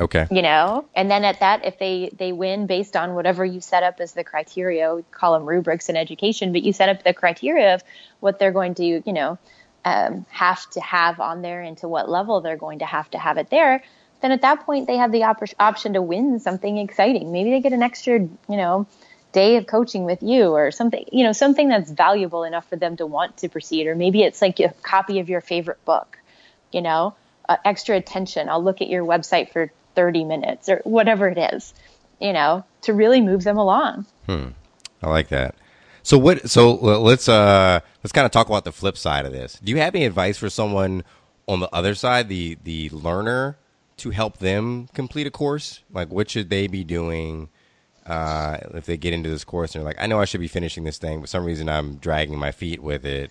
Okay. 0.00 0.26
You 0.30 0.42
know, 0.42 0.86
and 0.96 1.08
then 1.08 1.24
at 1.24 1.40
that, 1.40 1.64
if 1.64 1.78
they 1.78 2.10
they 2.16 2.32
win 2.32 2.66
based 2.66 2.96
on 2.96 3.14
whatever 3.14 3.44
you 3.44 3.60
set 3.60 3.84
up 3.84 4.00
as 4.00 4.12
the 4.12 4.24
criteria, 4.24 4.94
we 4.94 5.04
call 5.12 5.34
them 5.34 5.46
rubrics 5.46 5.88
in 5.88 5.96
education, 5.96 6.52
but 6.52 6.62
you 6.62 6.72
set 6.72 6.88
up 6.88 7.04
the 7.04 7.14
criteria 7.14 7.74
of 7.74 7.84
what 8.18 8.40
they're 8.40 8.52
going 8.52 8.74
to, 8.74 8.84
you 8.84 9.12
know, 9.12 9.38
um, 9.84 10.26
have 10.30 10.68
to 10.70 10.80
have 10.80 11.20
on 11.20 11.42
there 11.42 11.60
and 11.60 11.76
to 11.78 11.88
what 11.88 12.08
level 12.08 12.40
they're 12.40 12.56
going 12.56 12.80
to 12.80 12.86
have 12.86 13.10
to 13.10 13.18
have 13.18 13.38
it 13.38 13.50
there, 13.50 13.82
then 14.20 14.32
at 14.32 14.42
that 14.42 14.64
point 14.64 14.86
they 14.86 14.96
have 14.96 15.12
the 15.12 15.24
op- 15.24 15.42
option 15.58 15.94
to 15.94 16.02
win 16.02 16.38
something 16.38 16.78
exciting. 16.78 17.32
Maybe 17.32 17.50
they 17.50 17.60
get 17.60 17.72
an 17.72 17.82
extra, 17.82 18.20
you 18.20 18.30
know, 18.48 18.86
day 19.32 19.56
of 19.56 19.66
coaching 19.66 20.04
with 20.04 20.22
you 20.22 20.52
or 20.52 20.70
something, 20.70 21.04
you 21.10 21.24
know, 21.24 21.32
something 21.32 21.68
that's 21.68 21.90
valuable 21.90 22.44
enough 22.44 22.68
for 22.68 22.76
them 22.76 22.96
to 22.96 23.06
want 23.06 23.36
to 23.38 23.48
proceed. 23.48 23.86
Or 23.86 23.94
maybe 23.94 24.22
it's 24.22 24.40
like 24.40 24.60
a 24.60 24.72
copy 24.82 25.18
of 25.18 25.28
your 25.28 25.40
favorite 25.40 25.84
book, 25.84 26.18
you 26.70 26.82
know, 26.82 27.14
uh, 27.48 27.56
extra 27.64 27.96
attention. 27.96 28.48
I'll 28.48 28.62
look 28.62 28.80
at 28.80 28.88
your 28.88 29.04
website 29.04 29.52
for 29.52 29.72
30 29.94 30.24
minutes 30.24 30.68
or 30.68 30.80
whatever 30.84 31.28
it 31.28 31.38
is, 31.54 31.74
you 32.20 32.32
know, 32.32 32.64
to 32.82 32.92
really 32.92 33.20
move 33.20 33.42
them 33.42 33.58
along. 33.58 34.06
Hmm. 34.26 34.48
I 35.02 35.10
like 35.10 35.28
that. 35.28 35.54
So 36.02 36.18
what? 36.18 36.50
So 36.50 36.74
let's 36.74 37.28
uh 37.28 37.80
let's 38.02 38.12
kind 38.12 38.24
of 38.26 38.32
talk 38.32 38.48
about 38.48 38.64
the 38.64 38.72
flip 38.72 38.96
side 38.96 39.26
of 39.26 39.32
this. 39.32 39.58
Do 39.62 39.70
you 39.72 39.78
have 39.78 39.94
any 39.94 40.04
advice 40.04 40.36
for 40.38 40.50
someone 40.50 41.04
on 41.48 41.60
the 41.60 41.72
other 41.74 41.94
side, 41.94 42.28
the 42.28 42.58
the 42.64 42.90
learner, 42.90 43.56
to 43.98 44.10
help 44.10 44.38
them 44.38 44.88
complete 44.94 45.26
a 45.26 45.30
course? 45.30 45.80
Like, 45.92 46.10
what 46.10 46.30
should 46.30 46.50
they 46.50 46.66
be 46.66 46.84
doing 46.84 47.48
uh, 48.06 48.58
if 48.74 48.86
they 48.86 48.96
get 48.96 49.12
into 49.14 49.30
this 49.30 49.44
course 49.44 49.74
and 49.74 49.80
they're 49.82 49.86
like, 49.88 50.02
I 50.02 50.06
know 50.06 50.20
I 50.20 50.24
should 50.24 50.40
be 50.40 50.48
finishing 50.48 50.84
this 50.84 50.98
thing, 50.98 51.20
but 51.20 51.28
some 51.28 51.44
reason 51.44 51.68
I'm 51.68 51.96
dragging 51.96 52.38
my 52.38 52.50
feet 52.50 52.82
with 52.82 53.04
it. 53.06 53.30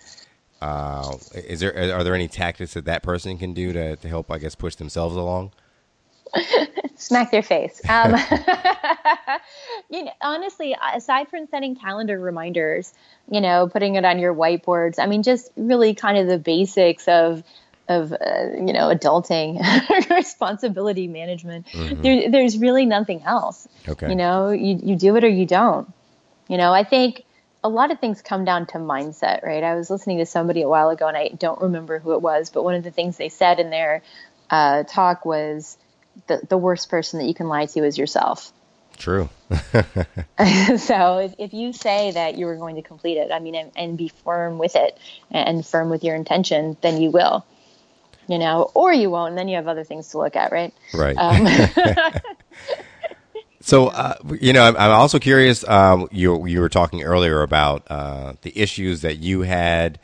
Uh, 0.61 1.15
is 1.33 1.59
there 1.59 1.75
are 1.97 2.03
there 2.03 2.15
any 2.15 2.27
tactics 2.27 2.75
that 2.75 2.85
that 2.85 3.03
person 3.03 3.37
can 3.37 3.53
do 3.53 3.73
to 3.73 3.95
to 3.97 4.07
help, 4.07 4.31
I 4.31 4.37
guess, 4.37 4.55
push 4.55 4.75
themselves 4.75 5.15
along? 5.15 5.51
Smack 6.95 7.31
their 7.31 7.41
face. 7.41 7.81
Um, 7.89 8.13
you 9.91 10.05
know, 10.05 10.11
honestly, 10.21 10.75
aside 10.95 11.27
from 11.27 11.47
setting 11.47 11.75
calendar 11.75 12.17
reminders, 12.17 12.93
you 13.29 13.41
know, 13.41 13.67
putting 13.67 13.95
it 13.95 14.05
on 14.05 14.19
your 14.19 14.33
whiteboards, 14.33 14.95
I 14.97 15.05
mean, 15.05 15.21
just 15.21 15.51
really 15.57 15.93
kind 15.93 16.17
of 16.17 16.27
the 16.27 16.39
basics 16.39 17.07
of 17.07 17.43
of 17.89 18.13
uh, 18.13 18.53
you 18.53 18.73
know 18.73 18.87
adulting 18.87 19.59
responsibility 20.09 21.07
management. 21.07 21.67
Mm-hmm. 21.67 22.01
there, 22.01 22.31
there's 22.31 22.57
really 22.57 22.85
nothing 22.85 23.23
else. 23.23 23.67
Okay. 23.87 24.09
You 24.09 24.15
know 24.15 24.51
you, 24.51 24.79
you 24.81 24.95
do 24.95 25.15
it 25.17 25.23
or 25.23 25.29
you 25.29 25.45
don't. 25.45 25.91
You 26.47 26.57
know 26.57 26.73
i 26.73 26.83
think 26.83 27.23
a 27.63 27.69
lot 27.69 27.91
of 27.91 27.99
things 27.99 28.21
come 28.21 28.43
down 28.43 28.65
to 28.65 28.77
mindset 28.77 29.43
right? 29.43 29.63
I 29.63 29.75
was 29.75 29.89
listening 29.89 30.17
to 30.17 30.25
somebody 30.25 30.63
a 30.63 30.67
while 30.67 30.89
ago 30.89 31.07
and 31.07 31.15
i 31.15 31.29
don't 31.29 31.61
remember 31.61 31.99
who 31.99 32.13
it 32.13 32.21
was 32.21 32.49
but 32.49 32.63
one 32.63 32.75
of 32.75 32.83
the 32.83 32.91
things 32.91 33.15
they 33.15 33.29
said 33.29 33.59
in 33.59 33.69
their 33.69 34.01
uh, 34.49 34.83
talk 34.83 35.23
was 35.23 35.77
the, 36.27 36.41
the 36.49 36.57
worst 36.57 36.89
person 36.89 37.19
that 37.19 37.25
you 37.25 37.33
can 37.33 37.47
lie 37.47 37.67
to 37.67 37.85
is 37.85 37.97
yourself 37.97 38.51
True. 39.01 39.29
so 40.77 41.17
if, 41.17 41.33
if, 41.39 41.53
you 41.53 41.73
say 41.73 42.11
that 42.11 42.37
you 42.37 42.47
are 42.47 42.55
going 42.55 42.75
to 42.75 42.83
complete 42.83 43.17
it, 43.17 43.31
I 43.31 43.39
mean, 43.39 43.55
and, 43.55 43.71
and, 43.75 43.97
be 43.97 44.09
firm 44.09 44.59
with 44.59 44.75
it 44.75 44.95
and 45.31 45.65
firm 45.65 45.89
with 45.89 46.03
your 46.03 46.15
intention, 46.15 46.77
then 46.81 47.01
you 47.01 47.09
will, 47.09 47.43
you 48.27 48.37
know, 48.37 48.69
or 48.75 48.93
you 48.93 49.09
won't, 49.09 49.29
and 49.29 49.37
then 49.39 49.47
you 49.47 49.55
have 49.55 49.67
other 49.67 49.83
things 49.83 50.09
to 50.09 50.19
look 50.19 50.35
at, 50.35 50.51
right? 50.51 50.71
Right. 50.93 51.17
Um, 51.17 51.47
so, 53.59 53.87
uh, 53.87 54.13
you 54.39 54.53
know, 54.53 54.65
I'm, 54.65 54.77
I'm 54.77 54.91
also 54.91 55.17
curious. 55.17 55.67
Um, 55.67 56.07
you 56.11 56.45
you 56.45 56.61
were 56.61 56.69
talking 56.69 57.01
earlier 57.01 57.41
about 57.41 57.89
uh, 57.89 58.33
the 58.43 58.55
issues 58.55 59.01
that 59.01 59.17
you 59.17 59.41
had 59.41 59.99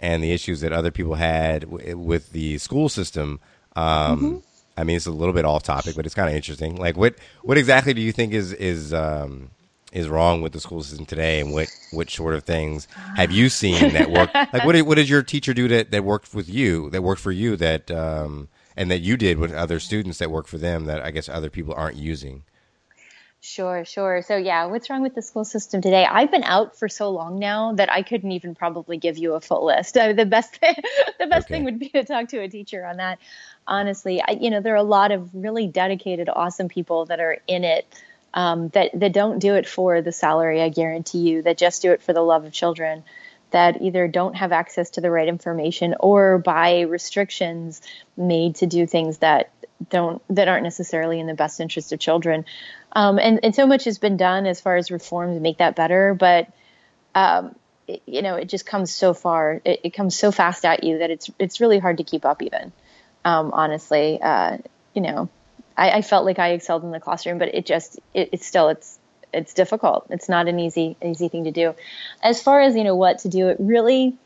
and 0.00 0.24
the 0.24 0.32
issues 0.32 0.62
that 0.62 0.72
other 0.72 0.90
people 0.90 1.16
had 1.16 1.70
w- 1.70 1.98
with 1.98 2.32
the 2.32 2.56
school 2.56 2.88
system. 2.88 3.40
Um, 3.76 3.84
mm-hmm 3.84 4.47
I 4.78 4.84
mean, 4.84 4.96
it's 4.96 5.06
a 5.06 5.10
little 5.10 5.34
bit 5.34 5.44
off 5.44 5.64
topic, 5.64 5.96
but 5.96 6.06
it's 6.06 6.14
kind 6.14 6.28
of 6.28 6.34
interesting. 6.36 6.76
Like, 6.76 6.96
what 6.96 7.16
what 7.42 7.58
exactly 7.58 7.94
do 7.94 8.00
you 8.00 8.12
think 8.12 8.32
is 8.32 8.52
is 8.52 8.94
um, 8.94 9.50
is 9.92 10.08
wrong 10.08 10.40
with 10.40 10.52
the 10.52 10.60
school 10.60 10.84
system 10.84 11.04
today, 11.04 11.40
and 11.40 11.52
what 11.52 11.68
what 11.90 12.08
sort 12.08 12.34
of 12.34 12.44
things 12.44 12.86
have 13.16 13.32
you 13.32 13.48
seen 13.48 13.92
that 13.92 14.10
work? 14.10 14.32
like, 14.52 14.64
what 14.64 14.72
did, 14.72 14.82
what 14.82 14.94
did 14.94 15.08
your 15.08 15.24
teacher 15.24 15.52
do 15.52 15.66
that 15.68 15.90
that 15.90 16.04
worked 16.04 16.32
with 16.32 16.48
you, 16.48 16.90
that 16.90 17.02
worked 17.02 17.20
for 17.20 17.32
you, 17.32 17.56
that 17.56 17.90
um, 17.90 18.48
and 18.76 18.88
that 18.90 19.00
you 19.00 19.16
did 19.16 19.38
with 19.38 19.52
other 19.52 19.80
students 19.80 20.18
that 20.18 20.30
work 20.30 20.46
for 20.46 20.58
them 20.58 20.84
that 20.84 21.02
I 21.02 21.10
guess 21.10 21.28
other 21.28 21.50
people 21.50 21.74
aren't 21.74 21.96
using? 21.96 22.44
Sure, 23.40 23.84
sure. 23.84 24.22
So 24.22 24.36
yeah, 24.36 24.66
what's 24.66 24.90
wrong 24.90 25.02
with 25.02 25.14
the 25.14 25.22
school 25.22 25.44
system 25.44 25.80
today? 25.80 26.04
I've 26.04 26.30
been 26.30 26.42
out 26.42 26.76
for 26.76 26.88
so 26.88 27.10
long 27.10 27.38
now 27.38 27.72
that 27.74 27.90
I 27.90 28.02
couldn't 28.02 28.32
even 28.32 28.56
probably 28.56 28.96
give 28.96 29.16
you 29.16 29.34
a 29.34 29.40
full 29.40 29.66
list. 29.66 29.96
Uh, 29.96 30.12
the 30.22 30.26
best 30.26 30.56
thing, 30.56 30.74
the 31.20 31.26
best 31.26 31.46
okay. 31.46 31.54
thing 31.54 31.64
would 31.64 31.78
be 31.78 31.88
to 31.90 32.04
talk 32.04 32.28
to 32.28 32.38
a 32.38 32.48
teacher 32.48 32.84
on 32.84 32.96
that. 32.96 33.18
Honestly, 33.68 34.20
I, 34.20 34.38
you 34.40 34.50
know, 34.50 34.60
there 34.60 34.72
are 34.72 34.76
a 34.76 34.82
lot 34.82 35.12
of 35.12 35.28
really 35.34 35.66
dedicated, 35.66 36.28
awesome 36.28 36.68
people 36.68 37.04
that 37.06 37.20
are 37.20 37.38
in 37.46 37.64
it 37.64 37.86
um, 38.34 38.68
that 38.70 38.90
that 38.94 39.12
don't 39.12 39.38
do 39.38 39.54
it 39.54 39.68
for 39.68 40.02
the 40.02 40.12
salary. 40.12 40.62
I 40.62 40.70
guarantee 40.70 41.18
you, 41.18 41.42
that 41.42 41.58
just 41.58 41.82
do 41.82 41.92
it 41.92 42.02
for 42.02 42.12
the 42.12 42.22
love 42.22 42.44
of 42.44 42.52
children. 42.52 43.04
That 43.50 43.80
either 43.80 44.08
don't 44.08 44.34
have 44.34 44.52
access 44.52 44.90
to 44.90 45.00
the 45.00 45.10
right 45.10 45.28
information 45.28 45.94
or 46.00 46.38
by 46.38 46.82
restrictions 46.82 47.80
made 48.16 48.56
to 48.56 48.66
do 48.66 48.86
things 48.86 49.18
that 49.18 49.50
don't 49.90 50.22
that 50.34 50.48
aren't 50.48 50.64
necessarily 50.64 51.20
in 51.20 51.26
the 51.26 51.34
best 51.34 51.60
interest 51.60 51.92
of 51.92 51.98
children. 51.98 52.44
Um, 52.92 53.18
and 53.18 53.40
and 53.42 53.54
so 53.54 53.66
much 53.66 53.84
has 53.84 53.98
been 53.98 54.16
done 54.16 54.46
as 54.46 54.60
far 54.60 54.76
as 54.76 54.90
reform 54.90 55.34
to 55.34 55.40
make 55.40 55.58
that 55.58 55.76
better, 55.76 56.14
but 56.14 56.48
um, 57.14 57.54
it, 57.86 58.02
you 58.06 58.22
know 58.22 58.34
it 58.34 58.48
just 58.48 58.66
comes 58.66 58.92
so 58.92 59.14
far. 59.14 59.60
It, 59.64 59.80
it, 59.84 59.94
comes 59.94 60.18
so 60.18 60.32
fast 60.32 60.64
at 60.64 60.84
you 60.84 60.98
that 60.98 61.10
it's 61.10 61.30
it's 61.38 61.60
really 61.60 61.78
hard 61.78 61.98
to 61.98 62.04
keep 62.04 62.24
up. 62.24 62.42
Even 62.42 62.72
um, 63.28 63.52
honestly, 63.52 64.18
uh, 64.22 64.56
you 64.94 65.02
know, 65.02 65.28
I, 65.76 65.90
I, 65.90 66.02
felt 66.02 66.24
like 66.24 66.38
I 66.38 66.52
excelled 66.52 66.82
in 66.82 66.92
the 66.92 67.00
classroom, 67.00 67.38
but 67.38 67.54
it 67.54 67.66
just 67.66 68.00
it, 68.14 68.30
it's 68.32 68.46
still 68.46 68.70
it's 68.70 68.98
it's 69.34 69.52
difficult. 69.52 70.06
It's 70.08 70.30
not 70.30 70.48
an 70.48 70.58
easy 70.58 70.96
easy 71.04 71.28
thing 71.28 71.44
to 71.44 71.50
do. 71.50 71.74
As 72.22 72.42
far 72.42 72.62
as 72.62 72.74
you 72.74 72.84
know 72.84 72.96
what 72.96 73.18
to 73.20 73.28
do, 73.28 73.48
it 73.48 73.58
really 73.60 74.16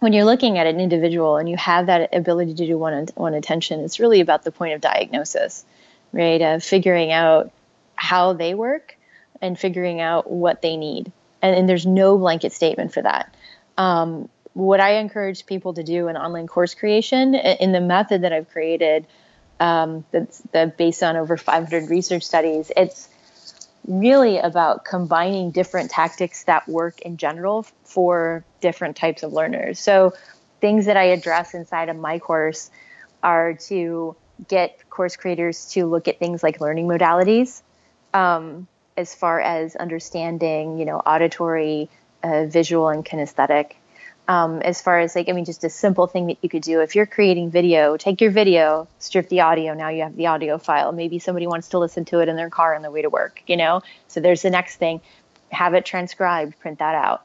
when 0.00 0.14
you're 0.14 0.24
looking 0.24 0.56
at 0.56 0.66
an 0.66 0.80
individual 0.80 1.36
and 1.36 1.46
you 1.48 1.58
have 1.58 1.86
that 1.86 2.14
ability 2.14 2.54
to 2.54 2.66
do 2.66 2.78
one 2.78 3.06
one 3.16 3.34
attention, 3.34 3.80
it's 3.80 4.00
really 4.00 4.20
about 4.20 4.44
the 4.44 4.50
point 4.50 4.72
of 4.72 4.80
diagnosis, 4.80 5.64
right? 6.12 6.40
Of 6.40 6.64
figuring 6.64 7.12
out 7.12 7.52
how 7.96 8.32
they 8.32 8.54
work 8.54 8.96
and 9.42 9.58
figuring 9.58 10.00
out 10.00 10.30
what 10.30 10.62
they 10.62 10.78
need. 10.78 11.12
And, 11.42 11.54
and 11.54 11.68
there's 11.68 11.84
no 11.84 12.16
blanket 12.16 12.54
statement 12.54 12.94
for 12.94 13.02
that. 13.02 13.34
Um, 13.76 14.30
what 14.56 14.80
I 14.80 14.94
encourage 14.94 15.44
people 15.44 15.74
to 15.74 15.82
do 15.82 16.08
in 16.08 16.16
online 16.16 16.46
course 16.46 16.74
creation, 16.74 17.34
in 17.34 17.72
the 17.72 17.80
method 17.80 18.22
that 18.22 18.32
I've 18.32 18.48
created, 18.48 19.06
um, 19.60 20.06
that's, 20.12 20.38
that 20.52 20.78
based 20.78 21.02
on 21.02 21.14
over 21.16 21.36
500 21.36 21.90
research 21.90 22.22
studies, 22.22 22.72
it's 22.74 23.06
really 23.86 24.38
about 24.38 24.86
combining 24.86 25.50
different 25.50 25.90
tactics 25.90 26.44
that 26.44 26.66
work 26.66 27.02
in 27.02 27.18
general 27.18 27.66
for 27.84 28.46
different 28.62 28.96
types 28.96 29.22
of 29.22 29.34
learners. 29.34 29.78
So, 29.78 30.14
things 30.62 30.86
that 30.86 30.96
I 30.96 31.08
address 31.08 31.52
inside 31.52 31.90
of 31.90 31.96
my 31.96 32.18
course 32.18 32.70
are 33.22 33.52
to 33.68 34.16
get 34.48 34.88
course 34.88 35.16
creators 35.16 35.66
to 35.72 35.84
look 35.84 36.08
at 36.08 36.18
things 36.18 36.42
like 36.42 36.62
learning 36.62 36.88
modalities, 36.88 37.60
um, 38.14 38.66
as 38.96 39.14
far 39.14 39.38
as 39.38 39.76
understanding, 39.76 40.78
you 40.78 40.86
know, 40.86 40.96
auditory, 40.96 41.90
uh, 42.22 42.46
visual, 42.46 42.88
and 42.88 43.04
kinesthetic. 43.04 43.72
Um, 44.28 44.60
as 44.62 44.82
far 44.82 44.98
as 44.98 45.14
like, 45.14 45.28
I 45.28 45.32
mean, 45.32 45.44
just 45.44 45.62
a 45.62 45.70
simple 45.70 46.08
thing 46.08 46.26
that 46.26 46.38
you 46.42 46.48
could 46.48 46.62
do. 46.62 46.80
If 46.80 46.96
you're 46.96 47.06
creating 47.06 47.50
video, 47.50 47.96
take 47.96 48.20
your 48.20 48.32
video, 48.32 48.88
strip 48.98 49.28
the 49.28 49.42
audio. 49.42 49.72
Now 49.74 49.88
you 49.90 50.02
have 50.02 50.16
the 50.16 50.26
audio 50.26 50.58
file. 50.58 50.90
Maybe 50.90 51.20
somebody 51.20 51.46
wants 51.46 51.68
to 51.68 51.78
listen 51.78 52.04
to 52.06 52.18
it 52.18 52.28
in 52.28 52.34
their 52.34 52.50
car 52.50 52.74
on 52.74 52.82
their 52.82 52.90
way 52.90 53.02
to 53.02 53.10
work, 53.10 53.42
you 53.46 53.56
know? 53.56 53.82
So 54.08 54.18
there's 54.20 54.42
the 54.42 54.50
next 54.50 54.76
thing. 54.76 55.00
Have 55.52 55.74
it 55.74 55.84
transcribed, 55.84 56.58
print 56.58 56.80
that 56.80 56.96
out. 56.96 57.22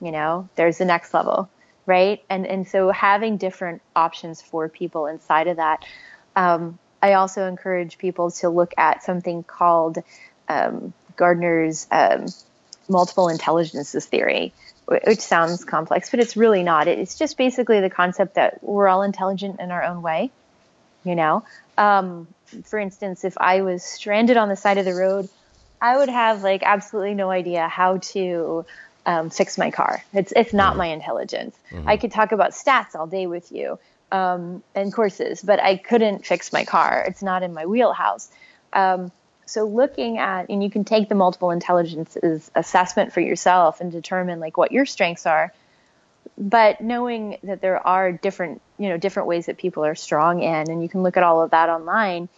You 0.00 0.10
know, 0.12 0.48
there's 0.56 0.78
the 0.78 0.86
next 0.86 1.12
level, 1.12 1.50
right? 1.86 2.24
And 2.30 2.46
and 2.46 2.66
so 2.66 2.90
having 2.90 3.36
different 3.36 3.82
options 3.94 4.40
for 4.40 4.68
people 4.68 5.06
inside 5.06 5.46
of 5.46 5.58
that. 5.58 5.84
Um, 6.34 6.78
I 7.02 7.14
also 7.14 7.46
encourage 7.46 7.98
people 7.98 8.30
to 8.32 8.48
look 8.48 8.72
at 8.76 9.02
something 9.02 9.42
called 9.42 9.98
um, 10.48 10.92
Gardner's 11.16 11.86
um, 11.90 12.26
multiple 12.88 13.28
intelligences 13.28 14.06
theory, 14.06 14.52
which 14.90 15.20
sounds 15.20 15.64
complex, 15.64 16.10
but 16.10 16.20
it's 16.20 16.36
really 16.36 16.62
not. 16.62 16.88
It's 16.88 17.16
just 17.16 17.38
basically 17.38 17.80
the 17.80 17.90
concept 17.90 18.34
that 18.34 18.62
we're 18.62 18.88
all 18.88 19.02
intelligent 19.02 19.60
in 19.60 19.70
our 19.70 19.82
own 19.82 20.02
way. 20.02 20.30
You 21.04 21.14
know, 21.14 21.44
um, 21.78 22.26
for 22.64 22.78
instance, 22.78 23.24
if 23.24 23.38
I 23.38 23.62
was 23.62 23.82
stranded 23.82 24.36
on 24.36 24.48
the 24.48 24.56
side 24.56 24.76
of 24.76 24.84
the 24.84 24.94
road, 24.94 25.28
I 25.80 25.96
would 25.96 26.10
have 26.10 26.42
like 26.42 26.62
absolutely 26.62 27.14
no 27.14 27.30
idea 27.30 27.68
how 27.68 27.98
to 27.98 28.66
um, 29.06 29.30
fix 29.30 29.56
my 29.56 29.70
car. 29.70 30.02
It's 30.12 30.32
it's 30.36 30.52
not 30.52 30.70
mm-hmm. 30.70 30.78
my 30.78 30.86
intelligence. 30.88 31.56
Mm-hmm. 31.70 31.88
I 31.88 31.96
could 31.96 32.12
talk 32.12 32.32
about 32.32 32.50
stats 32.50 32.94
all 32.94 33.06
day 33.06 33.26
with 33.26 33.50
you 33.50 33.78
um, 34.12 34.62
and 34.74 34.92
courses, 34.92 35.40
but 35.40 35.60
I 35.60 35.76
couldn't 35.76 36.26
fix 36.26 36.52
my 36.52 36.64
car. 36.64 37.04
It's 37.06 37.22
not 37.22 37.42
in 37.42 37.54
my 37.54 37.64
wheelhouse. 37.66 38.30
Um, 38.72 39.10
so 39.50 39.64
looking 39.64 40.18
at, 40.18 40.48
and 40.48 40.62
you 40.62 40.70
can 40.70 40.84
take 40.84 41.08
the 41.08 41.14
multiple 41.14 41.50
intelligences 41.50 42.50
assessment 42.54 43.12
for 43.12 43.20
yourself 43.20 43.80
and 43.80 43.90
determine 43.90 44.40
like 44.40 44.56
what 44.56 44.72
your 44.72 44.86
strengths 44.86 45.26
are. 45.26 45.52
But 46.38 46.80
knowing 46.80 47.38
that 47.42 47.60
there 47.60 47.84
are 47.84 48.12
different, 48.12 48.62
you 48.78 48.88
know, 48.88 48.96
different 48.96 49.28
ways 49.28 49.46
that 49.46 49.58
people 49.58 49.84
are 49.84 49.94
strong 49.94 50.42
in, 50.42 50.70
and 50.70 50.82
you 50.82 50.88
can 50.88 51.02
look 51.02 51.16
at 51.16 51.22
all 51.22 51.42
of 51.42 51.50
that 51.50 51.68
online, 51.68 52.28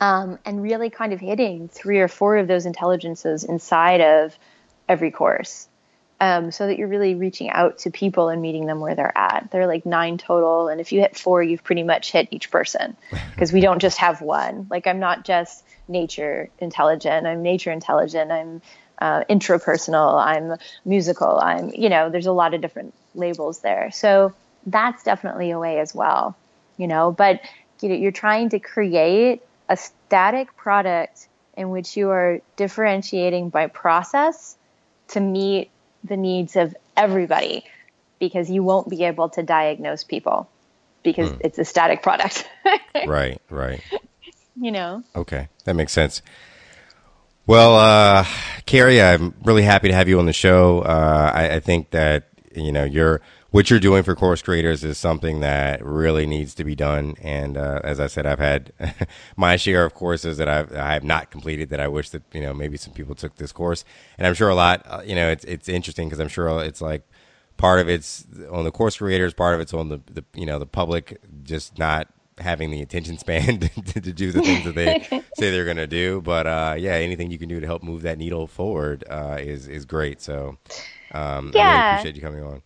um, 0.00 0.38
and 0.44 0.62
really 0.62 0.90
kind 0.90 1.12
of 1.12 1.20
hitting 1.20 1.68
three 1.68 2.00
or 2.00 2.08
four 2.08 2.36
of 2.36 2.48
those 2.48 2.66
intelligences 2.66 3.44
inside 3.44 4.00
of 4.00 4.38
every 4.88 5.10
course 5.10 5.68
um, 6.22 6.52
so 6.52 6.68
that 6.68 6.78
you're 6.78 6.86
really 6.86 7.16
reaching 7.16 7.50
out 7.50 7.78
to 7.78 7.90
people 7.90 8.28
and 8.28 8.40
meeting 8.40 8.66
them 8.66 8.78
where 8.78 8.94
they're 8.94 9.18
at. 9.18 9.48
There 9.50 9.60
are 9.62 9.66
like 9.66 9.84
nine 9.84 10.18
total, 10.18 10.68
and 10.68 10.80
if 10.80 10.92
you 10.92 11.00
hit 11.00 11.18
four, 11.18 11.42
you've 11.42 11.64
pretty 11.64 11.82
much 11.82 12.12
hit 12.12 12.28
each 12.30 12.48
person 12.48 12.96
because 13.32 13.52
we 13.52 13.60
don't 13.60 13.80
just 13.80 13.98
have 13.98 14.22
one. 14.22 14.68
Like 14.70 14.86
I'm 14.86 15.00
not 15.00 15.24
just 15.24 15.64
nature 15.88 16.48
intelligent. 16.60 17.26
I'm 17.26 17.42
nature 17.42 17.72
intelligent. 17.72 18.30
I'm 18.30 18.62
uh, 19.00 19.24
intrapersonal. 19.28 20.24
I'm 20.24 20.58
musical. 20.84 21.40
I'm 21.40 21.70
you 21.70 21.88
know. 21.88 22.08
There's 22.08 22.26
a 22.26 22.32
lot 22.32 22.54
of 22.54 22.60
different 22.60 22.94
labels 23.16 23.58
there. 23.58 23.90
So 23.90 24.32
that's 24.66 25.02
definitely 25.02 25.50
a 25.50 25.58
way 25.58 25.80
as 25.80 25.92
well. 25.92 26.36
You 26.76 26.86
know, 26.86 27.10
but 27.10 27.40
you 27.80 27.88
know, 27.88 27.96
you're 27.96 28.12
trying 28.12 28.50
to 28.50 28.60
create 28.60 29.42
a 29.68 29.76
static 29.76 30.56
product 30.56 31.26
in 31.56 31.70
which 31.70 31.96
you 31.96 32.10
are 32.10 32.40
differentiating 32.54 33.48
by 33.48 33.66
process 33.66 34.56
to 35.08 35.20
meet 35.20 35.71
the 36.04 36.16
needs 36.16 36.56
of 36.56 36.74
everybody 36.96 37.64
because 38.18 38.50
you 38.50 38.62
won't 38.62 38.88
be 38.88 39.04
able 39.04 39.28
to 39.30 39.42
diagnose 39.42 40.04
people 40.04 40.48
because 41.02 41.30
hmm. 41.30 41.38
it's 41.40 41.58
a 41.58 41.64
static 41.64 42.02
product. 42.02 42.48
right, 43.06 43.40
right. 43.50 43.80
You 44.56 44.72
know. 44.72 45.02
Okay, 45.16 45.48
that 45.64 45.74
makes 45.74 45.92
sense. 45.92 46.22
Well, 47.46 47.74
uh, 47.74 48.24
Carrie, 48.66 49.02
I'm 49.02 49.34
really 49.42 49.62
happy 49.62 49.88
to 49.88 49.94
have 49.94 50.08
you 50.08 50.18
on 50.18 50.26
the 50.26 50.32
show. 50.32 50.80
Uh, 50.80 51.32
I, 51.34 51.54
I 51.54 51.60
think 51.60 51.90
that 51.90 52.28
you 52.54 52.70
know 52.70 52.84
you're 52.84 53.20
what 53.52 53.68
you're 53.68 53.78
doing 53.78 54.02
for 54.02 54.14
course 54.14 54.40
creators 54.40 54.82
is 54.82 54.96
something 54.96 55.40
that 55.40 55.84
really 55.84 56.26
needs 56.26 56.54
to 56.54 56.64
be 56.64 56.74
done. 56.74 57.14
And 57.22 57.56
uh, 57.56 57.80
as 57.84 58.00
I 58.00 58.06
said, 58.06 58.26
I've 58.26 58.38
had 58.38 58.72
my 59.36 59.56
share 59.56 59.84
of 59.84 59.94
courses 59.94 60.38
that 60.38 60.48
I've 60.48 60.74
I 60.74 60.94
have 60.94 61.04
not 61.04 61.30
completed 61.30 61.68
that 61.68 61.78
I 61.78 61.86
wish 61.86 62.08
that 62.10 62.22
you 62.32 62.40
know 62.40 62.52
maybe 62.54 62.76
some 62.76 62.94
people 62.94 63.14
took 63.14 63.36
this 63.36 63.52
course. 63.52 63.84
And 64.18 64.26
I'm 64.26 64.34
sure 64.34 64.48
a 64.48 64.54
lot. 64.54 64.84
Uh, 64.88 65.02
you 65.04 65.14
know, 65.14 65.28
it's 65.28 65.44
it's 65.44 65.68
interesting 65.68 66.08
because 66.08 66.18
I'm 66.18 66.28
sure 66.28 66.64
it's 66.64 66.80
like 66.80 67.06
part 67.58 67.78
of 67.78 67.88
it's 67.88 68.26
on 68.50 68.64
the 68.64 68.70
course 68.70 68.96
creators, 68.96 69.34
part 69.34 69.54
of 69.54 69.60
it's 69.60 69.74
on 69.74 69.90
the, 69.90 70.00
the 70.10 70.24
you 70.34 70.46
know 70.46 70.58
the 70.58 70.66
public 70.66 71.20
just 71.42 71.78
not 71.78 72.08
having 72.38 72.70
the 72.70 72.80
attention 72.80 73.18
span 73.18 73.60
to, 73.60 74.00
to 74.00 74.12
do 74.12 74.32
the 74.32 74.40
things 74.40 74.64
that 74.64 74.74
they 74.74 75.00
say 75.36 75.50
they're 75.50 75.66
going 75.66 75.76
to 75.76 75.86
do. 75.86 76.22
But 76.22 76.46
uh, 76.46 76.74
yeah, 76.78 76.94
anything 76.94 77.30
you 77.30 77.38
can 77.38 77.50
do 77.50 77.60
to 77.60 77.66
help 77.66 77.82
move 77.82 78.00
that 78.02 78.16
needle 78.16 78.46
forward 78.46 79.04
uh, 79.10 79.36
is 79.38 79.68
is 79.68 79.84
great. 79.84 80.22
So 80.22 80.56
um, 81.12 81.52
yeah. 81.54 81.60
I 81.60 81.74
really 81.74 81.90
appreciate 81.90 82.16
you 82.16 82.22
coming 82.22 82.42
on. 82.42 82.62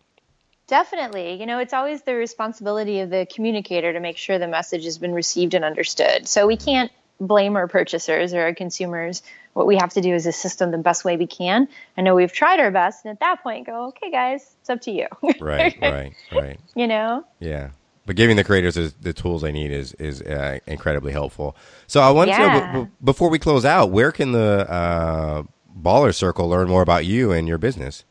Definitely. 0.67 1.39
You 1.39 1.45
know, 1.45 1.59
it's 1.59 1.73
always 1.73 2.01
the 2.01 2.13
responsibility 2.13 2.99
of 2.99 3.09
the 3.09 3.25
communicator 3.33 3.93
to 3.93 3.99
make 3.99 4.17
sure 4.17 4.37
the 4.37 4.47
message 4.47 4.83
has 4.83 4.97
been 4.97 5.13
received 5.13 5.53
and 5.53 5.63
understood. 5.63 6.27
So 6.27 6.45
we 6.45 6.57
can't 6.57 6.91
blame 7.19 7.55
our 7.55 7.67
purchasers 7.67 8.33
or 8.33 8.41
our 8.41 8.53
consumers. 8.53 9.23
What 9.53 9.65
we 9.65 9.77
have 9.77 9.93
to 9.93 10.01
do 10.01 10.13
is 10.13 10.25
assist 10.25 10.59
them 10.59 10.71
the 10.71 10.77
best 10.77 11.05
way 11.05 11.17
we 11.17 11.25
can. 11.25 11.67
I 11.97 12.01
know 12.01 12.15
we've 12.15 12.31
tried 12.31 12.59
our 12.59 12.69
best, 12.69 13.05
and 13.05 13.11
at 13.11 13.21
that 13.21 13.41
point, 13.41 13.65
go, 13.65 13.87
okay, 13.87 14.11
guys, 14.11 14.55
it's 14.59 14.69
up 14.69 14.81
to 14.81 14.91
you. 14.91 15.07
right, 15.39 15.75
right, 15.81 16.13
right. 16.31 16.59
You 16.75 16.87
know? 16.87 17.23
Yeah. 17.39 17.69
But 18.05 18.15
giving 18.15 18.35
the 18.37 18.43
creators 18.43 18.75
the 18.75 19.13
tools 19.13 19.41
they 19.41 19.51
need 19.51 19.71
is 19.71 19.93
is 19.93 20.21
uh, 20.21 20.59
incredibly 20.65 21.11
helpful. 21.11 21.57
So 21.87 21.99
I 21.99 22.11
want 22.11 22.29
yeah. 22.29 22.71
to, 22.73 22.85
b- 22.85 22.91
before 23.03 23.29
we 23.29 23.37
close 23.37 23.65
out, 23.65 23.91
where 23.91 24.13
can 24.13 24.31
the 24.31 24.65
uh, 24.69 25.43
Baller 25.77 26.15
Circle 26.15 26.47
learn 26.47 26.69
more 26.69 26.81
about 26.81 27.05
you 27.05 27.33
and 27.33 27.49
your 27.49 27.57
business? 27.57 28.05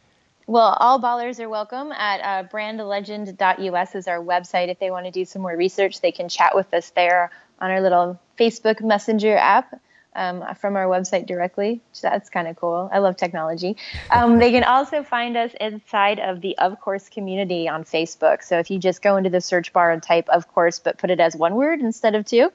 Well, 0.48 0.76
all 0.78 1.00
ballers 1.00 1.40
are 1.40 1.48
welcome 1.48 1.90
at 1.90 2.20
uh, 2.20 2.48
brandlegend.us 2.48 3.94
is 3.96 4.06
our 4.06 4.20
website. 4.20 4.68
If 4.68 4.78
they 4.78 4.92
want 4.92 5.06
to 5.06 5.10
do 5.10 5.24
some 5.24 5.42
more 5.42 5.56
research, 5.56 6.00
they 6.00 6.12
can 6.12 6.28
chat 6.28 6.54
with 6.54 6.72
us 6.72 6.90
there 6.90 7.32
on 7.60 7.72
our 7.72 7.80
little 7.80 8.20
Facebook 8.38 8.80
Messenger 8.80 9.36
app 9.36 9.80
um, 10.14 10.44
from 10.54 10.76
our 10.76 10.86
website 10.86 11.26
directly. 11.26 11.80
So 11.90 12.08
that's 12.08 12.30
kind 12.30 12.46
of 12.46 12.54
cool. 12.54 12.88
I 12.92 12.98
love 12.98 13.16
technology. 13.16 13.76
Um, 14.12 14.38
they 14.38 14.52
can 14.52 14.62
also 14.62 15.02
find 15.02 15.36
us 15.36 15.50
inside 15.60 16.20
of 16.20 16.42
the 16.42 16.56
Of 16.58 16.80
Course 16.80 17.08
community 17.08 17.68
on 17.68 17.82
Facebook. 17.82 18.44
So 18.44 18.60
if 18.60 18.70
you 18.70 18.78
just 18.78 19.02
go 19.02 19.16
into 19.16 19.30
the 19.30 19.40
search 19.40 19.72
bar 19.72 19.90
and 19.90 20.00
type 20.00 20.28
Of 20.28 20.46
Course, 20.54 20.78
but 20.78 20.96
put 20.96 21.10
it 21.10 21.18
as 21.18 21.34
one 21.34 21.56
word 21.56 21.80
instead 21.80 22.14
of 22.14 22.24
two, 22.24 22.52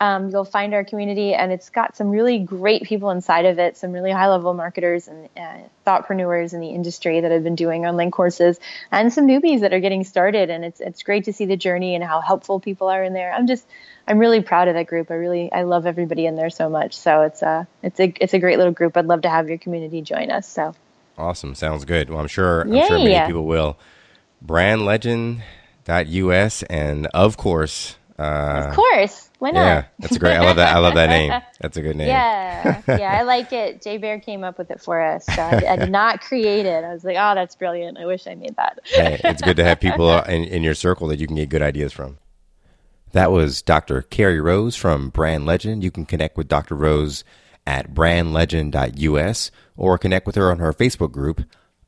um, 0.00 0.30
you'll 0.30 0.46
find 0.46 0.72
our 0.72 0.82
community, 0.82 1.34
and 1.34 1.52
it's 1.52 1.68
got 1.68 1.94
some 1.94 2.08
really 2.08 2.38
great 2.38 2.84
people 2.84 3.10
inside 3.10 3.44
of 3.44 3.58
it, 3.58 3.76
some 3.76 3.92
really 3.92 4.10
high 4.10 4.28
level 4.28 4.54
marketers 4.54 5.06
and 5.06 5.28
uh, 5.36 5.58
thoughtpreneurs 5.86 6.54
in 6.54 6.60
the 6.60 6.70
industry 6.70 7.20
that 7.20 7.30
have 7.30 7.44
been 7.44 7.54
doing 7.54 7.84
online 7.84 8.10
courses, 8.10 8.58
and 8.90 9.12
some 9.12 9.26
newbies 9.26 9.60
that 9.60 9.74
are 9.74 9.80
getting 9.80 10.04
started. 10.04 10.48
And 10.48 10.64
it's 10.64 10.80
it's 10.80 11.02
great 11.02 11.24
to 11.24 11.34
see 11.34 11.44
the 11.44 11.58
journey 11.58 11.94
and 11.94 12.02
how 12.02 12.22
helpful 12.22 12.60
people 12.60 12.88
are 12.88 13.04
in 13.04 13.12
there. 13.12 13.30
I'm 13.30 13.46
just 13.46 13.66
I'm 14.08 14.18
really 14.18 14.40
proud 14.40 14.68
of 14.68 14.74
that 14.74 14.86
group. 14.86 15.10
I 15.10 15.14
really 15.14 15.52
I 15.52 15.64
love 15.64 15.84
everybody 15.84 16.24
in 16.24 16.34
there 16.34 16.48
so 16.48 16.70
much. 16.70 16.96
So 16.96 17.20
it's 17.22 17.42
a 17.42 17.68
it's 17.82 18.00
a 18.00 18.14
it's 18.20 18.32
a 18.32 18.38
great 18.38 18.56
little 18.56 18.72
group. 18.72 18.96
I'd 18.96 19.04
love 19.04 19.20
to 19.22 19.28
have 19.28 19.50
your 19.50 19.58
community 19.58 20.00
join 20.00 20.30
us. 20.30 20.48
So 20.48 20.74
awesome, 21.18 21.54
sounds 21.54 21.84
good. 21.84 22.08
Well, 22.08 22.20
I'm 22.20 22.26
sure 22.26 22.62
I'm 22.62 22.86
sure 22.86 22.98
many 22.98 23.26
people 23.26 23.44
will. 23.44 23.76
Brandlegend.us 24.44 26.62
and 26.62 27.06
of 27.08 27.36
course. 27.36 27.96
Uh, 28.18 28.68
of 28.68 28.74
course 28.74 29.29
why 29.40 29.52
not? 29.52 29.60
Yeah, 29.60 29.84
that's 29.98 30.18
great. 30.18 30.36
I 30.36 30.44
love 30.44 30.56
that. 30.56 30.76
I 30.76 30.78
love 30.78 30.94
that 30.94 31.08
name. 31.08 31.32
That's 31.60 31.76
a 31.76 31.82
good 31.82 31.96
name. 31.96 32.08
Yeah, 32.08 32.82
yeah, 32.88 33.18
I 33.18 33.22
like 33.22 33.52
it. 33.52 33.82
Jay 33.82 33.98
Baer 33.98 34.18
came 34.18 34.44
up 34.44 34.56
with 34.56 34.70
it 34.70 34.80
for 34.80 35.00
us. 35.00 35.26
So 35.26 35.42
I, 35.42 35.62
I, 35.68 35.76
did 35.76 35.90
not 35.90 36.20
create 36.20 36.64
it. 36.64 36.84
I 36.84 36.92
was 36.92 37.04
like, 37.04 37.16
oh, 37.18 37.34
that's 37.34 37.54
brilliant. 37.54 37.98
I 37.98 38.06
wish 38.06 38.26
I 38.26 38.34
made 38.34 38.56
that. 38.56 38.80
hey, 38.84 39.20
it's 39.24 39.42
good 39.42 39.56
to 39.56 39.64
have 39.64 39.80
people 39.80 40.10
in, 40.22 40.44
in 40.44 40.62
your 40.62 40.74
circle 40.74 41.08
that 41.08 41.18
you 41.18 41.26
can 41.26 41.36
get 41.36 41.48
good 41.48 41.60
ideas 41.60 41.92
from. 41.92 42.18
That 43.12 43.30
was 43.30 43.60
Dr. 43.60 44.02
Carrie 44.02 44.40
Rose 44.40 44.76
from 44.76 45.10
Brand 45.10 45.44
Legend. 45.44 45.82
You 45.82 45.90
can 45.90 46.06
connect 46.06 46.36
with 46.36 46.48
Dr. 46.48 46.74
Rose 46.74 47.24
at 47.66 47.92
brandlegend.us 47.92 49.50
or 49.76 49.98
connect 49.98 50.26
with 50.26 50.36
her 50.36 50.50
on 50.50 50.58
her 50.58 50.72
Facebook 50.72 51.12
group, 51.12 51.42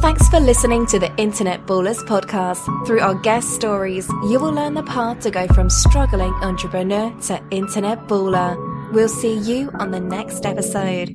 Thanks 0.00 0.28
for 0.28 0.40
listening 0.40 0.84
to 0.86 0.98
the 0.98 1.14
Internet 1.16 1.66
Ballers 1.66 2.04
podcast. 2.04 2.86
Through 2.86 3.00
our 3.00 3.14
guest 3.14 3.54
stories, 3.54 4.06
you 4.28 4.38
will 4.38 4.52
learn 4.52 4.74
the 4.74 4.82
path 4.82 5.20
to 5.20 5.30
go 5.30 5.46
from 5.48 5.70
struggling 5.70 6.32
entrepreneur 6.42 7.18
to 7.22 7.42
internet 7.50 8.06
baller. 8.06 8.56
We'll 8.92 9.08
see 9.08 9.38
you 9.38 9.70
on 9.78 9.90
the 9.90 10.00
next 10.00 10.46
episode. 10.46 11.12